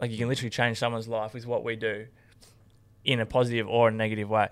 Like 0.00 0.10
you 0.10 0.16
can 0.16 0.28
literally 0.28 0.50
change 0.50 0.78
someone's 0.78 1.08
life 1.08 1.34
with 1.34 1.46
what 1.46 1.64
we 1.64 1.76
do 1.76 2.06
in 3.04 3.20
a 3.20 3.26
positive 3.26 3.68
or 3.68 3.88
a 3.88 3.90
negative 3.90 4.30
way. 4.30 4.48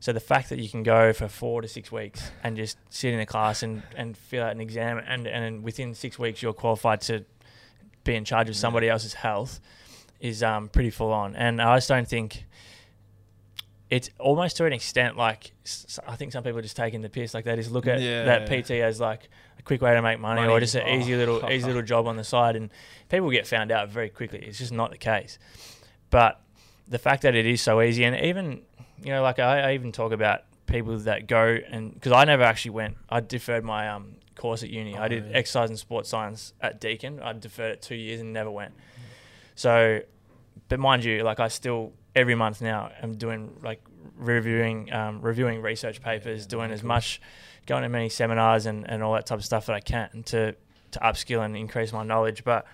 So 0.00 0.12
the 0.12 0.20
fact 0.20 0.48
that 0.50 0.58
you 0.58 0.68
can 0.68 0.82
go 0.82 1.12
for 1.12 1.28
four 1.28 1.62
to 1.62 1.68
six 1.68 1.90
weeks 1.90 2.30
and 2.42 2.56
just 2.56 2.78
sit 2.90 3.14
in 3.14 3.20
a 3.20 3.26
class 3.26 3.62
and, 3.62 3.82
and 3.96 4.16
fill 4.16 4.44
out 4.44 4.52
an 4.52 4.60
exam 4.60 5.00
and, 5.06 5.26
and 5.26 5.62
within 5.62 5.94
six 5.94 6.18
weeks 6.18 6.42
you're 6.42 6.52
qualified 6.52 7.00
to 7.02 7.24
be 8.04 8.14
in 8.14 8.24
charge 8.24 8.48
of 8.48 8.56
somebody 8.56 8.88
else's 8.88 9.14
health 9.14 9.60
is 10.20 10.42
um, 10.42 10.68
pretty 10.68 10.90
full 10.90 11.12
on. 11.12 11.34
And 11.36 11.60
I 11.62 11.76
just 11.76 11.88
don't 11.88 12.08
think 12.08 12.44
it's 13.90 14.10
almost 14.18 14.56
to 14.58 14.66
an 14.66 14.72
extent 14.72 15.16
like 15.16 15.52
I 16.06 16.16
think 16.16 16.32
some 16.32 16.42
people 16.44 16.58
are 16.58 16.62
just 16.62 16.76
taking 16.76 17.00
the 17.00 17.08
piss. 17.08 17.32
Like 17.34 17.44
they 17.44 17.56
just 17.56 17.70
look 17.70 17.86
at 17.86 18.00
Yeah. 18.00 18.24
that 18.24 18.46
PT 18.46 18.72
as 18.72 19.00
like 19.00 19.28
a 19.58 19.62
quick 19.62 19.80
way 19.80 19.94
to 19.94 20.02
make 20.02 20.20
money, 20.20 20.46
or 20.46 20.60
just 20.60 20.74
an 20.74 20.86
easy 21.00 21.14
Oh. 21.14 21.18
little 21.18 21.50
easy 21.50 21.66
little 21.66 21.82
job 21.94 22.06
on 22.06 22.16
the 22.16 22.24
side. 22.24 22.54
And 22.56 22.70
people 23.08 23.30
get 23.30 23.46
found 23.46 23.70
out 23.72 23.88
very 23.88 24.10
quickly. 24.10 24.40
It's 24.40 24.58
just 24.58 24.72
not 24.72 24.90
the 24.90 24.98
case. 24.98 25.38
But 26.10 26.40
the 26.86 26.98
fact 26.98 27.22
that 27.22 27.34
it 27.34 27.46
is 27.46 27.60
so 27.62 27.80
easy, 27.80 28.04
and 28.04 28.14
even 28.16 28.62
you 29.02 29.10
know, 29.12 29.22
like 29.22 29.38
I, 29.38 29.70
I 29.70 29.74
even 29.74 29.92
talk 29.92 30.12
about 30.12 30.42
people 30.66 30.98
that 30.98 31.26
go 31.26 31.58
and 31.70 31.94
because 31.94 32.12
I 32.12 32.24
never 32.24 32.42
actually 32.42 32.72
went. 32.72 32.96
I 33.08 33.20
deferred 33.20 33.64
my 33.64 33.88
um, 33.88 34.16
course 34.34 34.62
at 34.62 34.68
uni. 34.68 34.96
Oh, 34.98 35.02
I 35.02 35.08
did 35.08 35.24
yeah. 35.30 35.36
exercise 35.36 35.70
and 35.70 35.78
sports 35.78 36.10
science 36.10 36.52
at 36.60 36.78
Deakin. 36.78 37.20
I 37.20 37.32
deferred 37.32 37.72
it 37.72 37.82
two 37.82 37.94
years 37.94 38.20
and 38.20 38.32
never 38.34 38.50
went. 38.50 38.74
So, 39.58 40.00
but 40.68 40.78
mind 40.78 41.02
you, 41.04 41.24
like 41.24 41.40
I 41.40 41.48
still 41.48 41.92
every 42.14 42.36
month 42.36 42.60
now 42.62 42.92
I'm 43.02 43.14
doing 43.16 43.58
like 43.62 43.82
reviewing 44.16 44.92
um, 44.92 45.20
reviewing 45.20 45.60
research 45.62 46.00
papers, 46.00 46.42
Yeah, 46.42 46.48
doing 46.48 46.70
as 46.70 46.82
cool. 46.82 46.88
much, 46.88 47.20
going 47.66 47.82
to 47.82 47.88
many 47.88 48.08
seminars 48.08 48.66
and, 48.66 48.88
and 48.88 49.02
all 49.02 49.14
that 49.14 49.26
type 49.26 49.40
of 49.40 49.44
stuff 49.44 49.66
that 49.66 49.74
I 49.74 49.80
can 49.80 50.22
to 50.26 50.54
to 50.92 50.98
upskill 51.00 51.44
and 51.44 51.56
increase 51.56 51.92
my 51.92 52.04
knowledge. 52.04 52.44
But 52.44 52.66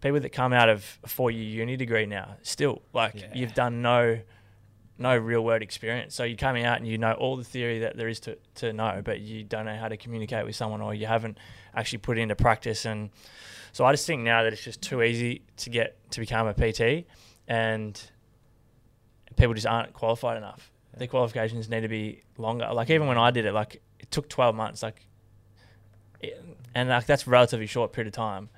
people 0.00 0.18
that 0.18 0.30
come 0.30 0.52
out 0.52 0.68
of 0.68 0.98
a 1.04 1.08
four 1.08 1.30
year 1.30 1.44
uni 1.60 1.76
degree 1.76 2.06
now, 2.06 2.36
still 2.42 2.82
like 2.92 3.14
Yeah. 3.14 3.30
you've 3.34 3.54
done 3.54 3.80
no 3.80 4.18
no 4.98 5.16
real 5.16 5.44
world 5.44 5.62
experience. 5.62 6.14
So 6.16 6.24
you're 6.24 6.36
coming 6.36 6.64
out 6.64 6.78
and 6.78 6.86
you 6.88 6.98
know 6.98 7.12
all 7.12 7.36
the 7.36 7.44
theory 7.44 7.78
that 7.80 7.96
there 7.96 8.08
is 8.08 8.18
to, 8.20 8.36
to 8.56 8.72
know, 8.72 9.00
but 9.04 9.20
you 9.20 9.44
don't 9.44 9.64
know 9.66 9.76
how 9.76 9.86
to 9.88 9.96
communicate 9.96 10.44
with 10.44 10.54
someone 10.56 10.80
or 10.80 10.92
you 10.92 11.06
haven't 11.06 11.38
actually 11.74 11.98
put 11.98 12.18
it 12.18 12.22
into 12.22 12.34
practice. 12.36 12.84
And 12.84 13.10
so 13.72 13.86
I 13.86 13.92
just 13.92 14.06
think 14.06 14.22
now 14.22 14.42
that 14.42 14.52
it's 14.52 14.62
just 14.62 14.82
too 14.82 15.02
easy 15.02 15.42
to 15.58 15.70
get 15.70 15.96
to 16.12 16.20
become 16.20 16.46
a 16.46 16.54
PT 16.54 17.06
and 17.48 18.00
people 19.36 19.54
just 19.54 19.66
aren't 19.66 19.94
qualified 19.94 20.36
enough. 20.36 20.70
Their 20.96 21.08
qualifications 21.08 21.70
need 21.70 21.80
to 21.80 21.88
be 21.88 22.22
longer. 22.36 22.68
Like 22.72 22.90
even 22.90 23.08
when 23.08 23.16
I 23.16 23.30
did 23.30 23.46
it, 23.46 23.52
like 23.52 23.80
it 23.98 24.10
took 24.10 24.28
12 24.28 24.54
months, 24.54 24.82
like, 24.82 25.06
it, 26.20 26.44
and 26.74 26.90
like 26.90 27.06
that's 27.06 27.26
a 27.26 27.30
relatively 27.30 27.66
short 27.66 27.92
period 27.94 28.08
of 28.08 28.14
time. 28.14 28.50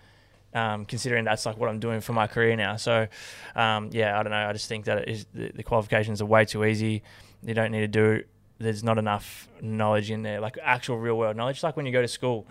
Um, 0.52 0.84
considering 0.84 1.24
that's 1.24 1.46
like 1.46 1.56
what 1.56 1.68
I'm 1.68 1.80
doing 1.80 2.00
for 2.00 2.12
my 2.12 2.28
career 2.28 2.54
now. 2.54 2.76
So, 2.76 3.08
um, 3.56 3.90
yeah, 3.92 4.18
I 4.18 4.22
don't 4.22 4.30
know. 4.30 4.48
I 4.48 4.52
just 4.52 4.68
think 4.68 4.84
that 4.84 4.98
it 4.98 5.08
is 5.08 5.26
the, 5.34 5.50
the 5.52 5.62
qualifications 5.64 6.22
are 6.22 6.26
way 6.26 6.44
too 6.44 6.64
easy. 6.64 7.02
You 7.42 7.54
don't 7.54 7.72
need 7.72 7.80
to 7.80 7.88
do. 7.88 8.22
There's 8.58 8.84
not 8.84 8.98
enough 8.98 9.48
knowledge 9.60 10.12
in 10.12 10.22
there, 10.22 10.38
like 10.40 10.56
actual 10.62 10.98
real 10.98 11.18
world 11.18 11.36
knowledge. 11.36 11.64
Like 11.64 11.76
when 11.76 11.86
you 11.86 11.92
go 11.92 12.02
to 12.02 12.08
school, 12.08 12.46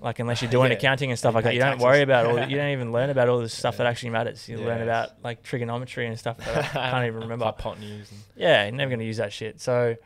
like 0.00 0.18
unless 0.18 0.42
you're 0.42 0.50
doing 0.58 0.70
Yeah. 0.70 0.76
accounting 0.78 1.10
and 1.10 1.18
stuff 1.18 1.34
like 1.34 1.44
that, 1.44 1.54
you 1.54 1.60
don't 1.60 1.80
worry 1.80 2.02
about 2.02 2.26
all. 2.26 2.34
The, 2.36 2.48
you 2.48 2.56
don't 2.56 2.70
even 2.70 2.92
learn 2.92 3.10
about 3.10 3.28
all 3.28 3.40
the 3.40 3.48
stuff 3.48 3.76
that 3.78 3.86
actually 3.86 4.10
matters. 4.10 4.48
You 4.48 4.58
learn 4.58 4.82
about 4.82 5.22
like 5.24 5.42
trigonometry 5.42 6.06
and 6.06 6.18
stuff 6.18 6.36
that 6.38 6.56
I 6.56 6.62
can't 6.90 7.06
even 7.06 7.20
remember. 7.20 7.44
Hypotenuse. 7.46 8.10
And, 8.10 8.20
Yeah, 8.36 8.64
you're 8.64 8.72
never 8.72 8.90
going 8.90 9.00
to 9.00 9.04
use 9.06 9.16
that 9.18 9.32
shit. 9.32 9.60
So, 9.60 9.96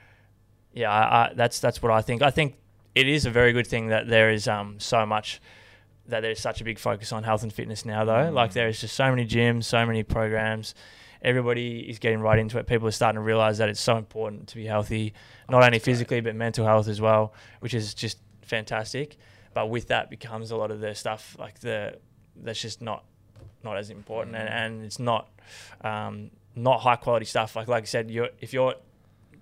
yeah, 0.72 0.90
I, 0.90 1.02
I, 1.30 1.32
that's 1.34 1.60
that's 1.60 1.82
what 1.82 1.92
I 1.92 2.00
think. 2.02 2.22
I 2.22 2.30
think 2.30 2.56
it 2.94 3.08
is 3.08 3.26
a 3.26 3.30
very 3.30 3.52
good 3.52 3.66
thing 3.66 3.88
that 3.88 4.08
there 4.08 4.30
is 4.30 4.48
um 4.48 4.78
so 4.80 5.04
much 5.06 5.40
that 6.08 6.20
there's 6.20 6.40
such 6.40 6.60
a 6.60 6.64
big 6.64 6.78
focus 6.78 7.12
on 7.12 7.22
health 7.22 7.42
and 7.42 7.52
fitness 7.52 7.84
now. 7.84 8.04
Though, 8.04 8.12
Mm. 8.30 8.34
like 8.34 8.52
there 8.54 8.68
is 8.68 8.80
just 8.80 8.94
so 8.96 9.08
many 9.10 9.26
gyms, 9.26 9.64
so 9.64 9.84
many 9.86 10.02
programs. 10.02 10.74
Everybody 11.22 11.80
is 11.88 12.00
getting 12.00 12.18
right 12.20 12.38
into 12.38 12.58
it. 12.58 12.66
People 12.66 12.88
are 12.88 12.92
starting 12.92 13.16
to 13.16 13.20
realize 13.22 13.58
that 13.58 13.68
it's 13.68 13.80
so 13.80 13.96
important 13.96 14.48
to 14.48 14.56
be 14.56 14.66
healthy, 14.66 15.14
not 15.48 15.58
only 15.58 15.70
that's 15.76 15.84
great. 15.84 15.92
physically 15.92 16.20
but 16.20 16.34
mental 16.34 16.66
health 16.66 16.88
as 16.88 17.00
well, 17.00 17.32
which 17.60 17.74
is 17.74 17.94
just 17.94 18.18
fantastic. 18.42 19.16
But 19.54 19.68
with 19.70 19.88
that 19.88 20.10
becomes 20.10 20.50
a 20.50 20.56
lot 20.56 20.70
of 20.70 20.80
the 20.80 20.94
stuff 20.94 21.36
like 21.38 21.60
the 21.60 21.98
that's 22.36 22.60
just 22.60 22.80
not 22.82 23.04
not 23.64 23.76
as 23.76 23.90
important, 23.90 24.34
and, 24.36 24.48
Mm. 24.48 24.52
and 24.66 24.84
it's 24.84 24.98
not 24.98 25.28
um, 25.82 26.30
not 26.54 26.80
high 26.80 26.96
quality 26.96 27.26
stuff. 27.26 27.54
Like 27.56 27.68
like 27.68 27.82
I 27.84 27.86
said, 27.86 28.10
you're 28.10 28.30
if 28.40 28.52
you're 28.52 28.74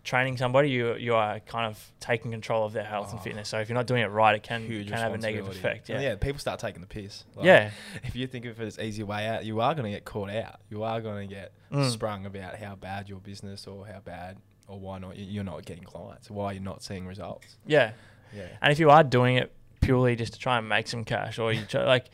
training 0.02 0.36
somebody, 0.38 0.70
you 0.70 0.94
you 0.96 1.14
are 1.14 1.40
kind 1.40 1.66
of 1.66 1.92
taking 2.00 2.30
control 2.30 2.64
of 2.64 2.72
their 2.72 2.84
health 2.84 3.10
and 3.10 3.18
Oh. 3.20 3.22
fitness. 3.22 3.48
So 3.48 3.60
if 3.60 3.68
you're 3.68 3.74
not 3.76 3.86
doing 3.86 4.02
it 4.02 4.06
right, 4.06 4.34
it 4.34 4.42
can 4.42 4.62
huge 4.66 4.88
can 4.88 4.96
have 4.96 5.12
a 5.14 5.18
negative 5.18 5.48
effect. 5.48 5.90
And 5.90 6.02
Yeah, 6.02 6.10
yeah, 6.10 6.16
people 6.16 6.38
start 6.40 6.58
taking 6.58 6.80
the 6.80 6.86
piss. 6.86 7.24
Like, 7.36 7.44
yeah, 7.46 7.70
If 8.02 8.16
you 8.16 8.26
think 8.26 8.46
of 8.46 8.58
it 8.60 8.66
as 8.66 8.78
easy 8.78 9.02
way 9.02 9.26
out, 9.28 9.44
you 9.44 9.60
are 9.60 9.74
going 9.74 9.84
to 9.84 9.90
get 9.90 10.04
caught 10.06 10.30
out. 10.30 10.60
You 10.70 10.82
are 10.84 11.00
going 11.02 11.28
to 11.28 11.34
get 11.34 11.52
Mm. 11.70 11.90
sprung 11.90 12.24
about 12.26 12.56
how 12.56 12.74
bad 12.76 13.08
your 13.08 13.20
business 13.20 13.66
or 13.66 13.86
how 13.86 14.00
bad 14.00 14.38
or 14.66 14.78
why 14.80 14.98
not 14.98 15.16
you're 15.18 15.44
not 15.44 15.64
getting 15.66 15.84
clients, 15.84 16.30
why 16.30 16.52
you're 16.52 16.62
not 16.62 16.82
seeing 16.82 17.06
results. 17.06 17.56
yeah. 17.66 17.92
Yeah. 18.32 18.46
And 18.62 18.72
if 18.72 18.78
you 18.78 18.90
are 18.90 19.02
doing 19.02 19.36
it 19.36 19.52
purely 19.80 20.16
just 20.16 20.34
to 20.34 20.38
try 20.38 20.58
and 20.58 20.68
make 20.68 20.88
some 20.88 21.04
cash, 21.04 21.38
or 21.38 21.52
you 21.52 21.64
try, 21.64 21.84
like, 21.84 22.10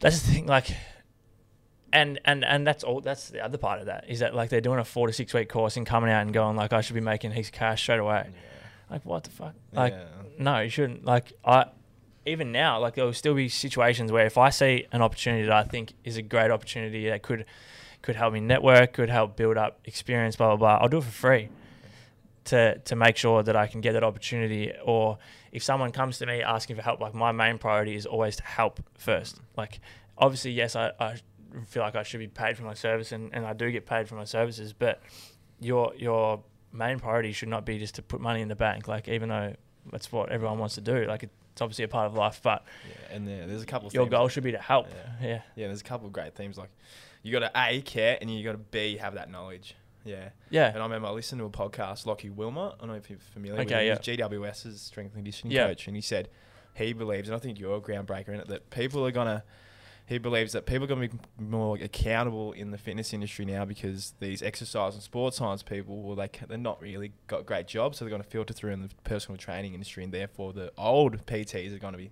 that's 0.00 0.22
the 0.22 0.32
thing. 0.32 0.46
Like, 0.46 0.68
and 1.92 2.20
and 2.24 2.44
and 2.44 2.66
that's 2.66 2.84
all. 2.84 3.00
That's 3.00 3.30
the 3.30 3.44
other 3.44 3.58
part 3.58 3.80
of 3.80 3.86
that 3.86 4.04
is 4.08 4.18
that 4.20 4.34
like 4.34 4.50
they're 4.50 4.60
doing 4.60 4.78
a 4.78 4.84
four 4.84 5.06
to 5.06 5.12
six 5.12 5.32
week 5.32 5.48
course 5.48 5.76
and 5.76 5.86
coming 5.86 6.10
out 6.10 6.22
and 6.22 6.32
going 6.32 6.56
like 6.56 6.72
I 6.72 6.80
should 6.80 6.94
be 6.94 7.00
making 7.00 7.30
heaps 7.32 7.48
of 7.48 7.54
cash 7.54 7.82
straight 7.82 8.00
away. 8.00 8.28
Like 8.90 9.04
what 9.04 9.24
the 9.24 9.30
fuck? 9.30 9.54
Like 9.72 9.92
yeah. 9.92 10.04
no, 10.38 10.60
you 10.60 10.68
shouldn't. 10.68 11.04
Like 11.04 11.32
I, 11.44 11.66
even 12.26 12.52
now, 12.52 12.80
like 12.80 12.94
there 12.94 13.04
will 13.04 13.12
still 13.12 13.34
be 13.34 13.48
situations 13.48 14.12
where 14.12 14.26
if 14.26 14.36
I 14.36 14.50
see 14.50 14.86
an 14.92 15.00
opportunity 15.00 15.44
that 15.44 15.52
I 15.52 15.62
think 15.62 15.94
is 16.04 16.16
a 16.16 16.22
great 16.22 16.50
opportunity 16.50 17.08
that 17.08 17.22
could 17.22 17.46
could 18.02 18.16
help 18.16 18.34
me 18.34 18.40
network, 18.40 18.92
could 18.92 19.08
help 19.08 19.36
build 19.36 19.56
up 19.56 19.80
experience, 19.84 20.36
blah 20.36 20.48
blah 20.48 20.56
blah, 20.56 20.78
I'll 20.82 20.88
do 20.88 20.98
it 20.98 21.04
for 21.04 21.10
free 21.10 21.48
to 22.46 22.78
to 22.78 22.96
make 22.96 23.16
sure 23.16 23.42
that 23.42 23.56
I 23.56 23.66
can 23.66 23.80
get 23.80 23.92
that 23.92 24.04
opportunity. 24.04 24.72
Or 24.84 25.18
if 25.52 25.62
someone 25.62 25.92
comes 25.92 26.18
to 26.18 26.26
me 26.26 26.42
asking 26.42 26.76
for 26.76 26.82
help, 26.82 27.00
like 27.00 27.14
my 27.14 27.32
main 27.32 27.58
priority 27.58 27.94
is 27.94 28.06
always 28.06 28.36
to 28.36 28.42
help 28.44 28.80
first. 28.98 29.40
Like 29.56 29.80
obviously, 30.18 30.52
yes, 30.52 30.76
I, 30.76 30.92
I 30.98 31.16
feel 31.66 31.82
like 31.82 31.96
I 31.96 32.02
should 32.02 32.20
be 32.20 32.28
paid 32.28 32.56
for 32.56 32.64
my 32.64 32.74
service, 32.74 33.12
and, 33.12 33.30
and 33.32 33.46
I 33.46 33.52
do 33.52 33.70
get 33.70 33.86
paid 33.86 34.08
for 34.08 34.14
my 34.14 34.24
services, 34.24 34.72
but 34.72 35.00
your 35.60 35.92
your 35.96 36.42
main 36.72 36.98
priority 36.98 37.32
should 37.32 37.48
not 37.48 37.64
be 37.64 37.78
just 37.78 37.94
to 37.96 38.02
put 38.02 38.20
money 38.20 38.40
in 38.40 38.48
the 38.48 38.56
bank. 38.56 38.88
Like 38.88 39.08
even 39.08 39.28
though 39.28 39.54
that's 39.92 40.10
what 40.12 40.30
everyone 40.30 40.58
wants 40.58 40.74
to 40.76 40.80
do, 40.80 41.04
like 41.06 41.22
it, 41.22 41.30
it's 41.52 41.62
obviously 41.62 41.84
a 41.84 41.88
part 41.88 42.06
of 42.06 42.14
life, 42.14 42.40
but 42.42 42.64
Yeah, 42.88 43.16
and 43.16 43.26
there, 43.26 43.46
there's 43.46 43.62
a 43.62 43.66
couple. 43.66 43.88
Of 43.88 43.94
your 43.94 44.04
themes 44.04 44.10
goal 44.10 44.28
should 44.28 44.44
be 44.44 44.52
to 44.52 44.58
help. 44.58 44.88
Yeah. 44.88 45.26
Yeah. 45.28 45.42
Yeah, 45.54 45.66
there's 45.68 45.80
a 45.80 45.84
couple 45.84 46.06
of 46.06 46.12
great 46.12 46.34
themes 46.34 46.58
like 46.58 46.70
you 47.22 47.32
got 47.32 47.40
to 47.40 47.50
a 47.54 47.80
care 47.80 48.18
and 48.20 48.30
you 48.30 48.44
got 48.44 48.52
to 48.52 48.58
b 48.58 48.98
have 48.98 49.14
that 49.14 49.30
knowledge. 49.30 49.74
Yeah. 50.06 50.30
Yeah. 50.50 50.68
And 50.68 50.78
I 50.78 50.82
remember 50.82 51.08
I 51.08 51.10
listened 51.10 51.40
to 51.40 51.44
a 51.46 51.50
podcast, 51.50 52.06
Lockie 52.06 52.30
Wilmot. 52.30 52.74
I 52.76 52.78
don't 52.80 52.88
know 52.88 52.94
if 52.94 53.10
you're 53.10 53.18
familiar 53.18 53.60
Okay, 53.62 53.90
with 53.90 54.08
him. 54.08 54.16
He's 54.16 54.18
GWS's 54.18 54.80
strength 54.80 55.08
and 55.14 55.16
conditioning 55.24 55.54
Yeah. 55.54 55.66
coach. 55.66 55.86
And 55.86 55.96
he 55.96 56.02
said 56.02 56.28
he 56.74 56.92
believes, 56.92 57.28
and 57.28 57.34
I 57.36 57.38
think 57.38 57.58
you're 57.58 57.76
a 57.76 57.80
groundbreaker 57.80 58.28
in 58.28 58.36
it, 58.40 58.48
that 58.48 58.70
people 58.70 59.04
are 59.06 59.10
going 59.10 59.26
to, 59.26 59.42
he 60.06 60.18
believes 60.18 60.52
that 60.52 60.66
people 60.66 60.84
are 60.84 60.86
going 60.86 61.08
to 61.08 61.16
be 61.16 61.18
more 61.38 61.76
accountable 61.78 62.52
in 62.52 62.70
the 62.70 62.78
fitness 62.78 63.12
industry 63.12 63.44
now 63.44 63.64
because 63.64 64.14
these 64.20 64.40
exercise 64.42 64.94
and 64.94 65.02
sports 65.02 65.38
science 65.38 65.62
people, 65.64 66.02
well, 66.02 66.14
they, 66.14 66.28
ca- 66.28 66.46
they're 66.46 66.58
not 66.58 66.80
really 66.80 67.12
got 67.26 67.44
great 67.44 67.66
jobs. 67.66 67.98
So 67.98 68.04
they're 68.04 68.10
going 68.10 68.22
to 68.22 68.28
filter 68.28 68.54
through 68.54 68.72
in 68.72 68.82
the 68.82 68.90
personal 69.04 69.36
training 69.36 69.74
industry. 69.74 70.04
And 70.04 70.12
therefore, 70.12 70.52
the 70.52 70.70
old 70.78 71.26
PTs 71.26 71.74
are 71.74 71.78
going 71.80 71.94
to 71.94 71.98
be 71.98 72.10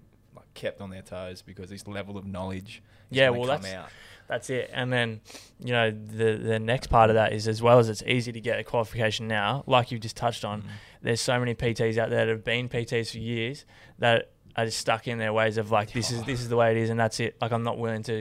kept 0.55 0.81
on 0.81 0.91
their 0.91 1.03
toes 1.03 1.43
because 1.43 1.71
this 1.71 1.87
level 1.87 2.17
of 2.17 2.25
knowledge 2.27 2.83
Yeah, 3.11 3.31
well, 3.31 3.45
that's- 3.47 3.73
out. 3.75 3.89
That's 4.27 4.49
it. 4.49 4.71
And 4.73 4.91
then, 4.91 5.21
you 5.61 5.73
know, 5.73 5.91
the 5.91 6.37
the 6.37 6.59
next 6.59 6.87
part 6.87 7.11
of 7.11 7.15
that 7.15 7.35
is 7.35 7.47
as 7.47 7.61
well 7.61 7.79
as 7.79 7.91
it's 7.91 8.03
easy 8.05 8.33
to 8.33 8.41
get 8.41 8.59
a 8.59 8.65
qualification 8.65 9.29
now, 9.29 9.65
like 9.67 9.91
you've 9.93 10.01
just 10.01 10.17
touched 10.17 10.47
on, 10.47 10.63
Mm. 10.63 10.67
there's 11.03 11.21
so 11.21 11.39
many 11.39 11.55
PTs 11.55 11.99
out 11.99 12.09
there 12.09 12.21
that 12.25 12.29
have 12.29 12.43
been 12.45 12.71
PTs 12.71 13.11
for 13.11 13.19
years 13.19 13.67
that 13.99 14.31
are 14.57 14.65
just 14.65 14.79
stuck 14.79 15.07
in 15.07 15.19
their 15.19 15.35
ways 15.35 15.59
of 15.59 15.71
like 15.71 15.93
this 15.93 16.11
is 16.11 16.23
this 16.25 16.41
is 16.41 16.49
the 16.49 16.57
way 16.57 16.71
it 16.71 16.79
is 16.79 16.89
and 16.89 16.99
that's 16.99 17.21
it. 17.21 17.37
Like 17.43 17.53
I'm 17.53 17.65
not 17.65 17.77
willing 17.77 18.03
to 18.05 18.21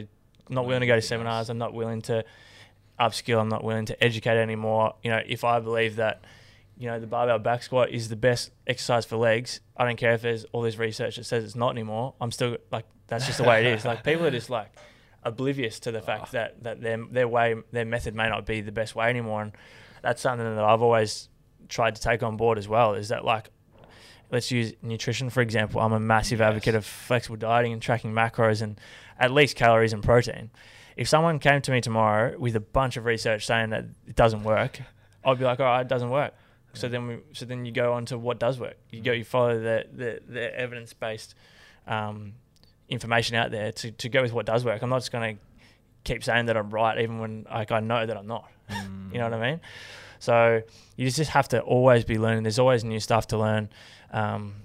I'm 0.49 0.55
not 0.55 0.65
willing 0.65 0.81
to 0.81 0.87
go 0.87 0.95
to 0.95 1.01
seminars. 1.01 1.49
I'm 1.49 1.57
not 1.57 1.73
willing 1.73 2.01
to 2.03 2.25
upskill, 2.99 3.39
I'm 3.39 3.47
not 3.49 3.63
willing 3.63 3.85
to 3.85 4.03
educate 4.03 4.37
anymore. 4.37 4.95
You 5.03 5.11
know, 5.11 5.21
if 5.25 5.45
I 5.45 5.61
believe 5.61 5.95
that 5.95 6.25
you 6.83 6.89
know, 6.89 6.99
the 6.99 7.07
barbell 7.07 7.39
back 7.39 7.63
squat 7.63 7.91
is 7.91 8.09
the 8.09 8.17
best 8.17 8.51
exercise 8.67 9.05
for 9.05 9.15
legs. 9.15 9.61
I 9.77 9.85
don't 9.85 9.95
care 9.95 10.11
if 10.13 10.21
there's 10.21 10.43
all 10.51 10.61
this 10.61 10.77
research 10.77 11.15
that 11.15 11.23
says 11.23 11.45
it's 11.45 11.55
not 11.55 11.69
anymore. 11.69 12.13
I'm 12.19 12.29
still 12.31 12.57
like 12.71 12.85
that's 13.07 13.25
just 13.25 13.37
the 13.37 13.45
way 13.45 13.65
it 13.65 13.67
is. 13.73 13.85
Like 13.85 14.03
people 14.03 14.25
are 14.25 14.31
just 14.31 14.49
like 14.49 14.69
oblivious 15.23 15.79
to 15.79 15.91
the 15.93 16.01
fact 16.01 16.23
Ah. 16.25 16.29
that 16.33 16.63
that 16.63 16.81
their 16.81 16.97
their 17.09 17.27
way 17.29 17.55
their 17.71 17.85
method 17.85 18.13
may 18.15 18.27
not 18.27 18.45
be 18.45 18.59
the 18.59 18.73
best 18.73 18.95
way 18.95 19.07
anymore 19.09 19.41
and 19.43 19.51
that's 20.01 20.21
something 20.21 20.45
that 20.55 20.63
I've 20.63 20.81
always 20.81 21.29
tried 21.69 21.95
to 21.95 22.01
take 22.01 22.21
on 22.21 22.35
board 22.35 22.57
as 22.57 22.67
well 22.67 22.93
is 22.95 23.07
that 23.07 23.23
like 23.23 23.49
let's 24.29 24.51
use 24.51 24.73
nutrition 24.81 25.29
for 25.29 25.39
example 25.41 25.79
I'm 25.79 25.93
a 25.93 25.99
massive 26.01 26.39
Yes. 26.39 26.47
advocate 26.49 26.75
of 26.75 26.85
flexible 26.85 27.37
dieting 27.37 27.71
and 27.71 27.81
tracking 27.81 28.11
macros 28.11 28.61
and 28.61 28.77
at 29.17 29.31
least 29.31 29.55
calories 29.55 29.93
and 29.93 30.03
protein 30.03 30.49
if 30.97 31.07
someone 31.07 31.39
came 31.39 31.61
to 31.61 31.71
me 31.71 31.79
tomorrow 31.79 32.37
with 32.37 32.55
a 32.57 32.59
bunch 32.59 32.97
of 32.97 33.05
research 33.05 33.45
saying 33.45 33.69
that 33.69 33.85
it 34.05 34.15
doesn't 34.17 34.43
work 34.43 34.81
I'd 35.23 35.39
be 35.39 35.45
like 35.45 35.61
all 35.61 35.65
right 35.67 35.81
it 35.81 35.87
doesn't 35.87 36.09
work 36.09 36.33
so 36.73 36.87
then 36.87 37.07
we 37.07 37.17
so 37.33 37.45
then 37.45 37.65
you 37.65 37.71
go 37.71 37.93
on 37.93 38.05
to 38.05 38.17
what 38.17 38.39
does 38.39 38.59
work 38.59 38.75
you 38.91 39.01
go 39.01 39.11
you 39.11 39.23
follow 39.23 39.59
the 39.59 39.85
the, 39.93 40.21
the 40.27 40.59
evidence 40.59 40.93
based 40.93 41.35
um, 41.87 42.33
information 42.89 43.35
out 43.35 43.51
there 43.51 43.71
to, 43.71 43.91
to 43.91 44.09
go 44.09 44.21
with 44.21 44.33
what 44.33 44.45
does 44.45 44.63
work. 44.65 44.81
I'm 44.81 44.89
not 44.89 44.99
just 44.99 45.11
going 45.11 45.35
to 45.37 45.41
keep 46.03 46.23
saying 46.23 46.45
that 46.47 46.55
I'm 46.57 46.69
right, 46.69 46.99
even 46.99 47.19
when 47.19 47.45
like 47.51 47.71
I 47.71 47.79
know 47.79 48.05
that 48.05 48.15
I'm 48.17 48.27
not. 48.27 48.49
You 49.11 49.19
know 49.19 49.25
what 49.29 49.33
I 49.33 49.51
mean? 49.51 49.61
So 50.19 50.61
you 50.95 51.09
just 51.11 51.31
have 51.31 51.47
to 51.49 51.59
always 51.61 52.03
be 52.05 52.17
learning. 52.17 52.43
There's 52.43 52.57
always 52.59 52.83
new 52.83 52.99
stuff 52.99 53.27
to 53.27 53.37
learn. 53.37 53.69
Um, 54.11 54.55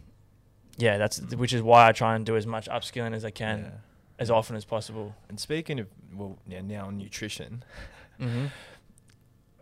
yeah, 0.79 0.97
that's 0.97 1.21
which 1.35 1.53
is 1.53 1.61
why 1.61 1.89
I 1.89 1.93
try 1.93 2.15
and 2.17 2.25
do 2.25 2.37
as 2.37 2.47
much 2.47 2.67
upskilling 2.69 3.15
as 3.15 3.25
I 3.25 3.31
can, 3.31 3.59
Yeah. 3.59 3.71
as 4.19 4.31
often 4.31 4.57
as 4.57 4.65
possible. 4.65 5.15
And 5.29 5.39
speaking 5.41 5.81
of, 5.81 5.87
well, 6.15 6.39
yeah, 6.47 6.61
now 6.63 6.89
nutrition, 6.91 7.63
Mm-hmm. 8.21 8.47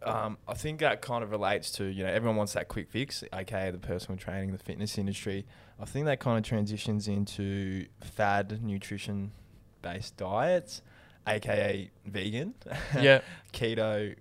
Um, 0.07 0.38
I 0.47 0.55
think 0.55 0.81
that 0.81 1.03
kind 1.03 1.25
of 1.25 1.31
relates 1.31 1.71
to, 1.73 1.85
you 1.85 2.05
know, 2.05 2.11
everyone 2.11 2.37
wants 2.37 2.53
that 2.53 2.69
quick 2.69 2.88
fix, 2.88 3.25
aka 3.33 3.71
the 3.71 3.79
personal 3.79 4.16
training, 4.19 4.53
the 4.53 4.59
fitness 4.59 4.97
industry. 4.99 5.47
I 5.81 5.85
think 5.85 6.07
that 6.07 6.21
kind 6.21 6.38
of 6.38 6.45
transitions 6.45 7.09
into 7.09 7.87
fad 8.01 8.62
nutrition 8.62 9.33
based 9.83 10.16
diets, 10.16 10.81
aka 11.27 11.90
vegan, 12.07 12.55
Yeah, 13.01 13.21
keto, 13.53 14.14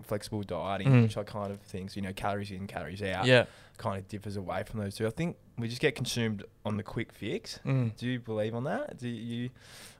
flexible 0.00 0.42
dieting, 0.42 0.88
Mm. 0.88 1.02
which 1.02 1.18
I 1.18 1.24
kind 1.24 1.52
of 1.52 1.60
think, 1.60 1.94
you 1.96 2.00
know, 2.02 2.12
calories 2.14 2.50
in, 2.50 2.66
calories 2.66 3.02
out, 3.02 3.26
yeah. 3.26 3.44
kind 3.76 3.98
of 3.98 4.08
differs 4.08 4.36
away 4.38 4.62
from 4.62 4.80
those 4.80 4.94
two. 4.94 5.06
I 5.06 5.10
think 5.10 5.36
we 5.58 5.68
just 5.68 5.82
get 5.82 5.94
consumed 5.94 6.44
on 6.64 6.78
the 6.78 6.82
quick 6.82 7.12
fix. 7.12 7.60
Mm. 7.66 7.94
Do 7.98 8.06
you 8.06 8.18
believe 8.20 8.54
on 8.54 8.64
that? 8.64 8.96
Do 8.96 9.08
you? 9.08 9.50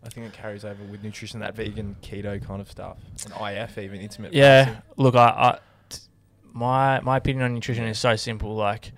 I 0.02 0.08
think 0.08 0.26
it 0.26 0.32
carries 0.32 0.64
over 0.64 0.82
with 0.84 1.04
nutrition, 1.04 1.40
that 1.40 1.54
vegan 1.54 1.96
keto 2.02 2.42
kind 2.42 2.60
of 2.62 2.70
stuff, 2.70 2.96
and 3.26 3.34
IF 3.34 3.76
even 3.76 4.00
intimate. 4.00 4.32
Yeah, 4.32 4.80
look, 4.96 5.14
I, 5.14 5.26
I 5.28 5.58
t- 5.90 5.98
my 6.52 7.00
my 7.00 7.18
opinion 7.18 7.44
on 7.44 7.52
nutrition 7.54 7.84
is 7.84 7.98
so 7.98 8.16
simple. 8.16 8.54
Like, 8.54 8.92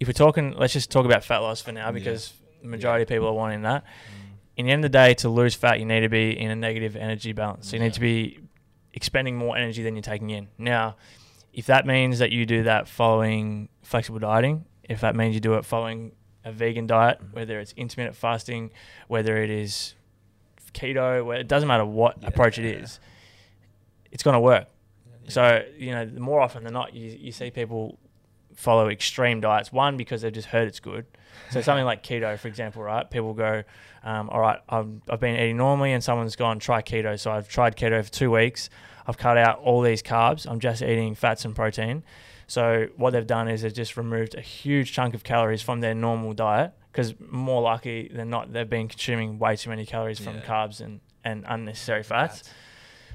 if 0.00 0.08
we're 0.08 0.12
talking, 0.12 0.52
let's 0.52 0.72
just 0.72 0.90
talk 0.90 1.04
about 1.04 1.24
fat 1.24 1.38
loss 1.38 1.60
for 1.60 1.72
now 1.72 1.86
Yeah. 1.86 1.92
because 1.92 2.32
the 2.62 2.68
majority 2.68 3.02
of 3.02 3.08
people 3.08 3.28
are 3.28 3.32
wanting 3.34 3.62
that. 3.62 3.84
Mm. 3.84 4.24
in 4.56 4.66
the 4.66 4.72
end 4.72 4.84
of 4.84 4.90
the 4.90 4.98
day, 4.98 5.14
to 5.14 5.28
lose 5.28 5.54
fat, 5.54 5.78
you 5.78 5.84
need 5.86 6.00
to 6.00 6.08
be 6.08 6.36
in 6.36 6.50
a 6.50 6.56
negative 6.56 6.96
energy 6.96 7.32
balance. 7.32 7.68
So 7.68 7.76
you 7.76 7.80
Yeah. 7.82 7.86
need 7.86 7.94
to 7.94 8.00
be 8.00 8.40
expending 8.98 9.36
more 9.36 9.56
energy 9.56 9.84
than 9.84 9.94
you're 9.94 10.02
taking 10.02 10.30
in. 10.30 10.48
Now, 10.58 10.96
if 11.52 11.66
that 11.66 11.86
means 11.86 12.18
that 12.18 12.32
you 12.32 12.44
do 12.46 12.64
that 12.64 12.88
following 12.88 13.68
flexible 13.82 14.18
dieting, 14.18 14.64
if 14.82 15.00
that 15.02 15.14
means 15.14 15.34
you 15.36 15.40
do 15.40 15.54
it 15.54 15.64
following 15.64 16.10
a 16.44 16.50
vegan 16.50 16.88
diet, 16.88 17.20
Mhm. 17.20 17.32
whether 17.34 17.60
it's 17.60 17.72
intermittent 17.76 18.16
fasting, 18.16 18.70
whether 19.06 19.36
it 19.40 19.50
is 19.50 19.94
keto, 20.72 21.24
where 21.24 21.38
it 21.38 21.46
doesn't 21.46 21.68
matter 21.68 21.86
what 21.86 22.16
approach 22.24 22.58
it 22.58 22.64
Yeah. 22.64 22.82
is, 22.82 22.98
it's 24.10 24.24
going 24.24 24.34
to 24.34 24.40
work. 24.40 24.66
Yeah. 25.24 25.30
So, 25.30 25.64
you 25.76 25.92
know, 25.92 26.06
more 26.18 26.40
often 26.40 26.64
than 26.64 26.72
not, 26.72 26.92
you, 26.92 27.16
you 27.26 27.30
see 27.30 27.50
people 27.52 27.98
follow 28.58 28.88
extreme 28.88 29.40
diets. 29.40 29.72
One, 29.72 29.96
because 29.96 30.22
they've 30.22 30.32
just 30.32 30.48
heard 30.48 30.66
it's 30.66 30.80
good. 30.80 31.06
So 31.50 31.60
something 31.60 31.84
like 31.84 32.02
keto, 32.02 32.36
for 32.36 32.48
example, 32.48 32.82
right? 32.82 33.08
People 33.08 33.32
go, 33.32 33.62
um, 34.02 34.28
all 34.30 34.40
right, 34.40 34.58
I'm, 34.68 35.00
I've 35.08 35.20
been 35.20 35.36
eating 35.36 35.56
normally 35.56 35.92
and 35.92 36.02
someone's 36.02 36.34
gone, 36.34 36.58
try 36.58 36.82
keto. 36.82 37.18
So 37.20 37.30
I've 37.30 37.48
tried 37.48 37.76
keto 37.76 38.04
for 38.04 38.10
two 38.10 38.32
weeks. 38.32 38.68
I've 39.06 39.16
cut 39.16 39.38
out 39.38 39.60
all 39.60 39.80
these 39.80 40.02
carbs. 40.02 40.44
I'm 40.50 40.58
just 40.58 40.82
eating 40.82 41.14
fats 41.14 41.44
and 41.44 41.54
protein. 41.54 42.02
So 42.48 42.88
what 42.96 43.10
they've 43.12 43.26
done 43.26 43.46
is 43.46 43.62
they've 43.62 43.72
just 43.72 43.96
removed 43.96 44.34
a 44.34 44.40
huge 44.40 44.92
chunk 44.92 45.14
of 45.14 45.22
calories 45.22 45.62
from 45.62 45.78
their 45.80 45.94
normal 45.94 46.32
diet 46.32 46.72
because 46.90 47.14
more 47.20 47.62
likely 47.62 48.10
than 48.12 48.28
not, 48.28 48.52
they've 48.52 48.68
been 48.68 48.88
consuming 48.88 49.38
way 49.38 49.54
too 49.54 49.70
many 49.70 49.86
calories 49.86 50.18
from 50.18 50.34
Yeah. 50.38 50.42
carbs 50.42 50.80
and, 50.80 50.98
and 51.24 51.44
unnecessary 51.48 52.02
fats. 52.02 52.42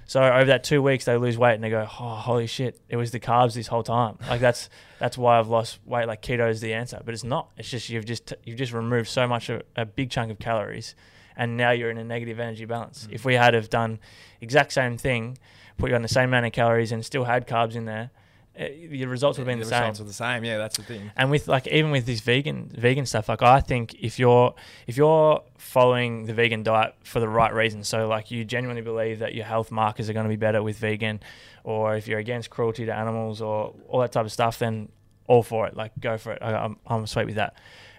So 0.05 0.21
over 0.21 0.45
that 0.45 0.63
two 0.63 0.81
weeks, 0.81 1.05
they 1.05 1.17
lose 1.17 1.37
weight 1.37 1.55
and 1.55 1.63
they 1.63 1.69
go, 1.69 1.87
"Oh, 1.99 2.15
holy 2.15 2.47
shit! 2.47 2.79
It 2.89 2.97
was 2.97 3.11
the 3.11 3.19
carbs 3.19 3.53
this 3.53 3.67
whole 3.67 3.83
time." 3.83 4.17
Like 4.29 4.41
that's 4.41 4.69
that's 4.99 5.17
why 5.17 5.39
I've 5.39 5.47
lost 5.47 5.79
weight. 5.85 6.07
Like 6.07 6.21
keto 6.21 6.49
is 6.49 6.61
the 6.61 6.73
answer, 6.73 7.01
but 7.03 7.13
it's 7.13 7.23
not. 7.23 7.49
It's 7.57 7.69
just 7.69 7.89
you've 7.89 8.05
just 8.05 8.33
you've 8.43 8.57
just 8.57 8.73
removed 8.73 9.07
so 9.07 9.27
much 9.27 9.49
of 9.49 9.63
a 9.75 9.85
big 9.85 10.09
chunk 10.09 10.31
of 10.31 10.39
calories, 10.39 10.95
and 11.35 11.57
now 11.57 11.71
you're 11.71 11.89
in 11.89 11.97
a 11.97 12.03
negative 12.03 12.39
energy 12.39 12.65
balance. 12.65 13.07
Mm. 13.07 13.13
If 13.13 13.25
we 13.25 13.35
had 13.35 13.53
have 13.53 13.69
done 13.69 13.99
exact 14.41 14.73
same 14.73 14.97
thing, 14.97 15.37
put 15.77 15.89
you 15.89 15.95
on 15.95 16.01
the 16.01 16.07
same 16.07 16.29
amount 16.29 16.45
of 16.45 16.51
calories 16.51 16.91
and 16.91 17.05
still 17.05 17.23
had 17.23 17.47
carbs 17.47 17.75
in 17.75 17.85
there, 17.85 18.11
Uh, 18.57 18.65
the 18.89 19.05
results 19.05 19.37
would 19.39 19.47
have 19.47 19.51
been 19.51 19.57
the 19.57 19.65
the, 19.65 19.69
same. 19.71 19.81
results 19.81 19.99
are 20.01 20.03
the 20.03 20.13
same. 20.13 20.43
Yeah, 20.43 20.57
that's 20.59 20.77
the 20.77 20.83
thing. 20.83 21.11
And 21.15 21.31
with 21.31 21.47
like 21.47 21.65
even 21.67 21.89
with 21.89 22.05
this 22.05 22.19
vegan 22.21 22.71
vegan 22.77 23.07
stuff, 23.07 23.27
like 23.27 23.41
I 23.41 23.61
think 23.61 23.95
if 23.95 24.19
you're 24.19 24.53
if 24.85 24.95
you're 24.95 25.41
following 25.57 26.25
the 26.25 26.33
vegan 26.35 26.61
diet 26.61 26.93
for 27.03 27.19
the 27.19 27.27
right 27.27 27.51
reasons, 27.51 27.87
so 27.87 28.07
like 28.07 28.29
you 28.29 28.45
genuinely 28.45 28.83
believe 28.83 29.19
that 29.19 29.33
your 29.33 29.45
health 29.45 29.71
markers 29.71 30.07
are 30.07 30.13
going 30.13 30.25
to 30.25 30.29
be 30.29 30.35
better 30.35 30.61
with 30.61 30.77
vegan, 30.77 31.19
or 31.63 31.95
if 31.95 32.07
you're 32.07 32.19
against 32.19 32.51
cruelty 32.51 32.85
to 32.85 32.93
animals 32.93 33.41
or 33.41 33.73
all 33.87 34.01
that 34.01 34.11
type 34.11 34.25
of 34.25 34.31
stuff, 34.31 34.59
then 34.59 34.89
all 35.25 35.41
for 35.41 35.65
it. 35.65 35.75
Like 35.75 35.91
go 35.99 36.19
for 36.19 36.33
it. 36.33 36.39
I, 36.41 36.53
I'm 36.53 36.77
I'm 36.85 37.07
sweet 37.07 37.25
with 37.25 37.35
that. 37.35 37.55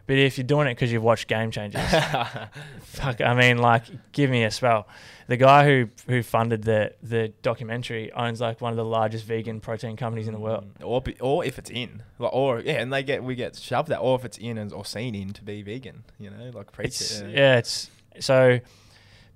But 0.07 0.19
if 0.19 0.37
you're 0.37 0.47
doing 0.47 0.67
it 0.67 0.73
because 0.73 0.93
you've 0.93 1.03
watched 1.03 1.29
Game 1.29 1.51
Changers, 1.51 1.81
fuck, 2.83 3.21
I 3.23 3.35
mean, 3.35 3.59
like, 3.59 3.85
give 4.13 4.29
me 4.31 4.45
a 4.45 4.51
spell. 4.51 4.87
The 5.29 5.39
guy 5.39 5.65
who 5.65 5.89
who 6.07 6.23
funded 6.23 6.63
the 6.63 6.93
the 7.03 7.29
documentary 7.41 8.13
owns 8.13 8.41
like 8.41 8.61
one 8.61 8.71
of 8.73 8.77
the 8.77 8.85
largest 8.85 9.25
vegan 9.25 9.61
protein 9.61 9.97
companies 9.97 10.27
in 10.29 10.35
the 10.35 10.41
world. 10.41 10.67
Mm. 10.79 10.87
or 10.87 11.01
be, 11.01 11.19
or 11.21 11.45
if 11.45 11.59
it's 11.59 11.71
in, 11.71 12.03
like, 12.19 12.35
or 12.35 12.61
yeah, 12.61 12.75
and 12.75 12.93
they 12.93 13.03
get 13.03 13.25
we 13.25 13.35
get 13.35 13.57
shoved 13.57 13.89
that, 13.89 14.01
or 14.01 14.19
if 14.19 14.27
it's 14.27 14.37
in 14.37 14.59
and 14.59 14.73
or 14.73 14.85
seen 14.85 15.15
in 15.15 15.33
to 15.33 15.43
be 15.43 15.63
vegan, 15.63 16.05
you 16.19 16.29
know, 16.29 16.51
like 16.53 16.71
preach 16.73 16.89
It's 16.89 17.21
it. 17.21 17.31
yeah, 17.31 17.57
it's 17.57 17.91
so 18.21 18.61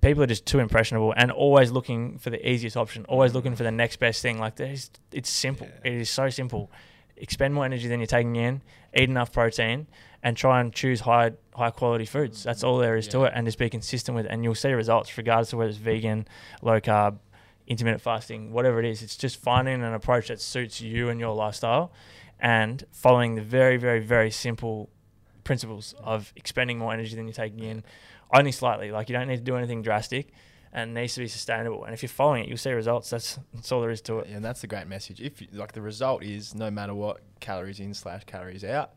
people 0.01 0.23
are 0.23 0.27
just 0.27 0.45
too 0.45 0.59
impressionable 0.59 1.13
and 1.17 1.31
always 1.31 1.71
looking 1.71 2.17
for 2.19 2.29
the 2.29 2.47
easiest 2.49 2.77
option, 2.77 3.05
always 3.05 3.33
looking 3.33 3.55
for 3.55 3.63
the 3.63 3.71
next 3.71 3.97
best 3.97 4.21
thing. 4.21 4.39
Like 4.39 4.55
there's, 4.55 4.91
it's 5.11 5.29
simple. 5.29 5.67
Yeah. 5.83 5.91
It 5.91 6.01
is 6.01 6.09
so 6.09 6.29
simple. 6.29 6.71
Expend 7.17 7.53
more 7.53 7.65
energy 7.65 7.87
than 7.87 7.99
you're 7.99 8.07
taking 8.07 8.35
in, 8.37 8.61
eat 8.95 9.09
enough 9.09 9.31
protein, 9.33 9.87
and 10.23 10.35
try 10.35 10.59
and 10.61 10.73
choose 10.73 11.01
high 11.01 11.31
high 11.55 11.71
quality 11.71 12.05
foods. 12.05 12.43
That's 12.43 12.63
all 12.63 12.77
there 12.77 12.97
is 12.97 13.07
to 13.09 13.23
it, 13.23 13.33
and 13.35 13.45
just 13.45 13.57
be 13.57 13.69
consistent 13.69 14.15
with 14.15 14.25
it, 14.25 14.31
and 14.31 14.43
you'll 14.43 14.55
see 14.55 14.71
results 14.71 15.17
regardless 15.17 15.53
of 15.53 15.59
whether 15.59 15.69
it's 15.69 15.77
vegan, 15.77 16.27
low 16.61 16.79
carb, 16.79 17.19
intermittent 17.67 18.01
fasting, 18.01 18.51
whatever 18.51 18.79
it 18.79 18.85
is. 18.85 19.01
It's 19.01 19.17
just 19.17 19.37
finding 19.37 19.83
an 19.83 19.93
approach 19.93 20.27
that 20.27 20.41
suits 20.41 20.81
you 20.81 21.09
and 21.09 21.19
your 21.19 21.35
lifestyle, 21.35 21.91
and 22.39 22.83
following 22.91 23.35
the 23.35 23.41
very 23.41 23.77
very 23.77 23.99
very 23.99 24.31
simple 24.31 24.89
principles 25.43 25.95
of 26.03 26.31
expending 26.35 26.77
more 26.77 26.93
energy 26.93 27.15
than 27.15 27.25
you're 27.25 27.33
taking 27.33 27.63
in, 27.63 27.83
only 28.33 28.51
slightly. 28.51 28.91
Like 28.91 29.09
you 29.09 29.15
don't 29.15 29.27
need 29.27 29.37
to 29.37 29.43
do 29.43 29.55
anything 29.55 29.81
drastic, 29.81 30.31
and 30.71 30.93
needs 30.93 31.15
to 31.15 31.21
be 31.21 31.27
sustainable. 31.27 31.83
And 31.85 31.93
if 31.93 32.03
you're 32.03 32.09
following 32.09 32.43
it, 32.43 32.49
you'll 32.49 32.57
see 32.57 32.71
results. 32.71 33.09
That's 33.09 33.39
that's 33.53 33.71
all 33.71 33.81
there 33.81 33.89
is 33.89 34.01
to 34.01 34.19
it. 34.19 34.27
Yeah, 34.29 34.35
and 34.37 34.45
that's 34.45 34.61
the 34.61 34.67
great 34.67 34.87
message. 34.87 35.21
If 35.21 35.41
you, 35.41 35.47
like 35.53 35.71
the 35.71 35.81
result 35.81 36.23
is 36.23 36.53
no 36.53 36.69
matter 36.69 36.93
what 36.93 37.21
calories 37.39 37.79
in 37.79 37.93
slash 37.93 38.25
calories 38.25 38.63
out, 38.63 38.93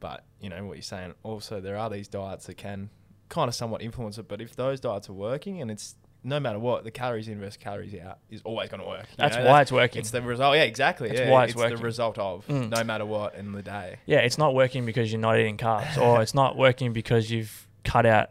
But 0.00 0.24
you 0.40 0.48
know 0.50 0.64
what 0.64 0.74
you're 0.76 0.82
saying. 0.82 1.14
Also, 1.22 1.60
there 1.60 1.76
are 1.76 1.90
these 1.90 2.08
diets 2.08 2.46
that 2.46 2.56
can 2.56 2.90
kind 3.28 3.48
of 3.48 3.54
somewhat 3.54 3.82
influence 3.82 4.18
it. 4.18 4.28
But 4.28 4.40
if 4.40 4.56
those 4.56 4.80
diets 4.80 5.08
are 5.08 5.12
working, 5.14 5.60
and 5.60 5.70
it's 5.70 5.94
no 6.22 6.40
matter 6.40 6.58
what, 6.58 6.84
the 6.84 6.90
calories 6.90 7.28
in 7.28 7.38
versus 7.38 7.56
calories 7.56 7.94
out 8.00 8.18
is 8.30 8.42
always 8.42 8.68
going 8.68 8.82
to 8.82 8.88
work. 8.88 9.06
That's 9.16 9.36
know? 9.36 9.46
why 9.46 9.62
it's 9.62 9.72
working. 9.72 10.00
It's 10.00 10.10
the 10.10 10.22
result. 10.22 10.56
Yeah, 10.56 10.62
exactly. 10.64 11.08
That's 11.08 11.20
yeah, 11.20 11.30
why 11.30 11.44
it's 11.44 11.54
the 11.54 11.60
working. 11.60 11.80
result 11.80 12.18
of 12.18 12.46
Mm. 12.48 12.68
no 12.70 12.84
matter 12.84 13.06
what 13.06 13.34
in 13.36 13.52
the 13.52 13.62
day. 13.62 13.96
yeah, 14.06 14.18
it's 14.18 14.38
not 14.38 14.54
working 14.54 14.84
because 14.84 15.12
you're 15.12 15.20
not 15.20 15.38
eating 15.38 15.56
carbs, 15.56 15.96
or 15.98 16.20
it's 16.22 16.34
not 16.34 16.56
working 16.56 16.92
because 16.92 17.30
you've 17.30 17.66
cut 17.84 18.06
out 18.06 18.30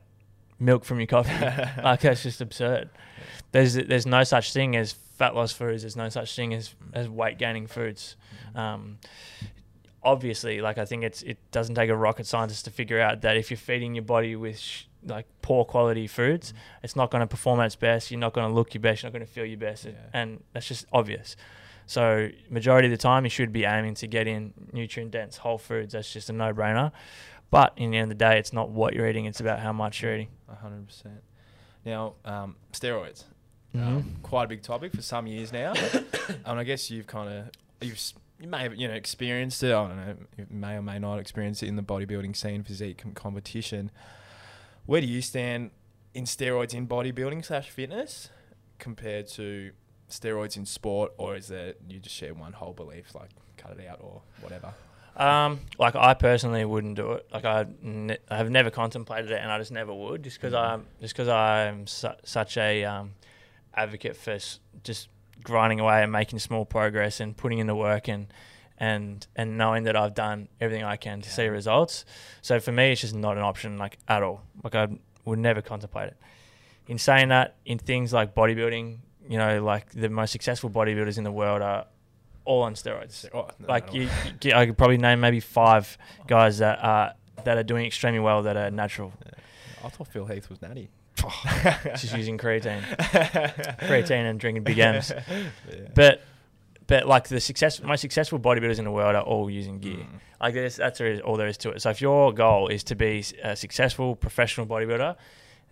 milk 0.60 0.84
from 0.86 1.00
your 1.00 1.08
coffee. 1.08 1.32
like 1.84 2.02
that's 2.02 2.24
just 2.24 2.42
absurd. 2.42 2.90
There's 3.52 3.74
there's 3.76 4.06
no 4.06 4.24
such 4.24 4.52
thing 4.54 4.76
as 4.76 4.92
fat 4.92 5.34
loss 5.34 5.54
foods. 5.54 5.84
There's 5.84 5.96
no 5.96 6.10
such 6.10 6.36
thing 6.36 6.54
as 6.54 6.76
as 6.94 7.08
weight 7.10 7.38
gaining 7.38 7.68
foods. 7.68 8.18
Um, 8.54 8.98
obviously, 10.06 10.62
like 10.62 10.78
I 10.78 10.86
think 10.86 11.04
it's 11.04 11.22
it 11.24 11.38
doesn't 11.52 11.76
take 11.76 11.90
a 11.90 11.96
rocket 11.96 12.26
scientist 12.28 12.64
to 12.66 12.72
figure 12.72 13.02
out 13.02 13.22
that 13.22 13.36
if 13.36 13.50
you're 13.52 13.58
feeding 13.58 13.96
your 13.96 14.04
body 14.04 14.36
with 14.38 14.58
sh- 14.60 14.84
like 15.06 15.26
poor 15.42 15.66
quality 15.66 16.08
foods, 16.08 16.54
it's 16.84 16.96
not 16.96 17.12
going 17.12 17.22
to 17.22 17.28
perform 17.28 17.60
at 17.60 17.66
its 17.66 17.76
best. 17.76 18.12
You're 18.12 18.20
not 18.20 18.34
going 18.34 18.48
to 18.48 18.54
look 18.54 18.74
your 18.74 18.82
best. 18.82 19.04
You're 19.04 19.10
not 19.12 19.18
going 19.18 19.26
to 19.28 19.32
feel 19.32 19.46
your 19.46 19.58
best, 19.58 19.86
Yeah. 19.86 19.92
and 20.14 20.44
that's 20.54 20.68
just 20.68 20.86
obvious. 20.94 21.36
So 21.88 22.30
majority 22.50 22.88
of 22.88 22.92
the 22.92 22.98
time, 22.98 23.26
you 23.26 23.30
should 23.30 23.52
be 23.52 23.66
aiming 23.66 23.96
to 23.96 24.08
get 24.08 24.26
in 24.28 24.54
nutrient 24.72 25.12
dense 25.12 25.38
whole 25.38 25.58
foods. 25.58 25.94
That's 25.94 26.12
just 26.12 26.30
a 26.30 26.34
no 26.34 26.54
brainer. 26.54 26.92
But 27.52 27.74
in 27.78 27.92
the 27.92 27.98
end 27.98 28.12
of 28.12 28.18
the 28.18 28.26
day, 28.26 28.40
it's 28.40 28.54
not 28.54 28.70
what 28.70 28.94
you're 28.94 29.08
eating; 29.08 29.26
it's 29.26 29.40
about 29.40 29.60
how 29.60 29.74
much 29.74 30.02
you're 30.02 30.16
eating. 30.16 30.30
Hundred 30.62 30.88
percent. 30.88 31.22
Now, 31.86 32.16
um, 32.26 32.56
steroids. 32.74 33.26
Mm-hmm. 33.76 33.88
Um, 33.88 34.16
quite 34.24 34.46
a 34.46 34.48
big 34.48 34.62
topic 34.64 34.94
for 34.94 35.02
some 35.02 35.28
years 35.28 35.52
now, 35.54 35.74
and 36.46 36.60
I 36.60 36.64
guess 36.64 36.90
you've 36.90 37.08
kind 37.08 37.30
of 37.30 37.50
you've 37.82 38.00
you 38.40 38.48
may 38.48 38.64
have 38.64 38.76
you 38.76 38.88
know 38.88 38.94
experienced 38.94 39.64
it. 39.64 39.68
I 39.74 39.88
don't 39.88 39.96
know, 39.98 40.16
you 40.38 40.46
may 40.50 40.76
or 40.76 40.82
may 40.82 41.00
not 41.00 41.20
experience 41.20 41.64
it 41.64 41.68
in 41.68 41.76
the 41.76 41.84
bodybuilding 41.84 42.36
scene, 42.36 42.64
physique 42.64 42.98
com- 43.00 43.14
competition. 43.14 43.92
Where 44.86 45.02
do 45.02 45.08
you 45.08 45.22
stand 45.22 45.72
in 46.14 46.26
steroids 46.26 46.74
in 46.74 46.88
bodybuilding 46.88 47.44
slash 47.46 47.70
fitness 47.70 48.30
compared 48.78 49.28
to 49.30 49.72
steroids 50.10 50.58
in 50.58 50.66
sport, 50.66 51.14
or 51.18 51.36
is 51.36 51.50
it 51.52 51.82
you 51.90 52.00
just 52.00 52.16
share 52.16 52.34
one 52.34 52.54
whole 52.54 52.74
belief 52.74 53.16
like 53.16 53.30
cut 53.58 53.78
it 53.80 53.88
out 53.88 54.00
or 54.02 54.22
whatever? 54.42 54.74
Um, 55.18 55.62
like 55.80 55.96
I 55.96 56.14
personally 56.14 56.66
wouldn't 56.66 56.96
do 56.96 57.14
it. 57.14 57.26
Like 57.34 57.46
I, 57.46 57.66
ne- 57.82 58.18
I 58.30 58.36
have 58.38 58.52
never 58.52 58.70
contemplated 58.70 59.32
it, 59.32 59.40
and 59.42 59.50
I 59.50 59.58
just 59.58 59.72
never 59.72 59.94
would. 59.94 60.24
Just 60.24 60.38
because 60.42 60.54
Mhm. 60.54 60.60
I'm, 60.70 60.86
just 61.00 61.14
because 61.16 61.30
I'm 61.30 61.88
su- 61.88 62.10
such 62.26 62.58
a 62.58 62.84
um, 62.84 63.14
advocate 63.74 64.18
for 64.18 64.32
s- 64.32 64.60
just 64.84 65.08
grinding 65.44 65.80
away 65.80 66.04
and 66.04 66.12
making 66.12 66.40
small 66.40 66.66
progress 66.66 67.20
and 67.20 67.36
putting 67.36 67.60
in 67.60 67.68
the 67.68 67.76
work 67.76 68.08
and 68.08 68.28
and 68.78 69.26
and 69.36 69.58
knowing 69.58 69.84
that 69.84 69.96
I've 69.96 70.14
done 70.14 70.50
everything 70.60 70.84
I 70.84 70.98
can 70.98 71.22
to 71.22 71.30
see 71.30 71.48
results. 71.48 72.04
So 72.42 72.60
for 72.60 72.72
me, 72.72 72.92
it's 72.92 73.02
just 73.02 73.16
not 73.16 73.38
an 73.38 73.44
option, 73.44 73.78
like 73.78 73.98
at 74.08 74.22
all. 74.24 74.42
Like 74.64 74.76
I 74.76 74.88
would 75.24 75.40
never 75.40 75.62
contemplate 75.62 76.08
it. 76.10 76.18
In 76.88 76.98
saying 77.00 77.30
that, 77.30 77.56
in 77.66 77.80
things 77.80 78.14
like 78.14 78.36
bodybuilding, 78.36 78.98
you 79.30 79.38
know, 79.38 79.64
like 79.64 79.90
the 79.92 80.10
most 80.10 80.32
successful 80.32 80.70
bodybuilders 80.70 81.18
in 81.18 81.24
the 81.24 81.32
world 81.32 81.62
are 81.62 81.86
all 82.44 82.62
on 82.62 82.76
steroids 82.76 83.26
Oh, 83.34 83.48
no, 83.60 83.68
like 83.68 83.92
you, 83.94 84.08
you- 84.44 84.54
I 84.54 84.68
could 84.68 84.78
probably 84.78 84.98
name 84.98 85.20
maybe 85.20 85.40
five 85.40 85.98
guys 86.28 86.60
that 86.60 86.78
are 86.84 87.14
that 87.44 87.58
are 87.58 87.64
doing 87.64 87.86
extremely 87.86 88.20
well 88.20 88.44
that 88.44 88.56
are 88.58 88.70
natural, 88.72 89.14
I 89.84 89.90
thought 89.90 90.08
Phil 90.10 90.26
Heath 90.26 90.50
was 90.50 90.62
natty. 90.62 90.90
Just 91.16 92.16
using 92.16 92.38
creatine, 92.38 92.82
creatine 93.80 94.30
and 94.30 94.40
drinking 94.40 94.64
big 94.64 94.80
M's. 94.80 95.12
Yeah. 95.12 95.50
But 95.94 96.22
but 96.88 97.08
like 97.08 97.28
the 97.30 97.40
success, 97.40 97.82
most 97.82 98.02
successful 98.02 98.40
bodybuilders 98.40 98.78
in 98.78 98.86
the 98.86 98.92
world 98.92 99.16
are 99.16 99.24
all 99.24 99.50
using 99.50 99.80
gear. 99.80 99.98
Mm. 99.98 100.20
Like 100.40 100.54
this, 100.54 100.76
that's 100.76 101.02
all 101.24 101.36
there 101.38 101.48
is 101.48 101.58
to 101.60 101.72
it. 101.72 101.82
So 101.82 101.90
if 101.90 102.02
your 102.02 102.32
goal 102.34 102.68
is 102.68 102.84
to 102.86 102.96
be 102.96 103.24
a 103.44 103.56
successful 103.56 104.16
professional 104.16 104.68
bodybuilder, 104.68 105.16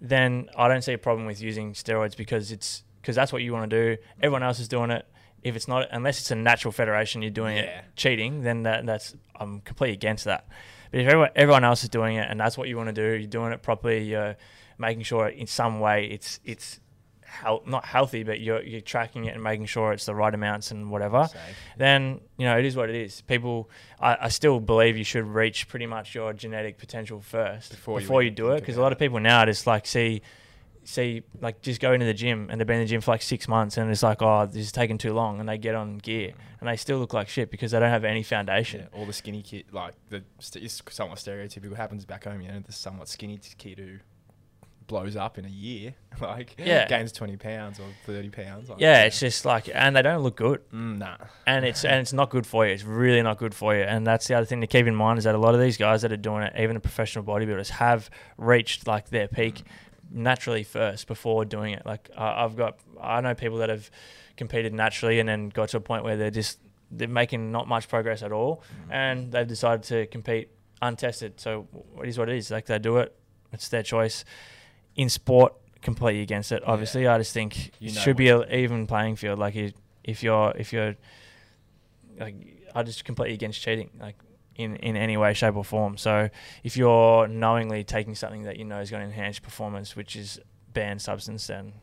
then 0.01 0.49
I 0.57 0.67
don't 0.67 0.81
see 0.83 0.93
a 0.93 0.97
problem 0.97 1.27
with 1.27 1.39
using 1.41 1.73
steroids 1.73 2.17
because 2.17 2.51
it's 2.51 2.83
because 3.01 3.15
that's 3.15 3.31
what 3.33 3.41
you 3.43 3.53
want 3.53 3.69
to 3.69 3.95
do. 3.95 4.01
Everyone 4.21 4.43
else 4.43 4.59
is 4.59 4.67
doing 4.67 4.89
it. 4.91 5.05
If 5.43 5.57
it's 5.57 5.67
not, 5.67 5.89
unless 5.91 6.19
it's 6.19 6.31
a 6.31 6.35
natural 6.35 6.71
federation, 6.71 7.21
you're 7.21 7.29
doing 7.31 7.57
Yeah. 7.57 7.63
it 7.63 7.85
cheating. 7.97 8.43
Then 8.43 8.63
that, 8.63 8.85
that's 8.85 9.13
I'm 9.35 9.59
completely 9.61 9.93
against 9.93 10.23
that. 10.25 10.47
But 10.89 11.01
if 11.01 11.07
everyone, 11.07 11.29
everyone 11.35 11.63
else 11.65 11.83
is 11.83 11.89
doing 11.89 12.15
it 12.15 12.27
and 12.29 12.39
that's 12.39 12.57
what 12.57 12.69
you 12.69 12.77
want 12.77 12.87
to 12.87 12.93
do, 12.93 13.17
you're 13.19 13.27
doing 13.27 13.51
it 13.51 13.61
properly. 13.61 14.03
You're 14.05 14.37
making 14.77 15.03
sure 15.03 15.27
in 15.27 15.47
some 15.47 15.79
way 15.79 16.07
it's 16.07 16.39
it's 16.43 16.79
health, 17.33 17.65
not 17.65 17.85
healthy, 17.85 18.23
but 18.23 18.39
you're 18.39 18.61
you're 18.61 18.81
tracking 18.81 19.25
it 19.25 19.33
and 19.33 19.43
making 19.43 19.65
sure 19.65 19.91
it's 19.91 20.05
the 20.05 20.15
right 20.15 20.33
amounts 20.33 20.71
and 20.71 20.91
whatever 20.91 21.27
Safe. 21.27 21.39
then 21.77 22.21
you 22.37 22.45
know 22.45 22.57
it 22.57 22.65
is 22.65 22.75
what 22.75 22.89
it 22.89 22.95
is. 22.95 23.21
People, 23.21 23.69
I, 23.99 24.17
I 24.21 24.29
still 24.29 24.59
believe 24.59 24.97
you 24.97 25.03
should 25.03 25.25
reach 25.25 25.67
pretty 25.67 25.85
much 25.85 26.15
your 26.15 26.33
genetic 26.33 26.77
potential 26.77 27.19
first 27.19 27.71
Before 27.71 27.99
before, 27.99 28.21
you 28.21 28.29
you, 28.29 28.35
do 28.35 28.51
it. 28.51 28.59
Because 28.59 28.77
a 28.77 28.81
lot 28.81 28.91
of 28.91 28.99
people 28.99 29.19
now 29.19 29.45
just 29.45 29.67
like 29.67 29.87
see, 29.87 30.21
see 30.83 31.23
like 31.41 31.61
just 31.61 31.81
go 31.81 31.93
into 31.93 32.05
the 32.05 32.13
gym 32.13 32.47
and 32.49 32.59
they've 32.59 32.67
been 32.67 32.77
in 32.77 32.83
the 32.83 32.89
gym 32.89 33.01
for 33.01 33.11
like 33.11 33.21
six 33.21 33.47
months 33.47 33.77
and 33.77 33.89
it's 33.89 34.03
like 34.03 34.21
oh 34.21 34.45
this 34.45 34.65
is 34.65 34.71
taking 34.71 34.97
too 34.97 35.13
long 35.13 35.39
and 35.39 35.47
they 35.49 35.57
get 35.57 35.75
on 35.75 35.97
gear 35.97 36.29
mm. 36.29 36.35
and 36.59 36.69
they 36.69 36.75
still 36.75 36.97
look 36.99 37.13
like 37.13 37.27
shit 37.27 37.49
because 37.49 37.71
they 37.71 37.79
don't 37.79 37.89
have 37.89 38.05
any 38.05 38.23
foundation. 38.23 38.81
Yeah, 38.81 38.99
all 38.99 39.05
the 39.05 39.13
skinny 39.13 39.41
kid, 39.41 39.65
like 39.71 39.95
the 40.09 40.23
somewhat 40.39 41.17
stereotypical 41.17 41.75
happens 41.75 42.05
back 42.05 42.25
home. 42.25 42.41
You 42.41 42.49
know, 42.49 42.59
the 42.59 42.73
somewhat 42.73 43.07
skinny 43.07 43.39
kid 43.57 43.79
who 43.79 43.97
blows 44.87 45.15
up 45.15 45.37
in 45.37 45.45
a 45.45 45.49
year, 45.49 45.95
like 46.21 46.55
Yeah. 46.57 46.87
gains 46.87 47.11
twenty 47.11 47.37
pounds 47.37 47.79
or 47.79 47.85
thirty 48.05 48.29
pounds. 48.29 48.69
Like, 48.69 48.79
Yeah, 48.79 49.03
it's 49.03 49.19
just 49.19 49.45
like 49.45 49.69
and 49.73 49.95
they 49.95 50.01
don't 50.01 50.21
look 50.23 50.35
good. 50.35 50.61
mm, 50.71 50.97
nah. 50.97 51.17
and 51.47 51.65
it's 51.65 51.83
and 51.85 51.95
it's 52.01 52.13
not 52.13 52.29
good 52.29 52.45
for 52.47 52.65
you. 52.65 52.73
It's 52.73 52.83
really 52.83 53.21
not 53.21 53.37
good 53.37 53.53
for 53.55 53.75
you. 53.75 53.83
And 53.83 54.05
that's 54.05 54.27
the 54.27 54.35
other 54.35 54.45
thing 54.45 54.61
to 54.61 54.67
keep 54.67 54.85
in 54.87 54.95
mind 54.95 55.17
is 55.19 55.23
that 55.25 55.35
a 55.35 55.37
lot 55.39 55.53
of 55.55 55.61
these 55.61 55.77
guys 55.77 56.01
that 56.03 56.11
are 56.11 56.17
doing 56.17 56.43
it, 56.43 56.53
even 56.57 56.73
the 56.75 56.79
professional 56.79 57.23
bodybuilders, 57.23 57.69
have 57.69 58.09
reached 58.37 58.87
like 58.87 59.09
their 59.09 59.27
peak 59.27 59.63
naturally 60.11 60.63
first 60.63 61.07
before 61.07 61.45
doing 61.45 61.73
it. 61.73 61.85
Like 61.85 62.09
I 62.17 62.43
I've 62.43 62.55
got, 62.55 62.77
I 63.01 63.21
know 63.21 63.33
people 63.35 63.57
that 63.59 63.69
have 63.69 63.89
competed 64.37 64.73
naturally 64.73 65.19
and 65.19 65.27
then 65.29 65.49
got 65.49 65.69
to 65.69 65.77
a 65.77 65.81
point 65.81 66.03
where 66.03 66.17
they're 66.17 66.31
just 66.31 66.59
they're 66.91 67.07
making 67.07 67.51
not 67.51 67.67
much 67.67 67.87
progress 67.87 68.21
at 68.21 68.31
all, 68.31 68.61
and 68.91 69.31
they've 69.31 69.47
decided 69.47 69.83
to 69.83 70.05
compete 70.07 70.49
untested. 70.81 71.39
So 71.39 71.67
it 72.03 72.07
is 72.09 72.17
what 72.19 72.29
it 72.29 72.35
is. 72.35 72.51
Like 72.51 72.65
they 72.67 72.77
do 72.77 72.97
it, 72.97 73.15
it's 73.51 73.69
their 73.69 73.81
choice. 73.83 74.25
In 74.95 75.09
sport, 75.09 75.53
completely 75.81 76.21
against 76.21 76.51
it. 76.51 76.63
Obviously, 76.65 77.07
I 77.07 77.17
just 77.17 77.33
think 77.33 77.71
You 77.79 77.89
it 77.89 77.95
know 77.95 78.01
should 78.01 78.17
be 78.17 78.29
an 78.29 78.45
even 78.51 78.87
playing 78.87 79.17
field. 79.17 79.37
Like 79.37 79.55
you, 79.55 79.73
if 80.03 80.23
you're 80.23 80.53
if 80.55 80.73
you're 80.73 80.95
like 82.19 82.35
I 82.73 82.83
just 82.83 83.05
completely 83.05 83.35
against 83.35 83.61
cheating, 83.61 83.91
like 83.99 84.15
in 84.55 84.77
in 84.77 84.95
any 84.95 85.17
way, 85.17 85.33
shape, 85.33 85.55
or 85.55 85.63
form. 85.63 85.97
So 85.97 86.29
if 86.63 86.77
you're 86.77 87.27
knowingly 87.27 87.83
taking 87.83 88.15
something 88.15 88.43
that 88.43 88.57
you 88.57 88.65
know 88.65 88.79
is 88.79 88.89
going 88.89 89.01
to 89.01 89.07
enhance 89.07 89.39
performance, 89.39 89.95
which 89.95 90.15
is 90.15 90.39
banned 90.73 91.01
substance, 91.01 91.47
then 91.47 91.73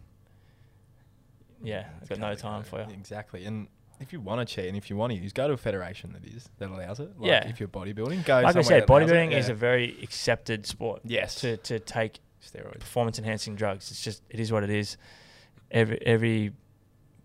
yeah, 1.62 1.86
I've 2.02 2.08
got 2.08 2.18
no 2.18 2.34
time 2.34 2.62
go. 2.62 2.68
for 2.68 2.78
you. 2.80 2.94
Exactly, 2.94 3.44
and. 3.44 3.68
If 4.02 4.14
you 4.14 4.20
want 4.22 4.40
to 4.40 4.54
cheat 4.54 4.66
and 4.66 4.78
if 4.78 4.88
you 4.88 4.96
want 4.96 5.12
to 5.12 5.18
use, 5.18 5.34
go 5.34 5.46
to 5.46 5.52
a 5.52 5.58
federation 5.58 6.14
that 6.14 6.24
is 6.24 6.48
that 6.56 6.70
allows 6.70 7.00
it. 7.00 7.12
Like 7.18 7.28
Yeah. 7.28 7.46
If 7.46 7.60
you're 7.60 7.68
bodybuilding, 7.68 8.24
go. 8.24 8.40
Like 8.40 8.56
I 8.56 8.62
said, 8.62 8.84
allows 8.88 9.10
it. 9.10 9.12
bodybuilding 9.12 9.32
is 9.36 9.50
a 9.50 9.54
very 9.54 9.94
accepted 10.02 10.64
sport 10.64 11.02
yes. 11.04 11.34
to 11.42 11.58
to 11.58 11.78
take 11.78 12.20
steroids. 12.44 12.80
performance 12.80 13.18
enhancing 13.18 13.54
drugs. 13.56 13.90
It's 13.90 14.02
just 14.02 14.22
it 14.30 14.40
is 14.40 14.50
what 14.52 14.62
it 14.64 14.70
is. 14.70 14.96
Every 15.70 15.98
every 16.06 16.52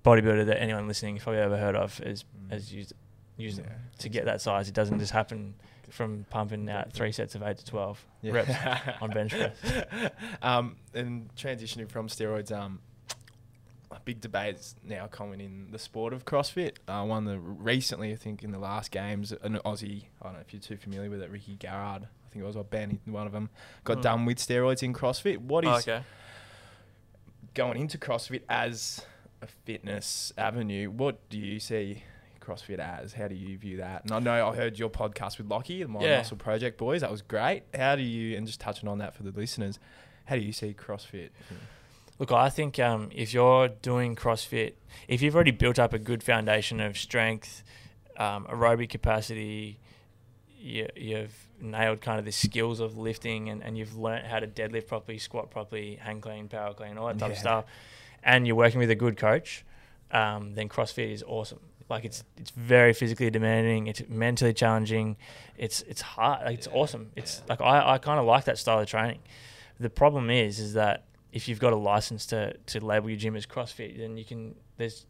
bodybuilder 0.04 0.46
that 0.48 0.62
anyone 0.62 0.88
listening 0.88 1.18
probably 1.18 1.42
ever 1.42 1.58
heard 1.58 1.76
of 1.76 1.98
has 2.00 2.24
Mm. 2.24 2.52
has 2.52 2.74
used 2.74 2.94
used 3.38 3.60
Yeah. 3.60 3.66
to 4.00 4.10
get 4.10 4.26
that 4.26 4.40
size. 4.42 4.68
It 4.70 4.74
doesn't 4.76 5.00
just 5.00 5.12
happen 5.12 5.56
from 5.90 6.26
pumping 6.30 6.70
out 6.70 6.92
three 6.94 7.12
sets 7.12 7.36
of 7.36 7.44
eight 7.44 7.58
to 7.58 7.66
twelve 7.66 8.04
reps 8.24 8.50
on 9.02 9.10
bench 9.12 9.32
press. 9.32 9.56
um, 10.42 10.76
and 10.94 11.34
transitioning 11.36 11.90
from 11.90 12.08
steroids, 12.08 12.52
um, 12.52 12.80
a 13.92 14.00
big 14.04 14.20
debate 14.22 14.56
is 14.56 14.76
now 14.84 15.08
common 15.08 15.40
in 15.42 15.70
the 15.72 15.80
sport 15.80 16.12
of 16.14 16.26
CrossFit. 16.26 16.78
Uh, 16.88 17.06
one 17.06 17.26
that 17.26 17.40
recently, 17.40 18.12
I 18.12 18.16
think, 18.16 18.44
in 18.44 18.52
the 18.52 18.60
last 18.60 18.92
games, 18.92 19.32
an 19.32 19.60
Aussie, 19.66 20.06
I 20.22 20.26
don't 20.26 20.34
know 20.34 20.40
if 20.40 20.52
you're 20.54 20.62
too 20.62 20.78
familiar 20.78 21.10
with 21.10 21.22
it, 21.22 21.30
Ricky 21.30 21.56
Garard, 21.56 22.08
think 22.36 22.44
it 22.44 22.48
was, 22.48 22.56
or 22.58 22.64
Ben, 22.66 23.00
one 23.06 23.26
of 23.26 23.34
them, 23.34 23.50
got 23.84 23.98
Mm. 24.00 24.02
done 24.02 24.26
with 24.26 24.38
steroids 24.38 24.84
in 24.84 24.94
CrossFit. 24.94 25.38
What 25.38 25.64
is 25.64 25.88
okay. 25.88 26.04
going 27.54 27.80
into 27.80 27.98
CrossFit 27.98 28.42
as 28.50 29.06
a 29.42 29.48
fitness 29.48 30.34
avenue? 30.38 30.90
What 30.92 31.28
do 31.30 31.38
you 31.40 31.60
see 31.60 32.04
CrossFit 32.42 32.80
as? 32.80 33.14
How 33.14 33.28
do 33.28 33.36
you 33.36 33.58
view 33.58 33.78
that? 33.78 34.04
And 34.04 34.12
I 34.12 34.20
know 34.20 34.50
I 34.50 34.56
heard 34.56 34.78
your 34.78 34.90
podcast 34.90 35.38
with 35.38 35.48
Lockie, 35.48 35.82
the 35.84 35.88
My 35.88 36.02
Yeah. 36.04 36.18
Muscle 36.18 36.38
Project 36.38 36.78
boys. 36.78 37.02
That 37.02 37.12
was 37.12 37.22
great. 37.22 37.64
How 37.74 37.96
do 37.96 38.02
you, 38.04 38.36
and 38.38 38.46
just 38.46 38.60
touching 38.60 38.90
on 38.90 38.98
that 39.00 39.16
for 39.16 39.24
the 39.24 39.32
listeners, 39.32 39.80
how 40.26 40.36
do 40.36 40.42
you 40.42 40.52
see 40.52 40.74
CrossFit? 40.74 41.30
Look, 42.20 42.32
I 42.32 42.50
think 42.50 42.80
um, 42.80 43.10
if 43.14 43.34
you're 43.34 43.68
doing 43.70 44.16
CrossFit, 44.16 44.74
if 45.08 45.22
you've 45.22 45.36
already 45.36 45.52
built 45.52 45.80
up 45.80 45.94
a 45.94 46.00
good 46.00 46.24
foundation 46.24 46.80
of 46.80 46.98
strength, 46.98 47.64
um, 48.18 48.46
aerobic 48.46 48.90
capacity, 48.90 49.80
you, 50.66 50.88
you've 50.96 51.48
nailed 51.62 52.02
kind 52.02 52.18
of 52.20 52.26
the 52.26 52.32
skills 52.32 52.80
of 52.80 52.98
lifting 52.98 53.50
and, 53.50 53.64
and 53.64 53.78
you've 53.78 53.96
learnt 53.96 54.26
how 54.26 54.40
to 54.40 54.48
deadlift 54.48 54.88
properly, 54.88 55.18
squat 55.20 55.52
properly, 55.52 55.98
hang 56.02 56.22
clean, 56.22 56.48
power 56.48 56.74
clean, 56.74 56.98
all 56.98 57.08
that 57.08 57.20
type 57.20 57.32
of 57.32 57.38
stuff, 57.38 57.66
and 58.24 58.48
you're 58.48 58.56
working 58.56 58.80
with 58.80 58.90
a 58.90 58.96
good 58.96 59.16
coach, 59.18 59.64
um, 60.12 60.56
then 60.56 60.68
CrossFit 60.68 61.12
is 61.12 61.24
awesome. 61.28 61.60
Like 61.88 62.04
it's 62.04 62.24
it's 62.38 62.50
very 62.50 62.94
physically 62.94 63.30
demanding. 63.30 63.86
It's 63.86 64.02
mentally 64.10 64.54
challenging. 64.54 65.18
It's 65.56 65.82
it's 65.84 66.02
hard. 66.02 66.44
Like, 66.46 66.58
it's 66.58 66.68
Yeah. 66.68 66.74
awesome. 66.80 67.12
It's 67.16 67.44
like 67.48 67.62
I, 67.62 67.94
I 67.94 67.98
kind 68.00 68.20
of 68.20 68.26
like 68.26 68.46
that 68.46 68.58
style 68.58 68.80
of 68.80 68.88
training. 68.88 69.20
The 69.80 69.92
problem 69.92 70.32
is 70.32 70.58
is 70.60 70.74
that 70.74 71.04
if 71.32 71.48
you've 71.48 71.60
got 71.60 71.74
a 71.74 71.76
license 71.76 72.26
to 72.28 72.54
to 72.72 72.84
label 72.84 73.10
your 73.12 73.20
gym 73.20 73.36
as 73.36 73.46
CrossFit, 73.46 74.00
then 74.00 74.18
you 74.18 74.26
can 74.26 74.56
there's 74.78 75.06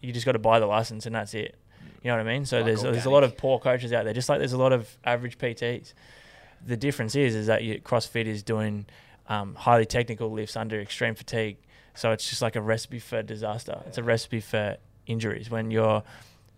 you 0.00 0.12
just 0.12 0.26
got 0.26 0.32
to 0.32 0.38
buy 0.38 0.58
the 0.60 0.66
license 0.66 1.06
and 1.06 1.14
that's 1.14 1.32
it. 1.32 1.56
You 2.02 2.10
know 2.10 2.16
what 2.16 2.26
I 2.26 2.32
mean? 2.32 2.46
So 2.46 2.58
Like 2.58 2.66
there's 2.66 2.82
there's 2.82 3.06
a 3.06 3.10
lot 3.10 3.24
of 3.24 3.36
poor 3.36 3.58
coaches 3.58 3.92
out 3.92 4.04
there, 4.04 4.14
just 4.14 4.28
like 4.28 4.38
there's 4.38 4.52
a 4.52 4.58
lot 4.58 4.72
of 4.72 4.96
average 5.04 5.38
PTs. 5.38 5.94
The 6.66 6.76
difference 6.76 7.14
is 7.14 7.34
is 7.34 7.46
that 7.46 7.62
you, 7.62 7.80
CrossFit 7.80 8.26
is 8.26 8.42
doing 8.42 8.86
um, 9.28 9.54
highly 9.54 9.86
technical 9.86 10.30
lifts 10.30 10.56
under 10.56 10.80
extreme 10.80 11.14
fatigue. 11.14 11.58
So 11.94 12.12
it's 12.12 12.28
just 12.28 12.42
like 12.42 12.56
a 12.56 12.60
recipe 12.60 13.00
for 13.00 13.22
disaster. 13.22 13.82
It's 13.86 13.98
a 13.98 14.02
recipe 14.02 14.40
for 14.40 14.76
injuries 15.06 15.50
when 15.50 15.70
you're 15.70 16.02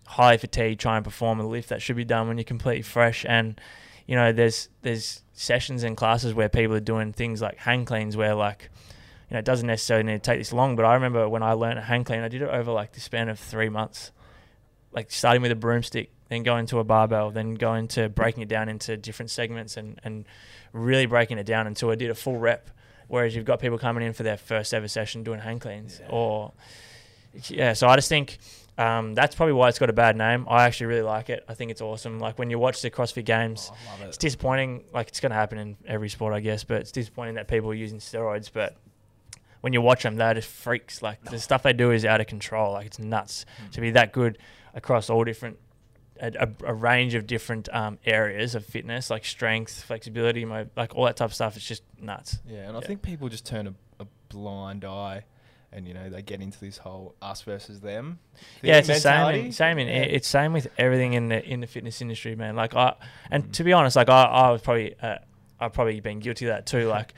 high 0.05 0.37
fatigued 0.37 0.79
trying 0.79 1.01
to 1.01 1.09
perform 1.09 1.39
a 1.39 1.47
lift 1.47 1.69
that 1.69 1.81
should 1.81 1.95
be 1.95 2.03
done 2.03 2.27
when 2.27 2.37
you're 2.37 2.43
completely 2.43 2.83
fresh. 2.83 3.25
And 3.27 3.59
you 4.05 4.15
know, 4.15 4.31
there's 4.31 4.69
there's 4.81 5.23
sessions 5.33 5.83
and 5.83 5.97
classes 5.97 6.33
where 6.33 6.49
people 6.49 6.75
are 6.75 6.79
doing 6.81 7.13
things 7.13 7.41
like 7.41 7.57
hang 7.57 7.85
cleans 7.85 8.15
where 8.15 8.35
like 8.35 8.69
you 9.29 9.35
know, 9.35 9.39
it 9.39 9.45
doesn't 9.45 9.67
necessarily 9.67 10.05
need 10.05 10.13
to 10.13 10.19
take 10.19 10.39
this 10.39 10.51
long, 10.51 10.75
but 10.75 10.83
I 10.83 10.93
remember 10.93 11.27
when 11.29 11.41
I 11.41 11.53
learned 11.53 11.79
a 11.79 11.81
hang 11.81 12.03
clean, 12.03 12.19
I 12.19 12.27
did 12.27 12.41
it 12.41 12.49
over 12.49 12.73
like 12.73 12.91
the 12.91 12.99
span 12.99 13.29
of 13.29 13.39
three 13.39 13.69
months. 13.69 14.11
Like 14.93 15.11
starting 15.11 15.41
with 15.41 15.51
a 15.51 15.55
broomstick, 15.55 16.11
then 16.29 16.43
going 16.43 16.65
to 16.67 16.79
a 16.79 16.83
barbell, 16.83 17.31
then 17.31 17.55
going 17.55 17.87
to 17.89 18.09
breaking 18.09 18.43
it 18.43 18.49
down 18.49 18.67
into 18.69 18.97
different 18.97 19.29
segments 19.31 19.77
and, 19.77 19.99
and 20.03 20.25
really 20.73 21.05
breaking 21.05 21.37
it 21.37 21.45
down 21.45 21.67
until 21.67 21.89
I 21.89 21.95
did 21.95 22.09
a 22.09 22.15
full 22.15 22.37
rep. 22.37 22.69
Whereas 23.07 23.35
you've 23.35 23.45
got 23.45 23.59
people 23.59 23.77
coming 23.77 24.03
in 24.05 24.13
for 24.13 24.23
their 24.23 24.37
first 24.37 24.73
ever 24.73 24.87
session 24.87 25.23
doing 25.23 25.39
hang 25.39 25.59
cleans 25.59 25.99
Yeah. 26.01 26.09
or 26.09 26.53
yeah, 27.47 27.73
so 27.73 27.87
I 27.87 27.95
just 27.95 28.09
think 28.09 28.39
um, 28.77 29.13
that's 29.13 29.35
probably 29.35 29.53
why 29.53 29.69
it's 29.69 29.79
got 29.79 29.89
a 29.89 29.93
bad 29.93 30.17
name. 30.17 30.45
I 30.49 30.63
actually 30.63 30.87
really 30.87 31.01
like 31.03 31.29
it. 31.29 31.45
I 31.47 31.53
think 31.53 31.71
it's 31.71 31.81
awesome. 31.81 32.19
Like 32.19 32.37
when 32.37 32.49
you 32.49 32.59
watch 32.59 32.81
the 32.81 32.89
CrossFit 32.91 33.23
Games, 33.25 33.69
Oh, 33.71 33.77
I 33.87 33.99
love 33.99 34.07
it's 34.09 34.17
disappointing. 34.17 34.83
Like 34.93 35.07
it's 35.07 35.19
going 35.21 35.29
to 35.29 35.35
happen 35.35 35.57
in 35.57 35.77
every 35.87 36.09
sport, 36.09 36.33
I 36.33 36.39
guess. 36.41 36.63
But 36.65 36.81
it's 36.81 36.91
disappointing 36.91 37.35
that 37.35 37.47
people 37.47 37.69
are 37.69 37.73
using 37.75 37.99
steroids. 37.99 38.49
But 38.51 38.75
when 39.61 39.71
you 39.71 39.81
watch 39.81 40.03
them, 40.03 40.15
they're 40.17 40.33
just 40.33 40.49
freaks. 40.49 41.01
Like 41.01 41.23
the 41.23 41.39
stuff 41.39 41.63
they 41.63 41.73
do 41.73 41.91
is 41.91 42.03
out 42.05 42.19
of 42.19 42.27
control. 42.27 42.73
Like 42.73 42.85
it's 42.87 42.99
nuts 42.99 43.45
Mm. 43.65 43.71
to 43.73 43.81
be 43.81 43.91
that 43.91 44.11
good 44.11 44.37
across 44.73 45.09
all 45.09 45.23
different. 45.23 45.57
A, 46.19 46.31
a, 46.39 46.69
a 46.69 46.73
range 46.73 47.15
of 47.15 47.25
different 47.25 47.67
um, 47.73 47.97
areas 48.05 48.53
of 48.53 48.63
fitness, 48.63 49.09
like 49.09 49.25
strength, 49.25 49.81
flexibility, 49.81 50.45
mo- 50.45 50.67
like 50.77 50.93
all 50.95 51.05
that 51.05 51.15
type 51.17 51.29
of 51.29 51.33
stuff. 51.33 51.55
It's 51.57 51.65
just 51.67 51.81
nuts. 51.99 52.37
Yeah, 52.47 52.67
and 52.67 52.77
I 52.77 52.81
think 52.81 53.01
people 53.01 53.27
just 53.27 53.43
turn 53.43 53.65
a, 53.65 53.73
a 54.03 54.05
blind 54.29 54.85
eye, 54.85 55.23
and 55.71 55.87
you 55.87 55.95
know 55.95 56.11
they 56.11 56.21
get 56.21 56.39
into 56.39 56.59
this 56.59 56.77
whole 56.77 57.15
us 57.23 57.41
versus 57.41 57.79
them. 57.81 58.19
yeah, 58.61 58.77
it's 58.77 58.87
the 58.87 58.95
same. 58.99 59.45
In, 59.45 59.51
same 59.51 59.79
in 59.79 59.87
Yeah. 59.87 59.93
it's 59.95 60.27
same 60.27 60.53
with 60.53 60.67
everything 60.77 61.13
in 61.13 61.29
the 61.29 61.43
in 61.43 61.59
the 61.59 61.65
fitness 61.67 62.01
industry, 62.03 62.35
man. 62.35 62.55
Like 62.55 62.75
I, 62.75 62.93
and 63.31 63.45
Mm. 63.45 63.53
to 63.53 63.63
be 63.63 63.73
honest, 63.73 63.95
like 63.95 64.09
I, 64.09 64.23
I 64.25 64.51
was 64.51 64.61
probably 64.61 64.93
uh, 65.01 65.15
I've 65.59 65.73
probably 65.73 65.99
been 66.01 66.19
guilty 66.19 66.45
of 66.45 66.49
that 66.55 66.67
too. 66.67 66.87
Like 66.89 67.15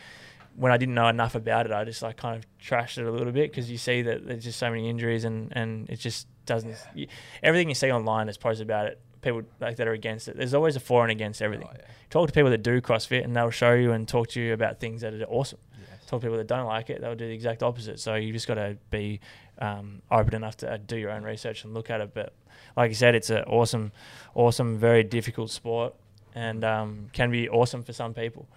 when 0.55 0.71
I 0.71 0.77
didn't 0.77 0.95
know 0.95 1.07
enough 1.09 1.35
about 1.35 1.65
it, 1.65 1.73
I 1.73 1.83
just 1.83 2.01
like 2.03 2.15
kind 2.15 2.37
of 2.37 2.45
trashed 2.57 2.99
it 2.99 3.05
a 3.05 3.11
little 3.11 3.33
bit 3.33 3.51
because 3.51 3.69
you 3.69 3.77
see 3.77 4.03
that 4.03 4.25
there's 4.25 4.43
just 4.45 4.59
so 4.59 4.69
many 4.69 4.87
injuries 4.87 5.25
and 5.25 5.51
and 5.57 5.89
it's 5.89 6.01
just 6.01 6.27
doesn't. 6.45 6.75
You, 6.93 7.07
everything 7.41 7.69
you 7.69 7.75
see 7.75 7.91
online 7.91 8.25
that's 8.27 8.37
posted 8.37 8.67
about 8.67 8.87
it, 8.87 8.99
people 9.21 9.43
like 9.59 9.77
that 9.77 9.87
are 9.87 9.93
against 9.93 10.27
it. 10.27 10.37
There's 10.37 10.53
always 10.53 10.75
a 10.75 10.79
for 10.79 11.03
and 11.03 11.11
against 11.11 11.41
everything. 11.41 11.67
Oh, 11.69 11.75
yeah. 11.75 11.85
Talk 12.09 12.27
to 12.27 12.33
people 12.33 12.51
that 12.51 12.61
do 12.63 12.81
CrossFit 12.81 13.23
and 13.23 13.35
they'll 13.35 13.49
show 13.49 13.73
you 13.73 13.91
and 13.91 14.07
talk 14.07 14.27
to 14.29 14.41
you 14.41 14.53
about 14.53 14.79
things 14.79 15.01
that 15.01 15.13
are 15.13 15.23
awesome 15.23 15.59
Yes. 15.79 16.05
talk 16.07 16.21
to 16.21 16.27
people 16.27 16.37
that 16.37 16.47
don't 16.47 16.65
like 16.67 16.89
it, 16.89 17.01
they'll 17.01 17.15
do 17.15 17.27
the 17.27 17.33
exact 17.33 17.63
opposite. 17.63 17.99
So 17.99 18.15
you 18.15 18.31
just 18.31 18.47
got 18.47 18.55
to 18.55 18.77
be 18.91 19.19
um, 19.59 20.01
open 20.11 20.35
enough 20.35 20.57
to 20.57 20.73
uh, 20.73 20.77
do 20.85 20.97
your 20.97 21.09
own 21.11 21.23
research 21.23 21.63
and 21.63 21.73
look 21.73 21.89
at 21.89 22.01
it. 22.01 22.13
But 22.13 22.33
like 22.77 22.89
you 22.89 22.95
said, 22.95 23.15
it's 23.15 23.29
an 23.29 23.43
awesome, 23.45 23.91
awesome, 24.35 24.77
very 24.77 25.03
difficult 25.03 25.49
sport, 25.49 25.93
and 26.35 26.63
um, 26.63 27.09
can 27.13 27.31
be 27.31 27.49
awesome 27.49 27.83
for 27.83 27.93
some 27.93 28.13
people. 28.13 28.47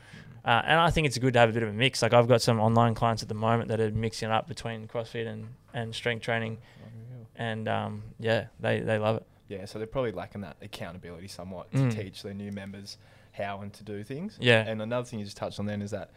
Uh, 0.45 0.63
and 0.65 0.79
I 0.79 0.91
think 0.91 1.07
it's 1.07 1.19
good 1.19 1.33
to 1.33 1.41
have 1.41 1.51
a 1.51 1.53
bit 1.53 1.63
of 1.63 1.69
a 1.69 1.73
mix. 1.73 2.03
Like 2.03 2.13
I've 2.13 2.29
got 2.29 2.41
some 2.41 2.61
online 2.61 2.95
clients 2.95 3.23
at 3.23 3.29
the 3.29 3.35
moment 3.35 3.69
that 3.69 3.81
are 3.81 3.91
mixing 3.91 4.31
up 4.31 4.47
between 4.47 4.87
CrossFit 4.87 5.27
and, 5.27 5.49
and 5.75 5.95
strength 5.95 6.23
training, 6.23 6.59
Unreal. 6.79 7.06
And 7.37 7.69
um, 7.69 8.03
yeah, 8.19 8.47
they, 8.61 8.81
they 8.81 8.99
love 8.99 9.17
it. 9.17 9.27
Yeah, 9.49 9.65
so 9.65 9.79
they're 9.79 9.87
probably 9.87 10.13
lacking 10.13 10.41
that 10.41 10.57
accountability 10.61 11.29
somewhat 11.29 11.71
Mm. 11.73 11.91
to 11.91 12.03
teach 12.03 12.23
their 12.23 12.35
new 12.35 12.51
members 12.53 12.99
how 13.33 13.61
and 13.61 13.73
to 13.75 13.85
do 13.85 14.03
things. 14.03 14.37
Yeah. 14.41 14.65
And 14.67 14.83
another 14.83 15.05
thing 15.07 15.19
you 15.21 15.25
just 15.25 15.37
touched 15.37 15.61
on 15.61 15.67
then 15.67 15.83
is 15.83 15.91
that, 15.93 16.11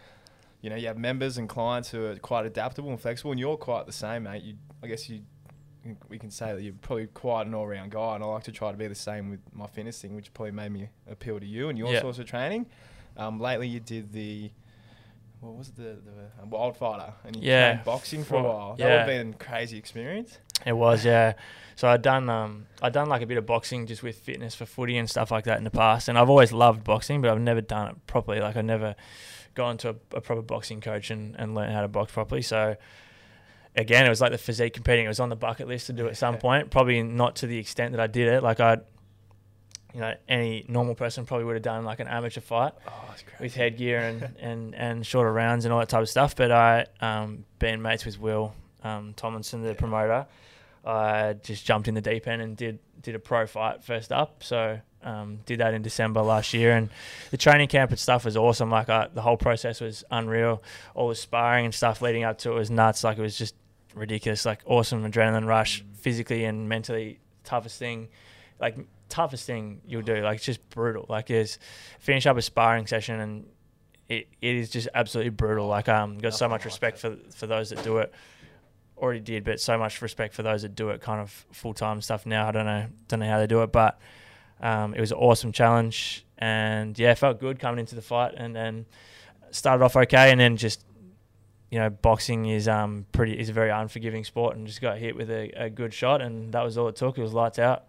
you 0.61 0.69
know, 0.69 0.75
you 0.75 0.87
have 0.87 0.97
members 0.97 1.37
and 1.37 1.47
clients 1.47 1.89
who 1.91 2.05
are 2.05 2.15
quite 2.15 2.45
adaptable 2.45 2.89
and 2.89 2.99
flexible, 2.99 3.31
and 3.31 3.39
you're 3.39 3.57
quite 3.57 3.85
the 3.85 3.91
same, 3.91 4.23
mate. 4.23 4.41
You, 4.43 4.55
I 4.81 4.87
guess 4.87 5.09
you, 5.09 5.21
we 6.09 6.17
can 6.17 6.31
say 6.31 6.53
that 6.53 6.61
you're 6.61 6.73
probably 6.81 7.07
quite 7.07 7.45
an 7.47 7.53
all-round 7.53 7.91
guy, 7.91 8.15
and 8.15 8.23
I 8.23 8.27
like 8.27 8.43
to 8.45 8.51
try 8.51 8.71
to 8.71 8.77
be 8.77 8.87
the 8.87 8.95
same 8.95 9.29
with 9.29 9.39
my 9.53 9.67
fitness 9.67 10.01
thing, 10.01 10.15
which 10.15 10.33
probably 10.33 10.51
made 10.51 10.71
me 10.71 10.89
appeal 11.09 11.39
to 11.39 11.45
you 11.45 11.69
and 11.69 11.77
your 11.77 11.91
Yeah. 11.93 12.01
sorts 12.01 12.19
of 12.19 12.25
training. 12.25 12.65
Um, 13.17 13.39
lately, 13.39 13.67
you 13.67 13.79
did 13.79 14.11
the. 14.13 14.51
What 15.41 15.55
was 15.55 15.69
it, 15.69 15.75
the, 15.77 15.83
the 16.03 16.43
um, 16.43 16.49
wildfighter? 16.49 17.13
And 17.23 17.35
you 17.35 17.43
Yeah. 17.43 17.71
trained 17.73 17.85
boxing 17.85 18.23
for 18.23 18.35
a 18.35 18.43
while. 18.43 18.75
That 18.75 18.83
yeah. 18.83 18.89
would 18.89 18.97
have 18.99 19.07
been 19.07 19.29
a 19.33 19.37
crazy 19.37 19.77
experience. 19.77 20.37
It 20.65 20.73
was, 20.73 21.05
yeah. 21.05 21.33
So 21.77 21.87
I'd 21.87 22.01
done 22.01 22.29
um 22.29 22.65
I'd 22.81 22.91
done 22.91 23.07
like 23.07 23.21
a 23.21 23.25
bit 23.25 23.37
of 23.37 23.45
boxing 23.45 23.87
just 23.87 24.03
with 24.03 24.17
fitness 24.17 24.53
for 24.53 24.65
footy 24.65 24.97
and 24.97 25.09
stuff 25.09 25.31
like 25.31 25.45
that 25.45 25.57
in 25.57 25.63
the 25.63 25.71
past, 25.71 26.09
and 26.09 26.17
I've 26.17 26.29
always 26.29 26.51
loved 26.51 26.83
boxing, 26.83 27.21
but 27.21 27.31
I've 27.31 27.39
never 27.39 27.61
done 27.61 27.87
it 27.91 28.05
properly. 28.05 28.41
Like 28.41 28.57
I've 28.57 28.65
never 28.65 28.95
gone 29.55 29.77
to 29.77 29.89
a, 29.91 30.17
a 30.17 30.21
proper 30.21 30.41
boxing 30.41 30.81
coach 30.81 31.09
and, 31.09 31.35
and 31.39 31.55
learned 31.55 31.73
how 31.73 31.81
to 31.81 31.87
box 31.87 32.11
properly. 32.11 32.41
So 32.41 32.75
again, 33.77 34.05
it 34.05 34.09
was 34.09 34.19
like 34.19 34.31
the 34.33 34.37
physique 34.37 34.73
competing. 34.73 35.05
It 35.05 35.07
was 35.07 35.21
on 35.21 35.29
the 35.29 35.37
bucket 35.37 35.69
list 35.69 35.87
to 35.87 35.93
do 35.93 36.07
at 36.09 36.17
some 36.17 36.37
point. 36.37 36.69
Probably 36.69 37.01
not 37.01 37.37
to 37.37 37.47
the 37.47 37.57
extent 37.57 37.93
that 37.93 38.01
I 38.01 38.07
did 38.07 38.27
it. 38.27 38.43
Like 38.43 38.59
I, 38.59 38.79
you 39.93 39.99
know, 40.01 40.13
any 40.27 40.65
normal 40.67 40.93
person 40.95 41.25
probably 41.25 41.45
would 41.45 41.55
have 41.55 41.63
done 41.63 41.83
like 41.83 41.99
an 41.99 42.07
amateur 42.07 42.41
fight 42.41 42.73
Oh, 42.87 43.15
with 43.39 43.55
headgear 43.55 43.99
and, 43.99 44.23
and, 44.39 44.75
and 44.75 45.05
shorter 45.05 45.31
rounds 45.33 45.65
and 45.65 45.73
all 45.73 45.79
that 45.79 45.89
type 45.89 46.01
of 46.01 46.09
stuff. 46.09 46.35
But 46.35 46.51
I, 46.51 46.85
um, 47.01 47.45
being 47.57 47.81
mates 47.81 48.05
with 48.05 48.19
Will 48.19 48.53
um, 48.83 49.13
Tomlinson, 49.15 49.63
the 49.63 49.69
Yeah. 49.69 49.73
promoter, 49.75 50.27
I 50.85 51.33
just 51.43 51.65
jumped 51.65 51.87
in 51.87 51.93
the 51.95 52.01
deep 52.01 52.27
end 52.27 52.41
and 52.41 52.55
did 52.55 52.79
did 53.01 53.15
a 53.15 53.19
pro 53.19 53.45
fight 53.47 53.83
first 53.83 54.11
up. 54.11 54.43
So 54.43 54.79
um, 55.03 55.39
did 55.45 55.59
that 55.59 55.73
in 55.73 55.81
December 55.81 56.21
last 56.21 56.53
year, 56.53 56.75
and 56.75 56.89
the 57.31 57.37
training 57.37 57.67
camp 57.69 57.91
and 57.91 57.99
stuff 57.99 58.25
was 58.25 58.35
awesome. 58.37 58.69
Like 58.69 58.89
I, 58.89 59.07
the 59.13 59.21
whole 59.21 59.37
process 59.37 59.81
was 59.81 60.03
unreal. 60.11 60.61
All 60.95 61.09
the 61.09 61.15
sparring 61.15 61.65
and 61.65 61.73
stuff 61.73 62.01
leading 62.01 62.23
up 62.23 62.37
to 62.39 62.51
it 62.51 62.55
was 62.55 62.69
nuts. 62.71 63.03
Like 63.03 63.17
it 63.17 63.21
was 63.21 63.37
just 63.37 63.55
ridiculous. 63.95 64.45
Like 64.45 64.59
awesome 64.65 65.09
adrenaline 65.09 65.45
rush, 65.47 65.83
physically 65.95 66.45
and 66.45 66.67
mentally 66.69 67.19
toughest 67.43 67.77
thing. 67.79 68.07
Like 68.59 68.77
toughest 69.09 69.45
thing 69.45 69.81
you'll 69.85 70.01
do. 70.01 70.17
Like 70.17 70.37
it's 70.37 70.45
just 70.45 70.67
brutal. 70.69 71.05
Like 71.09 71.29
is 71.29 71.59
finish 71.99 72.25
up 72.25 72.37
a 72.37 72.41
sparring 72.41 72.87
session 72.87 73.19
and 73.19 73.45
it, 74.09 74.27
it 74.41 74.55
is 74.55 74.69
just 74.69 74.89
absolutely 74.93 75.29
brutal. 75.29 75.67
Like 75.67 75.87
um, 75.87 76.17
got 76.17 76.33
so 76.33 76.47
much 76.47 76.61
like 76.61 76.65
respect 76.65 76.97
for 76.97 77.15
for 77.35 77.47
those 77.47 77.69
that 77.69 77.83
do 77.83 77.99
it. 77.99 78.13
Already 78.97 79.21
did, 79.21 79.45
but 79.45 79.61
so 79.61 79.77
much 79.77 80.01
respect 80.01 80.33
for 80.33 80.43
those 80.43 80.63
that 80.63 80.75
do 80.75 80.89
it 80.89 80.99
kind 80.99 81.21
of 81.21 81.29
full 81.53 81.73
time 81.73 82.01
stuff 82.01 82.25
now. 82.25 82.47
I 82.47 82.51
don't 82.51 82.65
know, 82.65 82.87
don't 83.07 83.21
know 83.21 83.29
how 83.29 83.37
they 83.37 83.47
do 83.47 83.63
it, 83.63 83.71
but 83.71 83.97
um, 84.59 84.93
it 84.93 84.99
was 84.99 85.13
an 85.13 85.17
awesome 85.19 85.53
challenge, 85.53 86.25
and 86.37 86.97
yeah, 86.99 87.13
felt 87.13 87.39
good 87.39 87.59
coming 87.59 87.79
into 87.79 87.95
the 87.95 88.01
fight, 88.01 88.33
and 88.35 88.53
then 88.53 88.85
started 89.51 89.85
off 89.85 89.95
okay, 89.95 90.31
and 90.31 90.39
then 90.39 90.57
just 90.57 90.83
you 91.69 91.79
know, 91.79 91.89
boxing 91.89 92.47
is 92.47 92.67
um 92.67 93.05
pretty 93.11 93.39
is 93.39 93.49
a 93.49 93.53
very 93.53 93.69
unforgiving 93.69 94.23
sport, 94.23 94.57
and 94.57 94.67
just 94.67 94.81
got 94.81 94.97
hit 94.97 95.15
with 95.15 95.29
a, 95.29 95.51
a 95.55 95.69
good 95.69 95.93
shot, 95.93 96.21
and 96.21 96.51
that 96.53 96.63
was 96.63 96.77
all 96.77 96.87
it 96.87 96.95
took. 96.95 97.17
It 97.17 97.21
was 97.21 97.33
lights 97.33 97.59
out. 97.59 97.85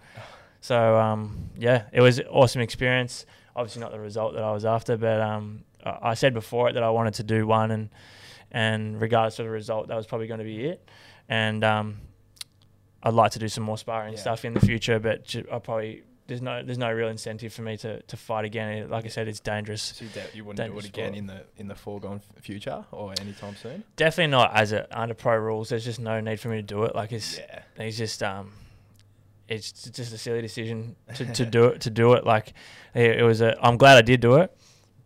So 0.60 0.96
um, 0.98 1.50
yeah, 1.56 1.84
it 1.92 2.00
was 2.00 2.18
an 2.18 2.26
awesome 2.26 2.60
experience. 2.60 3.26
Obviously 3.56 3.80
not 3.82 3.92
the 3.92 4.00
result 4.00 4.34
that 4.34 4.42
I 4.44 4.52
was 4.52 4.64
after, 4.64 4.96
but 4.96 5.20
um, 5.20 5.64
I 5.84 6.14
said 6.14 6.34
before 6.34 6.68
it 6.68 6.74
that 6.74 6.82
I 6.82 6.90
wanted 6.90 7.14
to 7.14 7.22
do 7.22 7.46
one, 7.46 7.70
and 7.70 7.88
and 8.52 9.00
regardless 9.00 9.38
of 9.38 9.46
the 9.46 9.50
result, 9.50 9.88
that 9.88 9.96
was 9.96 10.06
probably 10.06 10.26
going 10.26 10.38
to 10.38 10.44
be 10.44 10.66
it. 10.66 10.88
And 11.28 11.62
um, 11.64 11.98
I'd 13.02 13.14
like 13.14 13.32
to 13.32 13.38
do 13.38 13.48
some 13.48 13.64
more 13.64 13.78
sparring 13.78 14.14
Yeah. 14.14 14.20
stuff 14.20 14.44
in 14.44 14.54
the 14.54 14.60
future, 14.60 14.98
but 14.98 15.24
ju- 15.24 15.46
I 15.50 15.58
probably 15.58 16.02
there's 16.26 16.42
no 16.42 16.62
there's 16.62 16.78
no 16.78 16.92
real 16.92 17.08
incentive 17.08 17.52
for 17.52 17.62
me 17.62 17.76
to, 17.78 18.02
to 18.02 18.16
fight 18.16 18.44
again. 18.44 18.88
Like 18.90 19.04
I 19.04 19.08
said, 19.08 19.26
it's 19.28 19.40
dangerous. 19.40 19.82
So 19.82 20.04
you, 20.04 20.10
de- 20.10 20.36
you 20.36 20.44
wouldn't 20.44 20.70
do 20.72 20.78
it 20.78 20.84
again 20.84 21.06
sport. 21.08 21.16
in 21.18 21.26
the 21.26 21.42
in 21.56 21.68
the 21.68 21.74
foregone 21.74 22.20
f- 22.36 22.42
future 22.44 22.84
or 22.92 23.14
anytime 23.20 23.56
soon. 23.56 23.82
Definitely 23.96 24.30
not 24.32 24.54
as 24.54 24.72
a 24.72 24.86
under 24.98 25.14
pro 25.14 25.36
rules. 25.36 25.70
There's 25.70 25.84
just 25.84 25.98
no 26.00 26.20
need 26.20 26.38
for 26.38 26.48
me 26.48 26.56
to 26.56 26.62
do 26.62 26.84
it. 26.84 26.94
Like 26.94 27.12
it's 27.12 27.38
Yeah, 27.38 27.62
He's 27.78 27.96
just 27.98 28.22
um, 28.22 28.52
it's 29.50 29.72
just 29.72 30.12
a 30.14 30.18
silly 30.18 30.40
decision 30.40 30.96
to, 31.16 31.26
to 31.32 31.44
do 31.44 31.64
it. 31.66 31.80
To 31.82 31.90
do 31.90 32.12
it, 32.14 32.24
like 32.24 32.54
it, 32.94 33.18
it 33.18 33.22
was 33.22 33.40
a. 33.40 33.56
I'm 33.60 33.76
glad 33.76 33.98
I 33.98 34.02
did 34.02 34.20
do 34.20 34.36
it, 34.36 34.56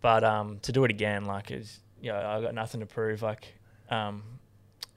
but 0.01 0.23
um, 0.23 0.59
to 0.61 0.71
do 0.71 0.85
it 0.85 0.91
again, 0.91 1.25
like 1.25 1.51
is 1.51 1.81
you 2.01 2.13
know, 2.13 2.19
I 2.19 2.41
got 2.43 2.55
nothing 2.55 2.81
to 2.81 2.87
prove. 2.87 3.23
Like 3.23 3.55
um, 3.89 4.23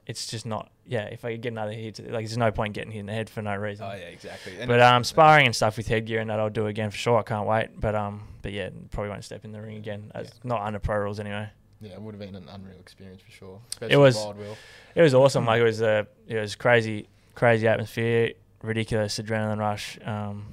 it's 0.06 0.26
just 0.26 0.44
not. 0.46 0.70
Yeah, 0.86 1.04
if 1.04 1.24
I 1.24 1.32
could 1.32 1.42
get 1.42 1.52
another 1.52 1.72
hit, 1.72 1.98
like 1.98 2.26
there's 2.26 2.36
no 2.36 2.50
point 2.52 2.74
getting 2.74 2.92
hit 2.92 3.00
in 3.00 3.06
the 3.06 3.12
head 3.12 3.28
for 3.28 3.42
no 3.42 3.56
reason. 3.56 3.86
oh 3.86 3.94
yeah, 3.94 4.06
exactly. 4.06 4.58
And 4.58 4.68
But 4.68 4.80
um, 4.80 5.02
sparring 5.02 5.46
and 5.46 5.56
stuff 5.56 5.76
with 5.76 5.88
headgear 5.88 6.20
and 6.20 6.30
that 6.30 6.38
I'll 6.38 6.50
do 6.50 6.66
again 6.66 6.90
for 6.90 6.96
sure. 6.98 7.18
I 7.18 7.22
can't 7.22 7.46
wait. 7.46 7.68
But 7.80 7.94
um, 7.94 8.22
but 8.42 8.52
yeah, 8.52 8.68
probably 8.90 9.10
won't 9.10 9.24
step 9.24 9.44
in 9.44 9.52
the 9.52 9.60
ring 9.60 9.76
again. 9.76 10.12
As, 10.14 10.26
Yeah. 10.26 10.32
Not 10.44 10.62
under 10.62 10.78
pro 10.78 10.98
rules 10.98 11.20
anyway. 11.20 11.48
Yeah, 11.80 11.92
it 11.92 12.02
would 12.02 12.14
have 12.14 12.20
been 12.20 12.34
an 12.34 12.48
unreal 12.52 12.78
experience 12.80 13.22
for 13.22 13.30
sure. 13.30 13.60
It 13.80 13.96
was-. 13.96 14.18
It 14.94 15.02
was 15.02 15.14
awesome. 15.14 15.44
Like 15.46 15.60
it 15.60 15.64
was 15.64 15.80
a, 15.80 16.06
it 16.26 16.36
was 16.36 16.56
crazy, 16.56 17.08
crazy 17.34 17.68
atmosphere. 17.68 18.32
Ridiculous 18.62 19.18
adrenaline 19.18 19.58
rush. 19.58 19.98
Um, 20.04 20.46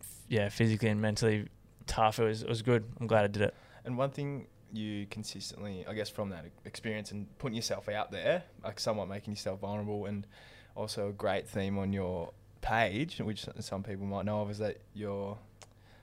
f- 0.00 0.08
yeah, 0.28 0.48
physically 0.48 0.88
and 0.88 1.00
mentally 1.00 1.48
tough. 1.86 2.18
It 2.18 2.24
was 2.24 2.42
it 2.42 2.48
was 2.48 2.62
good. 2.62 2.84
I'm 3.00 3.06
glad 3.06 3.24
I 3.24 3.28
did 3.28 3.42
it. 3.42 3.54
And 3.84 3.96
one 3.98 4.10
thing 4.10 4.46
you 4.72 5.06
consistently, 5.10 5.84
I 5.86 5.92
guess, 5.94 6.08
from 6.08 6.30
that 6.30 6.46
experience 6.64 7.10
and 7.10 7.26
putting 7.38 7.56
yourself 7.56 7.88
out 7.88 8.10
there, 8.10 8.42
like 8.64 8.80
somewhat 8.80 9.08
making 9.08 9.34
yourself 9.34 9.60
vulnerable, 9.60 10.06
and 10.06 10.26
also 10.74 11.08
a 11.08 11.12
great 11.12 11.46
theme 11.48 11.76
on 11.78 11.92
your 11.92 12.32
page, 12.62 13.18
which 13.20 13.46
some 13.60 13.82
people 13.82 14.06
might 14.06 14.24
know 14.24 14.40
of, 14.40 14.50
is 14.50 14.58
that 14.58 14.78
your 14.94 15.36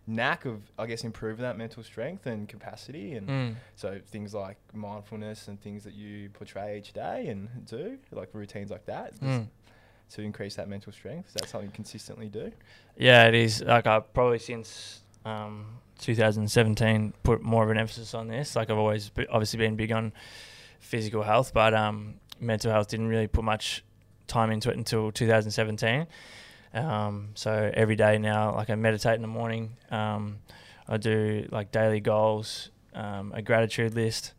knack 0.06 0.46
of, 0.46 0.62
I 0.78 0.86
guess, 0.88 1.04
improving 1.04 1.42
that 1.44 1.58
mental 1.58 1.82
strength 1.84 2.26
and 2.28 2.48
capacity, 2.48 3.14
and 3.14 3.28
Mm. 3.28 3.56
so 3.76 4.00
things 4.08 4.34
like 4.36 4.58
mindfulness 4.74 5.48
and 5.48 5.60
things 5.60 5.84
that 5.84 5.94
you 5.94 6.30
portray 6.30 6.78
each 6.78 6.94
day 6.94 7.28
and 7.28 7.66
do, 7.66 7.98
like 8.12 8.30
routines 8.34 8.70
like 8.72 8.86
that. 8.86 9.16
Mm. 9.20 9.48
To 10.12 10.22
increase 10.22 10.56
that 10.56 10.68
mental 10.68 10.92
strength. 10.92 11.30
Is 11.30 11.34
that 11.36 11.50
something 11.50 11.70
you 11.70 11.74
consistently 11.74 12.28
do? 12.28 12.52
Yeah, 12.98 13.28
it 13.28 13.36
is. 13.36 13.62
Like 13.62 13.88
I've 13.88 14.12
probably 14.14 14.40
since 14.40 15.02
um, 15.26 15.66
2017 16.00 17.14
put 17.24 17.42
more 17.42 17.64
of 17.64 17.70
an 17.70 17.78
emphasis 17.78 18.14
on 18.14 18.28
this. 18.28 18.56
Like 18.56 18.70
I've 18.70 18.78
always 18.78 19.10
be, 19.10 19.28
obviously 19.28 19.60
been 19.60 19.76
big 19.76 19.92
on 19.92 20.14
physical 20.80 21.24
health, 21.24 21.54
but 21.54 21.74
um, 21.74 22.16
mental 22.40 22.72
health 22.72 22.88
didn't 22.88 23.08
really 23.08 23.28
put 23.28 23.44
much 23.44 23.84
time 24.28 24.52
into 24.52 24.70
it 24.70 24.78
until 24.78 25.12
2017. 25.12 26.08
Um, 26.74 27.30
so 27.36 27.72
every 27.74 27.96
day 27.96 28.18
now, 28.18 28.56
like 28.56 28.70
I 28.70 28.76
meditate 28.76 29.16
in 29.16 29.22
the 29.22 29.28
morning. 29.28 29.76
Um, 29.90 30.40
I 30.88 30.98
do 30.98 31.48
like 31.52 31.72
daily 31.72 32.00
goals, 32.00 32.72
um, 32.94 33.32
a 33.36 33.42
gratitude 33.42 33.94
list, 33.94 34.34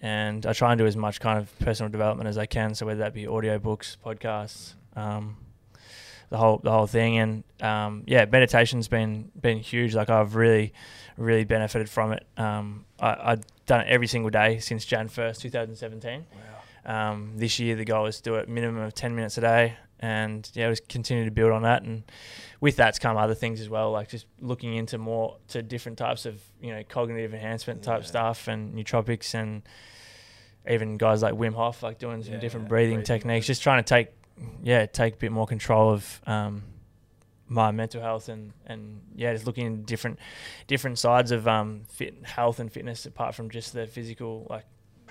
and 0.00 0.46
I 0.46 0.52
try 0.54 0.72
and 0.72 0.78
do 0.78 0.86
as 0.86 0.96
much 0.96 1.20
kind 1.20 1.38
of 1.38 1.58
personal 1.58 1.90
development 1.90 2.28
as 2.28 2.38
I 2.38 2.46
can. 2.46 2.74
So 2.74 2.86
whether 2.86 3.00
that 3.00 3.12
be 3.12 3.24
audiobooks, 3.24 3.96
podcasts, 4.04 4.74
um, 5.00 5.36
the 6.30 6.36
whole 6.36 6.58
the 6.62 6.70
whole 6.70 6.86
thing, 6.86 7.18
and 7.18 7.44
um, 7.60 8.04
yeah, 8.06 8.24
meditation's 8.30 8.88
been 8.88 9.30
been 9.40 9.58
huge. 9.58 9.94
Like 9.94 10.10
I've 10.10 10.34
really 10.36 10.72
really 11.16 11.44
benefited 11.44 11.88
from 11.90 12.12
it. 12.12 12.26
Um, 12.36 12.84
I, 13.00 13.32
I've 13.32 13.42
done 13.66 13.80
it 13.82 13.88
every 13.88 14.06
single 14.06 14.30
day 14.30 14.58
since 14.58 14.84
Jan 14.84 15.08
first, 15.08 15.40
2017. 15.42 16.26
Wow. 16.86 17.10
Um, 17.10 17.32
this 17.36 17.58
year 17.58 17.76
the 17.76 17.84
goal 17.84 18.06
is 18.06 18.16
to 18.18 18.22
do 18.22 18.34
it 18.36 18.48
minimum 18.48 18.82
of 18.82 18.94
10 18.94 19.14
minutes 19.14 19.36
a 19.36 19.42
day 19.42 19.74
and 20.02 20.50
yeah 20.54 20.70
just 20.70 20.88
continue 20.88 21.26
to 21.26 21.30
build 21.30 21.52
on 21.52 21.60
that 21.62 21.82
and 21.82 22.04
with 22.62 22.74
that's 22.74 22.98
come 22.98 23.18
other 23.18 23.34
things 23.34 23.60
as 23.60 23.68
well 23.68 23.90
like 23.90 24.08
just 24.08 24.24
looking 24.40 24.72
into 24.74 24.96
more 24.96 25.36
to 25.48 25.60
different 25.60 25.98
types 25.98 26.24
of 26.24 26.40
you 26.62 26.72
know 26.72 26.82
cognitive 26.88 27.34
enhancement 27.34 27.82
type 27.82 28.00
Yeah. 28.00 28.06
stuff 28.06 28.48
and 28.48 28.74
nootropics 28.74 29.34
and 29.34 29.62
even 30.68 30.96
guys 30.96 31.22
like 31.22 31.34
Wim 31.34 31.52
Hof 31.54 31.82
like 31.82 31.98
doing 31.98 32.22
some 32.22 32.32
Yeah, 32.34 32.40
different 32.40 32.66
breathing, 32.68 32.96
breathing 33.00 33.04
techniques 33.04 33.46
just 33.46 33.62
trying 33.62 33.84
to 33.84 33.86
take 33.86 34.08
yeah 34.62 34.86
take 34.86 35.14
a 35.14 35.16
bit 35.16 35.32
more 35.32 35.46
control 35.46 35.92
of 35.92 36.20
um, 36.26 36.62
my 37.48 37.70
mental 37.70 38.00
health 38.00 38.28
and 38.28 38.52
and 38.66 39.00
yeah 39.14 39.32
just 39.32 39.46
looking 39.46 39.66
at 39.66 39.86
different 39.86 40.18
different 40.66 40.98
sides 40.98 41.30
of 41.30 41.46
um, 41.48 41.82
fit 41.88 42.14
health 42.24 42.60
and 42.60 42.72
fitness 42.72 43.06
apart 43.06 43.34
from 43.34 43.50
just 43.50 43.72
the 43.72 43.86
physical 43.86 44.46
like 44.50 44.64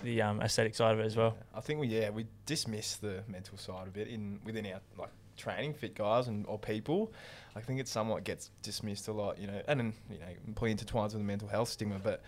the 0.03 0.21
um, 0.21 0.41
aesthetic 0.41 0.73
side 0.75 0.93
of 0.93 0.99
it 0.99 1.05
as 1.05 1.17
well 1.17 1.36
I 1.53 1.59
think 1.59 1.80
we 1.80 1.88
yeah 1.88 2.09
we 2.09 2.25
dismiss 2.45 2.95
the 2.95 3.23
mental 3.27 3.57
side 3.57 3.88
a 3.88 3.91
bit 3.91 4.07
in 4.07 4.39
within 4.45 4.65
our 4.67 4.80
like 4.97 5.11
training 5.39 5.73
fit 5.73 5.95
guys 5.95 6.27
and 6.27 6.45
or 6.47 6.59
people. 6.59 7.11
I 7.55 7.61
think 7.61 7.80
it 7.80 7.88
somewhat 7.88 8.23
gets 8.23 8.51
dismissed 8.61 9.07
a 9.07 9.13
lot, 9.13 9.39
you 9.39 9.47
know, 9.47 9.61
and 9.67 9.80
then 9.80 9.93
you 10.11 10.19
know 10.19 10.27
completely 10.43 10.86
intertwines 10.86 11.13
with 11.13 11.13
the 11.13 11.23
mental 11.23 11.47
health 11.47 11.69
stigma. 11.69 11.97
But 12.03 12.21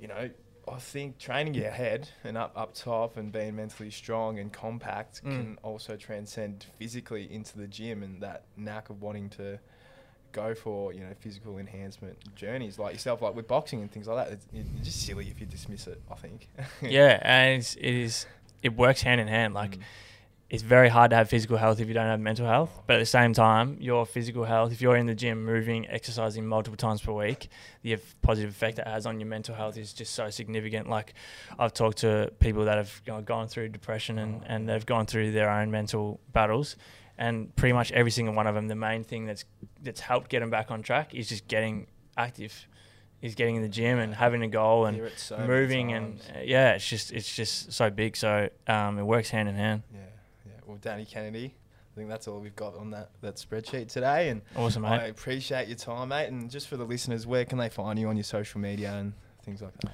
you 0.00 0.08
know, 0.08 0.30
I 0.68 0.78
think 0.78 1.18
training 1.18 1.54
your 1.54 1.70
head 1.70 2.08
and 2.24 2.36
up 2.38 2.52
up 2.56 2.74
top 2.74 3.16
and 3.16 3.32
being 3.32 3.56
mentally 3.56 3.90
strong 3.90 4.38
and 4.38 4.52
compact 4.52 5.22
Mm. 5.24 5.30
can 5.36 5.58
also 5.62 5.96
transcend 5.96 6.66
physically 6.78 7.32
into 7.32 7.58
the 7.58 7.66
gym 7.66 8.02
and 8.02 8.20
that 8.22 8.44
knack 8.56 8.88
of 8.90 9.02
wanting 9.02 9.28
to 9.30 9.58
go 10.32 10.54
for 10.54 10.92
you 10.94 11.00
know 11.00 11.12
physical 11.20 11.58
enhancement 11.58 12.16
journeys 12.34 12.78
like 12.78 12.94
yourself 12.94 13.20
like 13.20 13.34
with 13.34 13.46
boxing 13.46 13.82
and 13.82 13.92
things 13.92 14.06
like 14.06 14.16
that 14.24 14.32
it's, 14.32 14.46
it's 14.54 14.70
just 14.86 15.04
silly 15.04 15.28
if 15.28 15.38
you 15.38 15.44
dismiss 15.46 15.86
it 15.86 16.00
i 16.10 16.14
think 16.14 16.48
yeah 16.82 17.18
and 17.20 17.58
it's, 17.60 17.74
it 17.74 17.84
is 17.84 18.26
it 18.62 18.74
works 18.74 19.02
hand 19.02 19.20
in 19.20 19.28
hand 19.28 19.52
like 19.52 19.72
Mm. 19.76 19.82
It's 20.52 20.62
very 20.62 20.90
hard 20.90 21.08
to 21.10 21.16
have 21.16 21.30
physical 21.30 21.56
health 21.56 21.80
if 21.80 21.88
you 21.88 21.94
don't 21.94 22.04
have 22.06 22.20
mental 22.20 22.46
health. 22.46 22.70
But 22.86 22.96
at 22.96 22.98
the 22.98 23.06
same 23.06 23.32
time, 23.32 23.78
your 23.80 24.04
physical 24.04 24.44
health, 24.44 24.70
if 24.70 24.82
you're 24.82 24.96
in 24.96 25.06
the 25.06 25.14
gym 25.14 25.46
moving, 25.46 25.88
exercising 25.88 26.46
multiple 26.46 26.76
times 26.76 27.00
per 27.00 27.10
week, 27.10 27.48
the 27.80 27.96
positive 28.20 28.50
effect 28.50 28.78
it 28.78 28.86
has 28.86 29.06
on 29.06 29.18
your 29.18 29.30
mental 29.30 29.54
health 29.54 29.78
is 29.78 29.94
just 29.94 30.12
so 30.12 30.28
significant. 30.28 30.90
Like 30.90 31.14
I've 31.58 31.72
talked 31.72 31.98
to 31.98 32.30
people 32.38 32.66
that 32.66 32.76
have 32.76 33.00
you 33.06 33.14
know, 33.14 33.22
gone 33.22 33.48
through 33.48 33.70
depression 33.70 34.18
and, 34.18 34.42
and 34.46 34.68
they've 34.68 34.84
gone 34.84 35.06
through 35.06 35.32
their 35.32 35.48
own 35.48 35.70
mental 35.70 36.20
battles. 36.34 36.76
And 37.16 37.56
pretty 37.56 37.72
much 37.72 37.90
every 37.92 38.10
single 38.10 38.34
one 38.34 38.46
of 38.46 38.54
them, 38.54 38.68
the 38.68 38.74
main 38.74 39.04
thing 39.04 39.24
that's 39.24 39.46
that's 39.82 40.00
helped 40.00 40.28
get 40.28 40.40
them 40.40 40.50
back 40.50 40.70
on 40.70 40.82
track 40.82 41.14
is 41.14 41.30
just 41.30 41.48
getting 41.48 41.86
active, 42.18 42.66
is 43.22 43.34
getting 43.34 43.56
in 43.56 43.62
the 43.62 43.70
gym 43.70 43.98
and 43.98 44.14
having 44.14 44.42
a 44.42 44.48
goal 44.48 44.84
and 44.84 45.10
so 45.16 45.38
moving 45.46 45.94
and 45.94 46.20
yeah, 46.44 46.74
it's 46.74 46.86
just 46.86 47.10
it's 47.10 47.34
just 47.34 47.72
so 47.72 47.88
big. 47.88 48.18
So 48.18 48.50
um, 48.66 48.98
it 48.98 49.04
works 49.04 49.30
hand 49.30 49.48
in 49.48 49.54
hand. 49.54 49.82
yeah, 49.94 50.00
Well, 50.72 50.78
Danny 50.80 51.04
Kennedy, 51.04 51.54
I 51.54 51.94
think 51.94 52.08
that's 52.08 52.26
all 52.26 52.40
we've 52.40 52.56
got 52.56 52.74
on 52.76 52.92
that, 52.92 53.10
that 53.20 53.36
spreadsheet 53.36 53.88
today. 53.88 54.30
And 54.30 54.40
Awesome, 54.56 54.80
mate. 54.80 54.88
I 54.88 55.04
appreciate 55.08 55.68
your 55.68 55.76
time, 55.76 56.08
mate. 56.08 56.28
And 56.28 56.50
just 56.50 56.66
for 56.66 56.78
the 56.78 56.84
listeners, 56.84 57.26
where 57.26 57.44
can 57.44 57.58
they 57.58 57.68
find 57.68 57.98
you 57.98 58.08
on 58.08 58.16
your 58.16 58.24
social 58.24 58.58
media 58.58 58.94
and 58.94 59.12
things 59.44 59.60
like 59.60 59.74
that? 59.82 59.92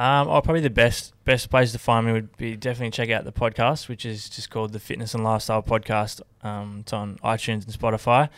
Um, 0.00 0.28
oh, 0.28 0.40
probably 0.40 0.60
the 0.60 0.70
best 0.70 1.14
best 1.24 1.50
place 1.50 1.72
to 1.72 1.80
find 1.80 2.06
me 2.06 2.12
would 2.12 2.36
be 2.36 2.54
definitely 2.54 2.92
check 2.92 3.10
out 3.10 3.24
the 3.24 3.32
podcast, 3.32 3.88
which 3.88 4.06
is 4.06 4.28
just 4.28 4.50
called 4.50 4.72
the 4.72 4.78
Fitness 4.78 5.14
and 5.14 5.24
Lifestyle 5.24 5.64
Podcast. 5.64 6.20
Um, 6.44 6.78
it's 6.82 6.92
on 6.92 7.16
iTunes 7.24 7.64
and 7.64 7.74
Spotify. 7.76 8.28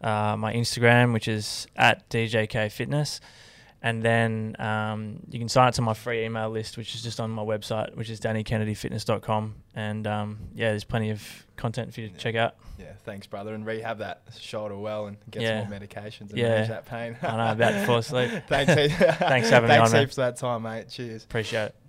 Uh, 0.00 0.36
my 0.38 0.54
Instagram, 0.54 1.12
which 1.12 1.28
is 1.28 1.66
at 1.76 2.08
DJK 2.08 2.72
Fitness, 2.72 3.20
and 3.86 4.02
then 4.02 4.56
um, 4.58 5.20
you 5.30 5.38
can 5.38 5.48
sign 5.48 5.68
up 5.68 5.74
to 5.74 5.82
my 5.82 5.94
free 5.94 6.24
email 6.24 6.50
list, 6.50 6.76
which 6.76 6.94
is 6.96 7.02
just 7.02 7.20
on 7.20 7.30
my 7.30 7.42
website, 7.42 7.94
which 7.94 8.10
is 8.10 8.18
dannykennedyfitness.com. 8.20 9.54
And 9.74 10.06
um, 10.06 10.38
yeah, 10.54 10.70
there's 10.70 10.82
plenty 10.84 11.10
of 11.10 11.22
content 11.56 11.94
for 11.94 12.00
you 12.00 12.08
to 12.08 12.12
Yeah. 12.14 12.18
check 12.18 12.34
out. 12.34 12.54
Yeah, 12.78 12.92
thanks, 13.04 13.26
brother. 13.26 13.54
And 13.54 13.64
rehab 13.64 13.98
that 13.98 14.22
shoulder 14.40 14.76
well 14.76 15.06
and 15.06 15.16
get 15.30 15.42
Yeah. 15.42 15.60
some 15.62 15.70
more 15.70 15.78
medications 15.78 16.30
and 16.30 16.38
Yeah. 16.38 16.48
manage 16.48 16.68
that 16.68 16.86
pain. 16.86 17.16
I 17.22 17.36
know, 17.36 17.52
about 17.52 17.70
to 17.72 17.86
fall 17.86 17.98
asleep. 17.98 18.30
thanks, 18.48 18.72
Thanks 18.74 19.48
for 19.48 19.54
having 19.54 19.68
me 19.70 19.76
thanks 19.76 19.90
on, 19.90 19.92
man. 19.92 20.00
heaps 20.02 20.14
for 20.16 20.20
that 20.22 20.36
time, 20.36 20.62
mate. 20.62 20.88
Cheers. 20.88 21.24
Appreciate 21.24 21.66
it. 21.66 21.85